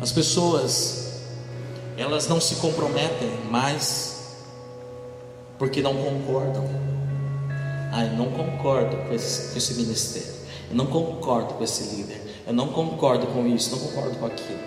As 0.00 0.10
pessoas, 0.10 1.20
elas 1.98 2.26
não 2.26 2.40
se 2.40 2.54
comprometem 2.54 3.44
mais 3.50 4.38
porque 5.58 5.82
não 5.82 5.94
concordam. 5.94 6.64
Ah, 7.92 8.06
eu 8.06 8.16
não 8.16 8.30
concordo 8.30 8.96
com 8.96 9.12
esse, 9.12 9.52
com 9.52 9.58
esse 9.58 9.74
ministério. 9.74 10.32
Eu 10.70 10.76
não 10.76 10.86
concordo 10.86 11.52
com 11.52 11.62
esse 11.62 11.94
líder. 11.94 12.23
Eu 12.46 12.52
não 12.52 12.68
concordo 12.68 13.26
com 13.28 13.46
isso, 13.46 13.70
não 13.70 13.78
concordo 13.78 14.16
com 14.18 14.26
aquilo. 14.26 14.60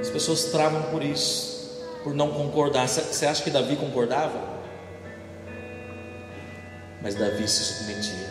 As 0.00 0.08
pessoas 0.08 0.44
travam 0.44 0.82
por 0.90 1.02
isso, 1.02 1.70
por 2.02 2.14
não 2.14 2.30
concordar. 2.30 2.88
Você 2.88 3.26
acha 3.26 3.42
que 3.42 3.50
Davi 3.50 3.76
concordava? 3.76 4.60
Mas 7.02 7.14
Davi 7.14 7.46
se 7.48 7.62
submetia, 7.64 8.28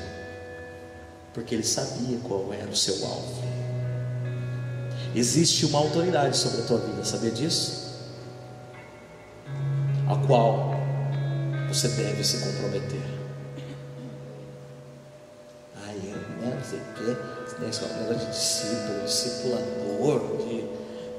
porque 1.34 1.54
ele 1.54 1.64
sabia 1.64 2.20
qual 2.24 2.52
era 2.54 2.70
o 2.70 2.76
seu 2.76 2.96
alvo. 3.06 3.44
Existe 5.16 5.66
uma 5.66 5.80
autoridade 5.80 6.38
sobre 6.38 6.62
a 6.62 6.66
tua 6.66 6.78
vida, 6.78 7.04
sabia 7.04 7.32
disso? 7.32 7.90
A 10.08 10.16
qual 10.28 10.76
você 11.68 11.88
deve 11.90 12.24
se 12.24 12.40
comprometer. 12.40 13.02
Ai, 15.86 16.00
eu 16.04 16.16
né, 16.16 16.56
não 16.56 16.64
sei 16.64 16.80
o 16.80 16.94
que, 16.94 17.39
esse 17.68 17.82
negócio 17.82 18.16
de 18.16 18.26
discípulo, 18.32 19.04
discipulador, 19.04 20.38
de, 20.38 20.64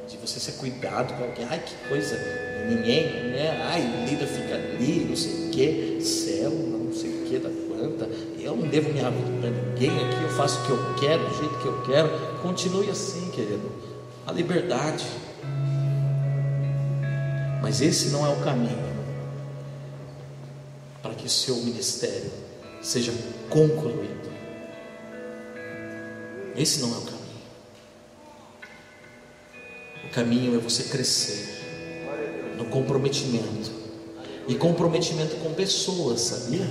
de 0.09 0.16
você 0.16 0.41
ser 0.41 0.53
cuidado 0.53 1.14
com 1.14 1.24
alguém. 1.24 1.47
Ai, 1.51 1.61
que 1.61 1.74
coisa, 1.88 2.16
ninguém, 2.68 3.30
né? 3.30 3.61
Ai, 3.64 4.07
líder 4.09 4.26
fica 4.26 4.55
ali, 4.55 5.07
não 5.09 5.16
sei 5.16 5.47
o 5.47 5.51
que, 5.51 6.01
célula, 6.03 6.78
não 6.78 6.93
sei 6.93 7.11
o 7.11 7.26
que 7.26 7.38
da 7.38 7.51
quanta. 7.68 8.09
Eu 8.38 8.57
não 8.57 8.68
devo 8.68 8.91
minha 8.91 9.11
vida 9.11 9.30
para 9.41 9.51
ninguém 9.51 9.91
aqui, 9.91 10.22
eu 10.22 10.30
faço 10.30 10.61
o 10.61 10.66
que 10.66 10.70
eu 10.70 10.95
quero, 10.99 11.28
do 11.28 11.36
jeito 11.36 11.59
que 11.59 11.66
eu 11.66 11.82
quero. 11.82 12.09
Continue 12.43 12.88
assim, 12.91 13.30
querido. 13.30 13.70
A 14.26 14.32
liberdade. 14.32 15.05
Mas 17.62 17.80
esse 17.82 18.09
não 18.09 18.26
é 18.26 18.30
o 18.30 18.36
caminho 18.36 18.91
para 21.03 21.14
que 21.14 21.26
o 21.26 21.30
seu 21.30 21.57
ministério 21.57 22.30
seja 22.82 23.12
concluído. 23.49 24.30
Esse 26.57 26.80
não 26.80 26.94
é 26.94 26.98
o 26.98 27.03
caminho. 27.03 27.20
O 30.05 30.09
caminho 30.11 30.55
é 30.57 30.59
você 30.59 30.84
crescer 30.84 31.61
no 32.57 32.66
comprometimento 32.66 33.70
e 34.48 34.55
comprometimento 34.55 35.36
com 35.36 35.55
pessoas, 35.55 36.20
sabia? 36.20 36.66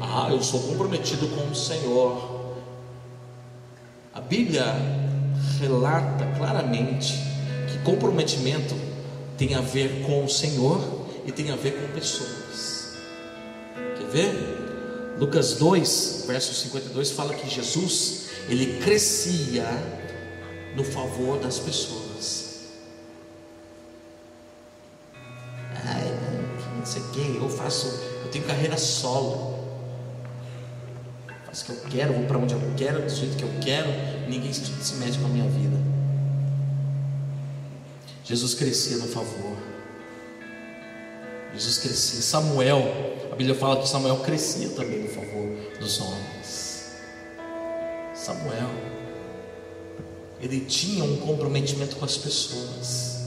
Ah, 0.00 0.28
eu 0.30 0.42
sou 0.42 0.60
comprometido 0.60 1.26
com 1.28 1.50
o 1.50 1.54
Senhor. 1.54 2.54
A 4.14 4.20
Bíblia 4.20 4.64
relata 5.58 6.26
claramente 6.36 7.14
que 7.70 7.78
comprometimento 7.78 8.74
tem 9.36 9.54
a 9.54 9.60
ver 9.60 10.02
com 10.06 10.24
o 10.24 10.28
Senhor 10.28 10.80
e 11.26 11.32
tem 11.32 11.50
a 11.50 11.56
ver 11.56 11.72
com 11.72 11.92
pessoas. 11.94 12.94
Quer 13.96 14.06
ver? 14.06 14.61
Lucas 15.22 15.54
2, 15.54 16.24
verso 16.26 16.52
52 16.52 17.12
fala 17.12 17.32
que 17.32 17.48
Jesus, 17.48 18.24
ele 18.48 18.80
crescia 18.82 19.64
no 20.74 20.82
favor 20.82 21.38
das 21.38 21.60
pessoas. 21.60 22.72
Ai, 25.84 26.12
não 26.76 26.84
sei 26.84 27.02
o 27.02 27.10
que, 27.10 27.36
eu 27.36 27.48
faço, 27.48 27.86
eu 28.24 28.30
tenho 28.32 28.44
carreira 28.44 28.76
solo. 28.76 29.62
Faço 31.46 31.62
o 31.62 31.66
que 31.66 31.70
eu 31.70 31.90
quero, 31.90 32.14
vou 32.14 32.24
para 32.24 32.38
onde 32.38 32.54
eu 32.54 32.60
quero, 32.76 33.02
do 33.02 33.08
jeito 33.08 33.36
que 33.36 33.44
eu 33.44 33.60
quero, 33.60 33.90
ninguém 34.28 34.52
se 34.52 34.94
mete 34.96 35.20
com 35.20 35.26
a 35.26 35.28
minha 35.28 35.48
vida. 35.48 35.76
Jesus 38.24 38.54
crescia 38.54 38.96
no 38.96 39.06
favor. 39.06 39.71
Jesus 41.54 41.78
crescia. 41.78 42.22
Samuel, 42.22 42.82
a 43.30 43.36
Bíblia 43.36 43.54
fala 43.54 43.80
que 43.80 43.88
Samuel 43.88 44.16
crescia 44.18 44.70
também 44.70 45.00
no 45.00 45.08
favor 45.08 45.48
dos 45.78 46.00
homens. 46.00 46.92
Samuel, 48.14 48.70
ele 50.40 50.60
tinha 50.60 51.04
um 51.04 51.16
comprometimento 51.18 51.96
com 51.96 52.04
as 52.04 52.16
pessoas. 52.16 53.26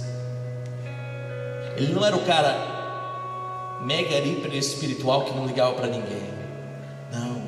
Ele 1.78 1.94
não 1.94 2.06
era 2.06 2.16
o 2.16 2.26
cara 2.26 3.82
mega 3.84 4.18
hiper 4.18 4.54
espiritual 4.56 5.26
que 5.26 5.36
não 5.36 5.46
ligava 5.46 5.74
para 5.76 5.88
ninguém. 5.88 6.24
Não. 7.12 7.44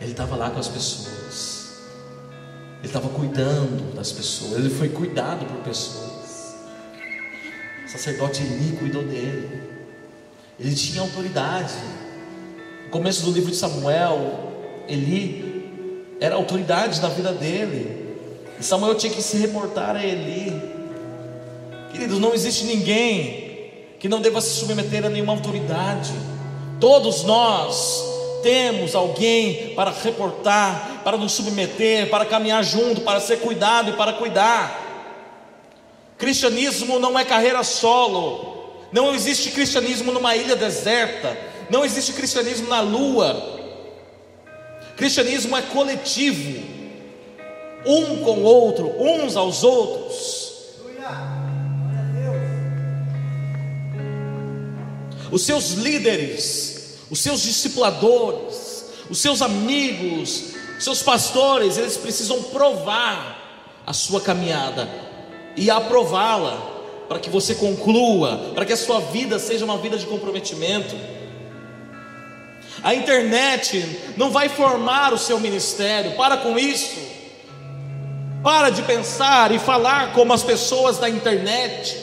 Ele 0.00 0.12
estava 0.12 0.36
lá 0.36 0.50
com 0.50 0.60
as 0.60 0.68
pessoas. 0.68 1.72
Ele 2.78 2.86
estava 2.86 3.08
cuidando 3.08 3.94
das 3.94 4.12
pessoas. 4.12 4.52
Ele 4.52 4.70
foi 4.70 4.88
cuidado 4.88 5.44
por 5.44 5.58
pessoas 5.58 6.11
sacerdote 7.92 8.42
Eli 8.42 8.74
cuidou 8.78 9.02
dele. 9.02 9.62
Ele 10.58 10.74
tinha 10.74 11.02
autoridade. 11.02 11.74
No 12.84 12.90
começo 12.90 13.22
do 13.24 13.32
livro 13.32 13.50
de 13.50 13.56
Samuel, 13.56 14.52
Eli 14.88 16.16
era 16.18 16.36
autoridade 16.36 17.00
na 17.02 17.08
vida 17.08 17.32
dele. 17.32 18.16
E 18.58 18.64
Samuel 18.64 18.94
tinha 18.94 19.12
que 19.12 19.20
se 19.20 19.36
reportar 19.36 19.94
a 19.94 20.04
Eli. 20.04 20.58
Queridos, 21.90 22.18
não 22.18 22.32
existe 22.32 22.64
ninguém 22.64 23.70
que 23.98 24.08
não 24.08 24.22
deva 24.22 24.40
se 24.40 24.58
submeter 24.58 25.04
a 25.04 25.10
nenhuma 25.10 25.34
autoridade. 25.34 26.12
Todos 26.80 27.24
nós 27.24 28.02
temos 28.42 28.94
alguém 28.94 29.74
para 29.74 29.90
reportar, 29.90 31.02
para 31.04 31.18
nos 31.18 31.32
submeter, 31.32 32.08
para 32.08 32.24
caminhar 32.24 32.64
junto, 32.64 33.02
para 33.02 33.20
ser 33.20 33.40
cuidado 33.40 33.90
e 33.90 33.92
para 33.92 34.14
cuidar. 34.14 34.81
Cristianismo 36.22 37.00
não 37.00 37.18
é 37.18 37.24
carreira 37.24 37.64
solo. 37.64 38.76
Não 38.92 39.12
existe 39.12 39.50
cristianismo 39.50 40.12
numa 40.12 40.36
ilha 40.36 40.54
deserta. 40.54 41.36
Não 41.68 41.84
existe 41.84 42.12
cristianismo 42.12 42.68
na 42.68 42.80
lua. 42.80 43.58
Cristianismo 44.96 45.56
é 45.56 45.62
coletivo. 45.62 46.62
Um 47.84 48.22
com 48.22 48.38
o 48.38 48.42
outro, 48.44 48.94
uns 49.02 49.34
aos 49.34 49.64
outros. 49.64 50.52
Os 55.28 55.42
seus 55.42 55.72
líderes, 55.72 56.98
os 57.10 57.18
seus 57.18 57.42
discipuladores, 57.42 58.84
os 59.10 59.18
seus 59.18 59.42
amigos, 59.42 60.54
os 60.78 60.84
seus 60.84 61.02
pastores, 61.02 61.76
eles 61.76 61.96
precisam 61.96 62.44
provar 62.44 63.82
a 63.84 63.92
sua 63.92 64.20
caminhada 64.20 65.10
e 65.56 65.70
aprová-la, 65.70 66.70
para 67.08 67.18
que 67.18 67.28
você 67.28 67.54
conclua, 67.54 68.52
para 68.54 68.64
que 68.64 68.72
a 68.72 68.76
sua 68.76 69.00
vida 69.00 69.38
seja 69.38 69.64
uma 69.64 69.78
vida 69.78 69.98
de 69.98 70.06
comprometimento. 70.06 70.96
A 72.82 72.94
internet 72.94 74.14
não 74.16 74.30
vai 74.30 74.48
formar 74.48 75.12
o 75.12 75.18
seu 75.18 75.38
ministério, 75.38 76.16
para 76.16 76.38
com 76.38 76.58
isso. 76.58 77.00
Para 78.42 78.70
de 78.70 78.82
pensar 78.82 79.52
e 79.52 79.58
falar 79.58 80.12
como 80.14 80.32
as 80.32 80.42
pessoas 80.42 80.98
da 80.98 81.08
internet. 81.08 81.96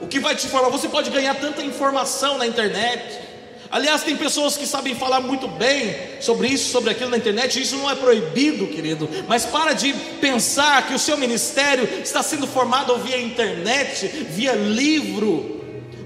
O 0.00 0.06
que 0.06 0.20
vai 0.20 0.34
te 0.36 0.46
formar? 0.46 0.70
Você 0.70 0.88
pode 0.88 1.10
ganhar 1.10 1.34
tanta 1.34 1.62
informação 1.62 2.38
na 2.38 2.46
internet. 2.46 3.25
Aliás, 3.70 4.02
tem 4.02 4.16
pessoas 4.16 4.56
que 4.56 4.66
sabem 4.66 4.94
falar 4.94 5.20
muito 5.20 5.48
bem 5.48 5.94
sobre 6.20 6.48
isso, 6.48 6.70
sobre 6.70 6.90
aquilo 6.90 7.10
na 7.10 7.16
internet, 7.16 7.60
isso 7.60 7.76
não 7.76 7.90
é 7.90 7.94
proibido, 7.94 8.66
querido, 8.66 9.08
mas 9.28 9.44
para 9.44 9.72
de 9.72 9.92
pensar 10.20 10.86
que 10.86 10.94
o 10.94 10.98
seu 10.98 11.16
ministério 11.16 11.88
está 12.02 12.22
sendo 12.22 12.46
formado 12.46 12.96
via 12.98 13.20
internet, 13.20 14.06
via 14.30 14.52
livro. 14.52 15.56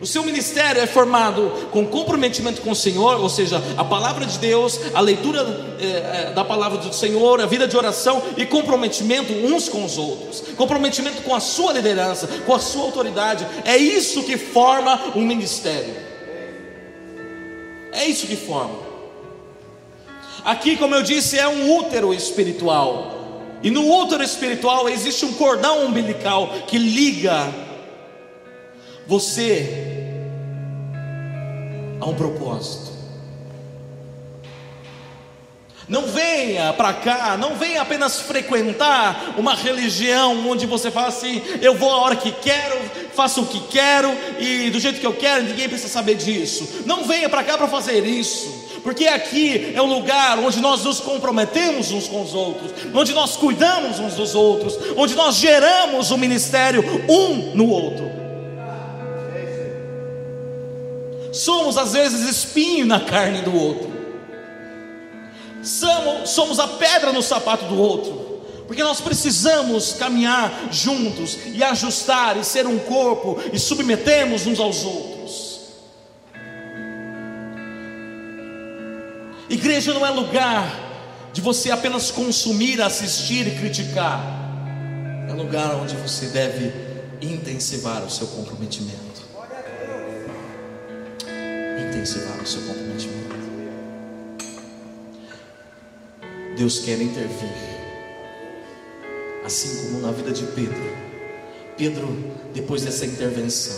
O 0.00 0.06
seu 0.06 0.22
ministério 0.22 0.80
é 0.80 0.86
formado 0.86 1.68
com 1.70 1.86
comprometimento 1.86 2.62
com 2.62 2.70
o 2.70 2.74
Senhor, 2.74 3.20
ou 3.20 3.28
seja, 3.28 3.62
a 3.76 3.84
palavra 3.84 4.24
de 4.24 4.38
Deus, 4.38 4.80
a 4.94 5.00
leitura 5.00 5.76
é, 5.78 6.32
da 6.32 6.42
palavra 6.42 6.78
do 6.78 6.94
Senhor, 6.94 7.38
a 7.38 7.44
vida 7.44 7.68
de 7.68 7.76
oração 7.76 8.22
e 8.38 8.46
comprometimento 8.46 9.30
uns 9.30 9.68
com 9.68 9.84
os 9.84 9.98
outros, 9.98 10.42
comprometimento 10.56 11.20
com 11.20 11.34
a 11.34 11.40
sua 11.40 11.74
liderança, 11.74 12.26
com 12.46 12.54
a 12.54 12.58
sua 12.58 12.84
autoridade. 12.84 13.46
É 13.62 13.76
isso 13.76 14.22
que 14.22 14.38
forma 14.38 14.98
um 15.14 15.20
ministério. 15.20 16.09
É 17.92 18.06
isso 18.06 18.26
que 18.26 18.36
forma. 18.36 18.78
Aqui, 20.44 20.76
como 20.76 20.94
eu 20.94 21.02
disse, 21.02 21.38
é 21.38 21.46
um 21.48 21.76
útero 21.76 22.14
espiritual. 22.14 23.18
E 23.62 23.70
no 23.70 23.86
útero 23.90 24.22
espiritual 24.22 24.88
existe 24.88 25.24
um 25.24 25.34
cordão 25.34 25.84
umbilical 25.84 26.48
que 26.66 26.78
liga 26.78 27.52
você 29.06 30.08
a 32.00 32.06
um 32.06 32.14
propósito. 32.14 32.89
Não 35.90 36.06
venha 36.06 36.72
para 36.72 36.92
cá, 36.92 37.36
não 37.36 37.56
venha 37.56 37.82
apenas 37.82 38.20
frequentar 38.20 39.34
uma 39.36 39.56
religião 39.56 40.48
onde 40.48 40.64
você 40.64 40.88
fala 40.88 41.08
assim: 41.08 41.42
eu 41.60 41.74
vou 41.74 41.90
a 41.90 41.96
hora 41.96 42.14
que 42.14 42.30
quero, 42.30 42.78
faço 43.12 43.42
o 43.42 43.46
que 43.46 43.60
quero 43.62 44.08
e 44.38 44.70
do 44.70 44.78
jeito 44.78 45.00
que 45.00 45.06
eu 45.06 45.12
quero, 45.12 45.42
ninguém 45.42 45.68
precisa 45.68 45.92
saber 45.92 46.14
disso. 46.14 46.84
Não 46.86 47.02
venha 47.02 47.28
para 47.28 47.42
cá 47.42 47.58
para 47.58 47.66
fazer 47.66 48.06
isso. 48.06 48.70
Porque 48.84 49.08
aqui 49.08 49.72
é 49.74 49.82
o 49.82 49.84
lugar 49.84 50.38
onde 50.38 50.60
nós 50.60 50.84
nos 50.84 51.00
comprometemos 51.00 51.90
uns 51.90 52.06
com 52.06 52.22
os 52.22 52.34
outros, 52.34 52.70
onde 52.94 53.12
nós 53.12 53.36
cuidamos 53.36 53.98
uns 53.98 54.14
dos 54.14 54.36
outros, 54.36 54.78
onde 54.96 55.16
nós 55.16 55.34
geramos 55.34 56.12
o 56.12 56.16
ministério 56.16 56.84
um 57.08 57.56
no 57.56 57.68
outro. 57.68 58.08
Somos 61.32 61.76
às 61.76 61.94
vezes 61.94 62.28
espinho 62.28 62.86
na 62.86 63.00
carne 63.00 63.42
do 63.42 63.52
outro 63.52 63.89
somos 65.62 66.58
a 66.58 66.68
pedra 66.68 67.12
no 67.12 67.22
sapato 67.22 67.66
do 67.66 67.78
outro, 67.78 68.42
porque 68.66 68.82
nós 68.82 69.00
precisamos 69.00 69.92
caminhar 69.94 70.68
juntos 70.70 71.38
e 71.52 71.62
ajustar 71.62 72.36
e 72.36 72.44
ser 72.44 72.66
um 72.66 72.78
corpo 72.78 73.38
e 73.52 73.58
submetemos 73.58 74.46
uns 74.46 74.60
aos 74.60 74.84
outros. 74.84 75.60
Igreja 79.48 79.92
não 79.92 80.06
é 80.06 80.10
lugar 80.10 80.90
de 81.32 81.40
você 81.40 81.70
apenas 81.70 82.10
consumir, 82.10 82.80
assistir 82.80 83.46
e 83.46 83.58
criticar, 83.58 84.20
é 85.28 85.32
lugar 85.32 85.74
onde 85.74 85.96
você 85.96 86.26
deve 86.26 86.72
intensivar 87.20 88.02
o 88.02 88.10
seu 88.10 88.26
comprometimento. 88.28 89.00
Intensivar 91.88 92.40
o 92.40 92.46
seu 92.46 92.62
comprometimento. 92.62 93.19
Deus 96.56 96.80
quer 96.80 97.00
intervir 97.00 97.80
assim 99.44 99.86
como 99.86 100.00
na 100.00 100.12
vida 100.12 100.32
de 100.32 100.44
Pedro. 100.44 100.96
Pedro, 101.76 102.08
depois 102.54 102.82
dessa 102.82 103.06
intervenção, 103.06 103.76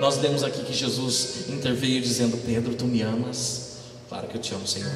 nós 0.00 0.18
lemos 0.18 0.44
aqui 0.44 0.64
que 0.64 0.72
Jesus 0.72 1.48
interveio 1.48 2.00
dizendo: 2.00 2.36
Pedro, 2.46 2.74
tu 2.74 2.84
me 2.84 3.02
amas? 3.02 3.78
Claro 4.08 4.28
que 4.28 4.36
eu 4.36 4.40
te 4.40 4.54
amo, 4.54 4.66
Senhor. 4.66 4.90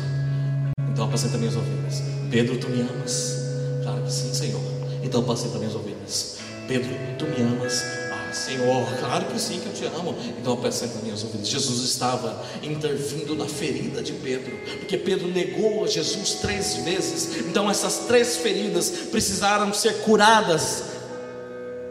Então 0.90 1.04
apacenta 1.04 1.36
minhas 1.36 1.56
ovelhas. 1.56 2.02
Pedro, 2.30 2.58
tu 2.58 2.68
me 2.68 2.80
amas? 2.82 3.36
Claro 3.82 4.02
que 4.02 4.12
sim, 4.12 4.32
Senhor. 4.32 4.60
Então 5.02 5.20
apacenta 5.20 5.58
minhas 5.58 5.74
ovelhas. 5.74 6.38
Pedro, 6.68 6.90
tu 7.18 7.26
me 7.26 7.42
amas? 7.42 8.01
Senhor, 8.34 8.86
claro 8.98 9.26
que 9.26 9.40
sim, 9.40 9.60
que 9.60 9.66
eu 9.66 9.72
te 9.72 9.84
amo. 9.96 10.16
Então 10.38 10.54
apresenta 10.54 10.98
minhas 11.02 11.22
ouvidas. 11.22 11.48
Jesus 11.48 11.84
estava 11.84 12.44
intervindo 12.62 13.34
na 13.34 13.46
ferida 13.46 14.02
de 14.02 14.12
Pedro, 14.12 14.56
porque 14.78 14.96
Pedro 14.96 15.28
negou 15.28 15.84
a 15.84 15.86
Jesus 15.86 16.34
três 16.34 16.76
vezes. 16.76 17.46
Então 17.46 17.70
essas 17.70 18.06
três 18.06 18.36
feridas 18.36 18.90
precisaram 19.10 19.72
ser 19.72 20.00
curadas 20.02 20.84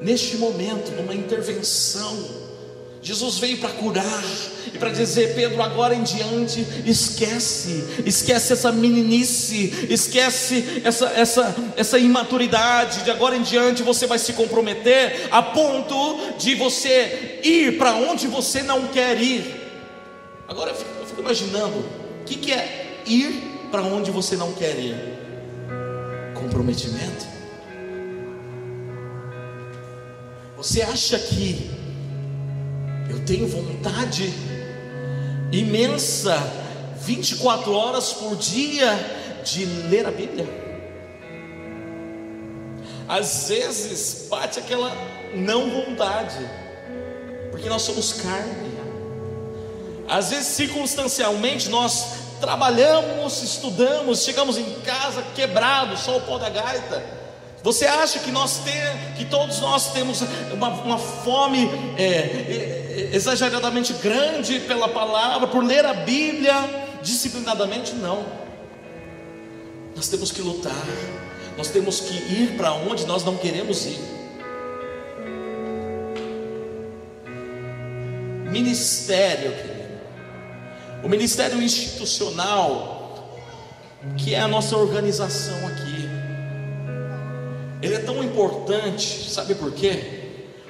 neste 0.02 0.38
momento, 0.38 0.92
numa 0.96 1.14
intervenção 1.14 2.42
Jesus 3.02 3.40
veio 3.40 3.58
para 3.58 3.72
curar 3.72 4.24
e 4.74 4.78
para 4.78 4.90
dizer: 4.90 5.36
Pedro, 5.36 5.62
agora 5.62 5.94
em 5.94 6.04
diante, 6.04 6.66
esquece, 6.86 8.04
esquece 8.06 8.54
essa 8.54 8.72
meninice, 8.72 9.88
esquece 9.90 10.82
essa, 10.84 11.08
essa, 11.10 11.56
essa 11.76 12.00
imaturidade. 12.00 13.04
De 13.04 13.12
agora 13.12 13.36
em 13.36 13.42
diante 13.42 13.84
você 13.84 14.08
vai 14.08 14.18
se 14.18 14.34
comprometer 14.34 15.28
a 15.30 15.42
ponto 15.42 16.36
de 16.38 16.56
você 16.56 17.40
ir 17.44 17.78
para 17.78 17.96
onde 17.96 18.28
você 18.28 18.64
não 18.64 18.88
quer 18.88 19.22
ir. 19.22 19.60
Agora 20.48 20.72
eu 20.72 20.76
fico, 20.76 20.90
eu 21.00 21.06
fico 21.06 21.22
imaginando: 21.22 21.80
o 22.22 22.24
que, 22.26 22.36
que 22.36 22.52
é 22.54 23.02
ir 23.06 23.68
para 23.70 23.82
onde 23.82 24.10
você 24.10 24.38
não 24.38 24.54
quer 24.54 24.78
ir? 24.80 24.96
Comprometimento. 26.34 27.26
Você 30.56 30.82
acha 30.82 31.18
que 31.18 31.72
eu 33.10 33.20
tenho 33.26 33.48
vontade 33.48 34.32
imensa, 35.52 36.38
24 37.02 37.74
horas 37.74 38.14
por 38.14 38.36
dia, 38.36 38.98
de 39.44 39.66
ler 39.66 40.06
a 40.06 40.12
Bíblia. 40.12 40.48
Às 43.08 43.50
vezes 43.50 44.28
bate 44.30 44.60
aquela 44.60 44.92
não 45.34 45.70
vontade, 45.70 46.38
porque 47.52 47.68
nós 47.68 47.82
somos 47.82 48.14
carne. 48.14 48.72
Às 50.08 50.30
vezes, 50.30 50.48
circunstancialmente, 50.48 51.70
nós 51.70 52.06
trabalhamos, 52.40 53.44
estudamos, 53.44 54.24
chegamos 54.24 54.58
em 54.58 54.74
casa 54.82 55.24
quebrado, 55.36 55.98
só 55.98 56.18
o 56.18 56.22
pó 56.22 56.38
da 56.38 56.50
gaita 56.50 57.21
você 57.64 57.86
acha 57.86 58.20
que 58.20 58.32
nós 58.32 58.60
tem, 58.60 58.74
que 59.16 59.26
todos 59.26 59.60
nós 59.60 59.94
temos 59.94 60.22
uma, 60.52 60.70
uma 60.70 60.98
fome 60.98 61.70
é, 61.96 62.04
é, 62.04 63.10
exageradamente 63.14 63.94
grande 63.94 64.60
pela 64.62 64.88
palavra, 64.88 65.48
por 65.48 65.64
ler 65.64 65.86
a 65.86 65.94
Bíblia 65.94 66.56
disciplinadamente? 67.04 67.94
Não. 67.94 68.26
Nós 69.96 70.08
temos 70.08 70.32
que 70.32 70.42
lutar. 70.42 70.86
Nós 71.56 71.68
temos 71.68 72.00
que 72.00 72.16
ir 72.16 72.58
para 72.58 72.74
onde 72.74 73.06
nós 73.06 73.24
não 73.24 73.38
queremos 73.38 73.86
ir. 73.86 74.00
Ministério, 78.50 79.52
querido. 79.52 79.82
O 81.04 81.10
ministério 81.10 81.62
institucional, 81.62 83.38
que 84.18 84.34
é 84.34 84.40
a 84.40 84.48
nossa 84.48 84.76
organização 84.76 85.68
aqui 85.68 85.91
ele 87.82 87.96
é 87.96 88.00
tão 88.00 88.24
importante, 88.24 89.30
sabe 89.30 89.56
por 89.56 89.72
quê? 89.72 90.22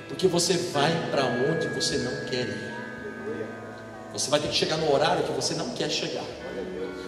Porque 0.07 0.27
você 0.27 0.53
vai 0.53 0.91
para 1.09 1.25
onde 1.25 1.67
você 1.67 1.97
não 1.97 2.25
quer 2.25 2.47
ir. 2.47 2.71
Você 4.13 4.29
vai 4.29 4.39
ter 4.39 4.47
que 4.47 4.55
chegar 4.55 4.77
no 4.77 4.93
horário 4.93 5.23
que 5.23 5.31
você 5.31 5.53
não 5.53 5.69
quer 5.71 5.89
chegar. 5.89 6.23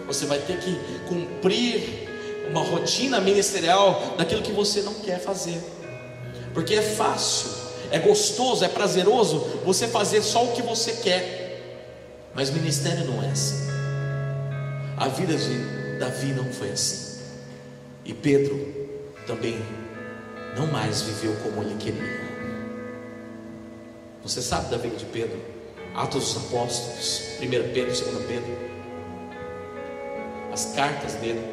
Você 0.06 0.26
vai 0.26 0.38
ter 0.38 0.58
que 0.58 0.78
cumprir 1.08 2.08
uma 2.50 2.62
rotina 2.62 3.20
ministerial 3.20 4.14
daquilo 4.18 4.42
que 4.42 4.52
você 4.52 4.82
não 4.82 4.94
quer 4.94 5.18
fazer. 5.18 5.60
Porque 6.52 6.74
é 6.74 6.82
fácil, 6.82 7.50
é 7.90 7.98
gostoso, 7.98 8.64
é 8.64 8.68
prazeroso 8.68 9.38
você 9.64 9.88
fazer 9.88 10.22
só 10.22 10.44
o 10.44 10.52
que 10.52 10.62
você 10.62 10.92
quer. 10.92 11.44
Mas 12.34 12.50
ministério 12.50 13.04
não 13.04 13.22
é 13.22 13.30
assim. 13.30 13.64
A 14.96 15.08
vida 15.08 15.34
de 15.34 15.98
Davi 15.98 16.32
não 16.32 16.44
foi 16.52 16.70
assim. 16.70 17.20
E 18.04 18.12
Pedro 18.12 18.72
também 19.26 19.58
não 20.56 20.66
mais 20.66 21.02
viveu 21.02 21.34
como 21.42 21.62
ele 21.62 21.76
queria. 21.76 22.24
Você 24.22 24.40
sabe 24.40 24.70
da 24.70 24.76
vida 24.76 24.96
de 24.96 25.04
Pedro? 25.04 25.38
Atos 25.94 26.34
dos 26.34 26.44
Apóstolos, 26.44 27.22
1 27.40 27.48
Pedro, 27.72 27.72
2 27.72 28.00
Pedro, 28.26 28.58
as 30.52 30.72
cartas 30.74 31.14
dele. 31.14 31.44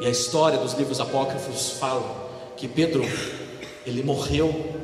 E 0.00 0.06
a 0.06 0.10
história 0.10 0.58
dos 0.58 0.74
livros 0.74 1.00
apócrifos 1.00 1.70
fala 1.78 2.28
que 2.56 2.68
Pedro, 2.68 3.02
ele 3.86 4.02
morreu 4.02 4.74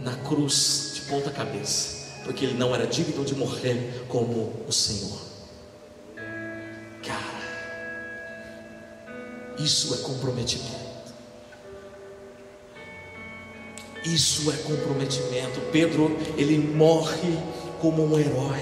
na 0.00 0.14
cruz 0.16 0.92
de 0.94 1.00
ponta 1.02 1.30
cabeça, 1.30 2.20
porque 2.24 2.44
ele 2.44 2.54
não 2.54 2.74
era 2.74 2.86
digno 2.86 3.24
de 3.24 3.34
morrer 3.34 4.04
como 4.08 4.52
o 4.66 4.72
Senhor. 4.72 5.20
Cara, 7.02 7.42
isso 9.58 9.94
é 9.94 9.98
comprometimento. 9.98 10.81
Isso 14.04 14.50
é 14.50 14.56
comprometimento. 14.56 15.60
Pedro, 15.72 16.16
ele 16.36 16.58
morre 16.58 17.38
como 17.80 18.04
um 18.04 18.18
herói. 18.18 18.60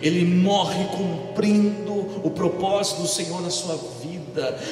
Ele 0.00 0.24
morre 0.24 0.84
cumprindo 0.96 1.92
o 2.24 2.30
propósito 2.30 3.02
do 3.02 3.08
Senhor 3.08 3.42
na 3.42 3.50
sua 3.50 3.76
vida, 3.76 4.09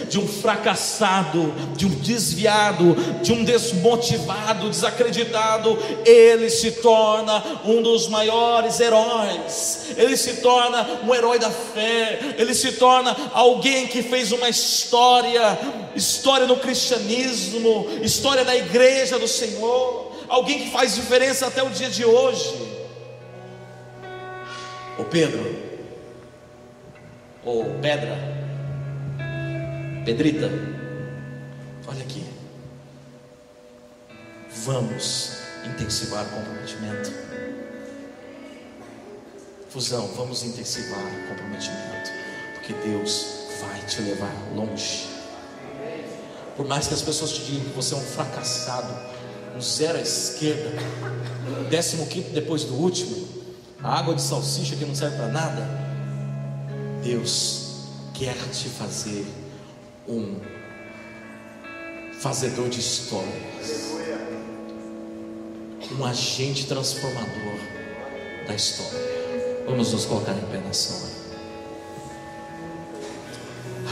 de 0.08 0.18
um 0.18 0.26
fracassado, 0.26 1.52
de 1.76 1.86
um 1.86 1.90
desviado, 1.90 2.94
de 3.22 3.32
um 3.32 3.44
desmotivado, 3.44 4.70
desacreditado, 4.70 5.78
ele 6.04 6.50
se 6.50 6.72
torna 6.72 7.42
um 7.64 7.82
dos 7.82 8.08
maiores 8.08 8.80
heróis. 8.80 9.86
Ele 9.96 10.16
se 10.16 10.34
torna 10.34 10.86
um 11.04 11.14
herói 11.14 11.38
da 11.38 11.50
fé, 11.50 12.18
ele 12.38 12.54
se 12.54 12.72
torna 12.72 13.16
alguém 13.32 13.86
que 13.86 14.02
fez 14.02 14.32
uma 14.32 14.48
história 14.48 15.58
história 15.94 16.46
no 16.46 16.56
cristianismo, 16.56 17.88
história 18.02 18.44
da 18.44 18.56
igreja 18.56 19.18
do 19.18 19.26
Senhor, 19.26 20.12
alguém 20.28 20.60
que 20.60 20.70
faz 20.70 20.94
diferença 20.94 21.46
até 21.46 21.62
o 21.62 21.70
dia 21.70 21.90
de 21.90 22.04
hoje. 22.04 22.54
Ô 24.98 25.04
Pedro, 25.04 25.56
ô 27.44 27.64
Pedra, 27.80 28.37
Pedrita, 30.08 30.50
olha 31.86 32.02
aqui, 32.02 32.24
vamos 34.64 35.32
intensivar 35.66 36.24
o 36.24 36.30
comprometimento. 36.30 37.12
Fusão, 39.68 40.06
vamos 40.16 40.44
intensivar 40.44 40.98
o 40.98 41.28
comprometimento, 41.28 42.10
porque 42.54 42.72
Deus 42.88 43.26
vai 43.60 43.82
te 43.82 44.00
levar 44.00 44.32
longe. 44.54 45.10
Por 46.56 46.66
mais 46.66 46.88
que 46.88 46.94
as 46.94 47.02
pessoas 47.02 47.32
te 47.32 47.42
digam 47.42 47.68
que 47.68 47.76
você 47.76 47.92
é 47.92 47.98
um 47.98 48.00
fracassado, 48.00 48.94
um 49.54 49.60
zero 49.60 49.98
à 49.98 50.00
esquerda, 50.00 50.70
décimo 51.68 52.06
quinto 52.06 52.30
depois 52.30 52.64
do 52.64 52.76
último, 52.76 53.28
a 53.84 53.98
água 53.98 54.14
de 54.14 54.22
salsicha 54.22 54.74
que 54.74 54.86
não 54.86 54.94
serve 54.94 55.18
para 55.18 55.28
nada, 55.28 55.68
Deus 57.04 57.84
quer 58.14 58.34
te 58.50 58.70
fazer 58.70 59.26
um 60.08 60.36
fazedor 62.18 62.68
de 62.68 62.80
histórias, 62.80 63.92
um 65.96 66.04
agente 66.04 66.66
transformador 66.66 67.58
da 68.46 68.54
história. 68.54 68.98
Vamos 69.66 69.92
nos 69.92 70.06
colocar 70.06 70.32
em 70.32 70.40
pé 70.50 70.58
nessa 70.58 70.94
hora. 70.94 71.18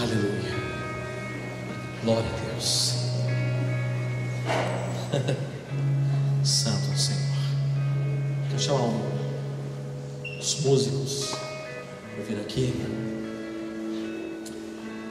Aleluia. 0.01 0.57
Glória 2.03 2.29
a 2.29 2.51
Deus. 2.53 2.95
Santo 6.45 6.97
Senhor. 6.97 7.21
Quero 8.49 8.63
chamar 8.63 8.91
os 10.39 10.61
músicos 10.61 11.31
para 12.15 12.25
vir 12.25 12.41
aqui. 12.41 13.26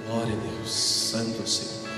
Glória 0.06 0.34
a 0.34 0.38
Deus. 0.38 0.72
Santo 0.72 1.50
Senhor. 1.50 1.90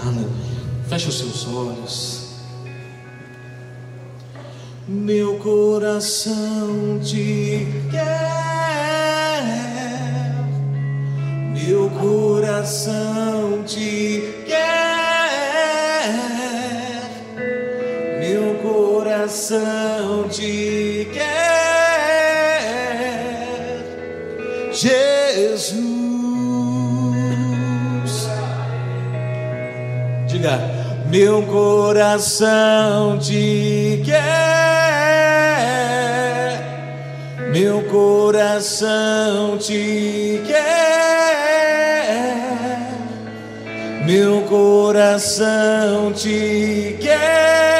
Aleluia. 0.00 0.26
Feche 0.88 1.08
os 1.08 1.18
seus 1.18 1.46
olhos. 1.46 2.26
Meu 4.88 5.38
coração 5.38 7.00
te 7.02 7.66
quer, 7.90 9.42
meu 11.52 11.90
coração 11.90 13.64
te 13.64 14.44
quer, 14.46 14.95
coração 19.26 20.28
te 20.28 21.08
quer, 21.12 22.62
Jesus. 24.72 25.82
Diga, 30.28 30.60
meu 31.10 31.42
coração 31.42 33.18
te 33.18 34.00
quer. 34.04 34.86
Meu 37.52 37.82
coração 37.84 39.56
te 39.56 40.42
quer, 40.46 40.66
meu 44.04 44.42
coração 44.42 46.12
te 46.12 46.98
quer, 47.00 47.75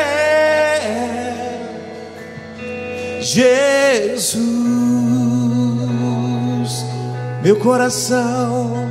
Jesus, 3.36 4.40
meu 7.42 7.56
coração, 7.56 8.90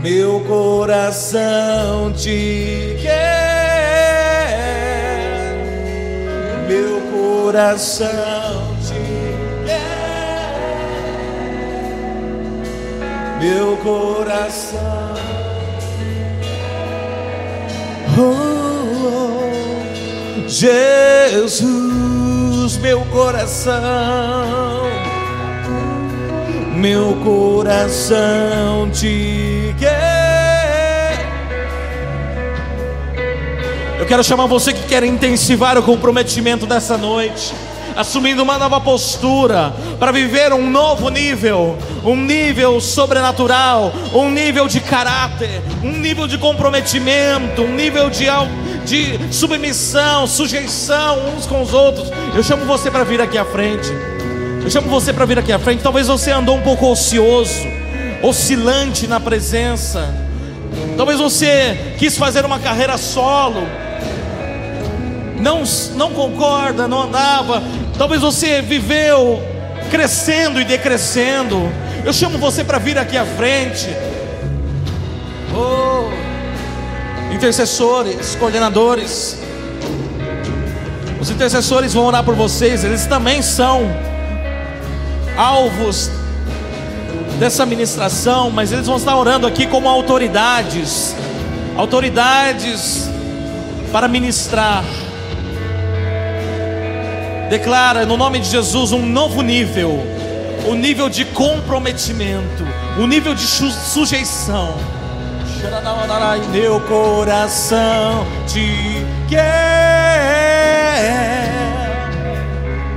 meu 0.00 0.40
coração 0.48 2.10
te 2.14 2.96
quer, 3.02 4.48
meu 6.66 6.98
coração 7.12 8.64
meu 13.44 13.76
coração. 13.78 15.14
Oh, 18.16 19.06
oh, 19.06 20.48
Jesus, 20.48 22.53
meu 22.76 23.00
coração, 23.06 23.72
meu 26.76 27.16
coração 27.24 28.90
te 28.90 29.74
quer. 29.78 31.24
Eu 33.98 34.06
quero 34.06 34.22
chamar 34.22 34.46
você 34.46 34.72
que 34.72 34.86
quer 34.86 35.02
intensivar 35.04 35.78
o 35.78 35.82
comprometimento 35.82 36.66
dessa 36.66 36.96
noite 36.98 37.54
assumindo 37.96 38.42
uma 38.42 38.58
nova 38.58 38.80
postura, 38.80 39.72
para 39.98 40.10
viver 40.10 40.52
um 40.52 40.68
novo 40.68 41.08
nível, 41.08 41.78
um 42.04 42.16
nível 42.16 42.80
sobrenatural, 42.80 43.92
um 44.12 44.30
nível 44.30 44.66
de 44.66 44.80
caráter, 44.80 45.62
um 45.82 45.92
nível 45.92 46.26
de 46.26 46.36
comprometimento, 46.36 47.62
um 47.62 47.72
nível 47.72 48.10
de, 48.10 48.26
de 48.84 49.18
submissão, 49.32 50.26
sujeição 50.26 51.34
uns 51.36 51.46
com 51.46 51.62
os 51.62 51.72
outros. 51.72 52.10
Eu 52.34 52.42
chamo 52.42 52.64
você 52.64 52.90
para 52.90 53.04
vir 53.04 53.20
aqui 53.20 53.38
à 53.38 53.44
frente. 53.44 53.90
Eu 54.62 54.70
chamo 54.70 54.88
você 54.88 55.12
para 55.12 55.24
vir 55.24 55.38
aqui 55.38 55.52
à 55.52 55.58
frente. 55.58 55.82
Talvez 55.82 56.06
você 56.06 56.30
andou 56.30 56.56
um 56.56 56.62
pouco 56.62 56.86
ocioso, 56.86 57.66
oscilante 58.22 59.06
na 59.06 59.20
presença. 59.20 60.14
Talvez 60.96 61.18
você 61.18 61.94
quis 61.98 62.16
fazer 62.16 62.44
uma 62.44 62.58
carreira 62.58 62.96
solo. 62.96 63.66
Não, 65.40 65.62
não 65.96 66.10
concorda, 66.12 66.88
não 66.88 67.02
andava 67.02 67.62
Talvez 67.96 68.22
você 68.22 68.60
viveu 68.60 69.40
crescendo 69.90 70.60
e 70.60 70.64
decrescendo. 70.64 71.70
Eu 72.04 72.12
chamo 72.12 72.38
você 72.38 72.64
para 72.64 72.78
vir 72.78 72.98
aqui 72.98 73.16
à 73.16 73.24
frente. 73.24 73.88
Oh, 75.54 76.10
intercessores, 77.34 78.34
coordenadores. 78.36 79.38
Os 81.20 81.30
intercessores 81.30 81.92
vão 81.92 82.06
orar 82.06 82.24
por 82.24 82.34
vocês, 82.34 82.84
eles 82.84 83.06
também 83.06 83.42
são 83.42 83.82
alvos 85.36 86.10
dessa 87.38 87.66
ministração, 87.66 88.50
mas 88.50 88.72
eles 88.72 88.86
vão 88.86 88.96
estar 88.96 89.16
orando 89.16 89.46
aqui 89.46 89.66
como 89.66 89.88
autoridades 89.88 91.14
autoridades 91.76 93.08
para 93.90 94.08
ministrar. 94.08 94.84
Declara 97.50 98.06
no 98.06 98.16
nome 98.16 98.38
de 98.38 98.48
Jesus 98.48 98.92
um 98.92 99.04
novo 99.04 99.42
nível, 99.42 100.02
o 100.66 100.70
um 100.70 100.74
nível 100.74 101.08
de 101.08 101.24
comprometimento, 101.24 102.64
o 102.98 103.02
um 103.02 103.06
nível 103.06 103.34
de 103.34 103.42
sujeição. 103.42 104.74
Meu 106.50 106.80
coração 106.82 108.26
te 108.46 109.04
quer. 109.28 109.44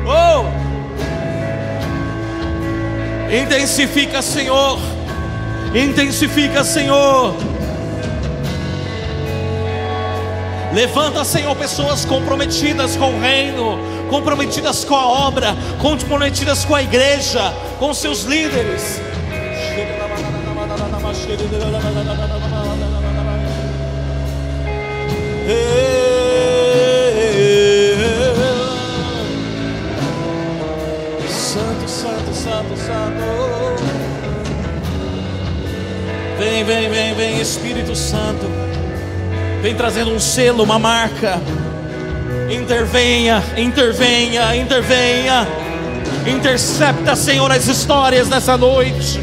Oh! 0.06 0.46
Intensifica, 3.32 4.22
Senhor. 4.22 4.80
Intensifica, 5.74 6.64
Senhor. 6.64 7.36
Levanta, 10.74 11.24
Senhor, 11.24 11.56
pessoas 11.56 12.06
comprometidas 12.06 12.96
com 12.96 13.16
o 13.16 13.20
reino, 13.20 13.80
comprometidas 14.10 14.84
com 14.84 14.96
a 14.96 15.08
obra, 15.08 15.56
comprometidas 15.80 16.64
com 16.66 16.76
a 16.76 16.84
igreja, 16.84 17.54
com 17.80 17.94
seus 17.94 18.24
líderes. 18.24 19.02
Santo, 31.30 31.88
Santo, 31.88 32.34
Santo, 32.34 32.78
Santo. 32.78 33.24
Vem, 36.40 36.64
vem, 36.64 36.90
vem, 36.90 37.14
vem, 37.16 37.42
Espírito 37.42 37.96
Santo 37.96 38.68
vem 39.68 39.76
trazendo 39.76 40.12
um 40.12 40.20
selo, 40.20 40.64
uma 40.64 40.80
marca. 40.80 41.42
Intervenha, 42.50 43.44
intervenha, 43.58 44.56
intervenha. 44.56 45.46
Intercepta, 46.26 47.18
Senhor, 47.18 47.52
as 47.52 47.68
histórias 47.68 48.30
dessa 48.30 48.56
noite. 48.56 49.20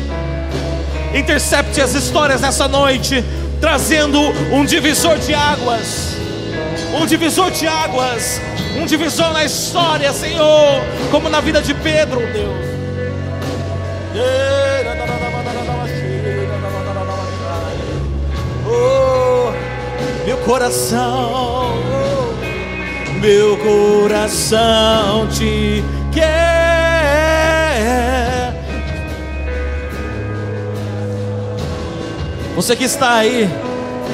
Intercepte 1.15 1.81
as 1.81 1.95
histórias 1.95 2.43
dessa 2.43 2.69
noite, 2.69 3.25
trazendo 3.59 4.21
um 4.53 4.67
divisor 4.67 5.17
de 5.17 5.33
águas. 5.33 6.04
Um 7.01 7.07
divisor 7.07 7.51
de 7.51 7.67
águas, 7.67 8.41
um 8.77 8.87
divisor 8.87 9.33
na 9.33 9.45
história, 9.45 10.13
Senhor, 10.13 10.83
como 11.11 11.29
na 11.29 11.41
vida 11.41 11.61
de 11.61 11.75
Pedro, 11.75 12.21
Deus. 12.33 12.75
meu 20.25 20.39
coração, 20.39 21.75
meu 23.21 23.57
coração 23.59 25.29
te 25.29 25.85
quer. 26.13 26.55
Você 32.55 32.77
que 32.77 32.85
está 32.85 33.15
aí 33.17 33.49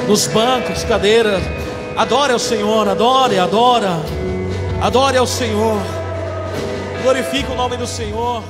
nos 0.08 0.26
bancos, 0.26 0.82
cadeiras, 0.84 1.42
adore 1.96 2.32
ao 2.32 2.38
Senhor, 2.38 2.88
adore, 2.88 3.38
adora, 3.38 4.00
adore 4.80 5.16
ao 5.18 5.26
Senhor, 5.26 5.78
glorifique 7.02 7.50
o 7.50 7.54
nome 7.54 7.76
do 7.76 7.86
Senhor. 7.86 8.42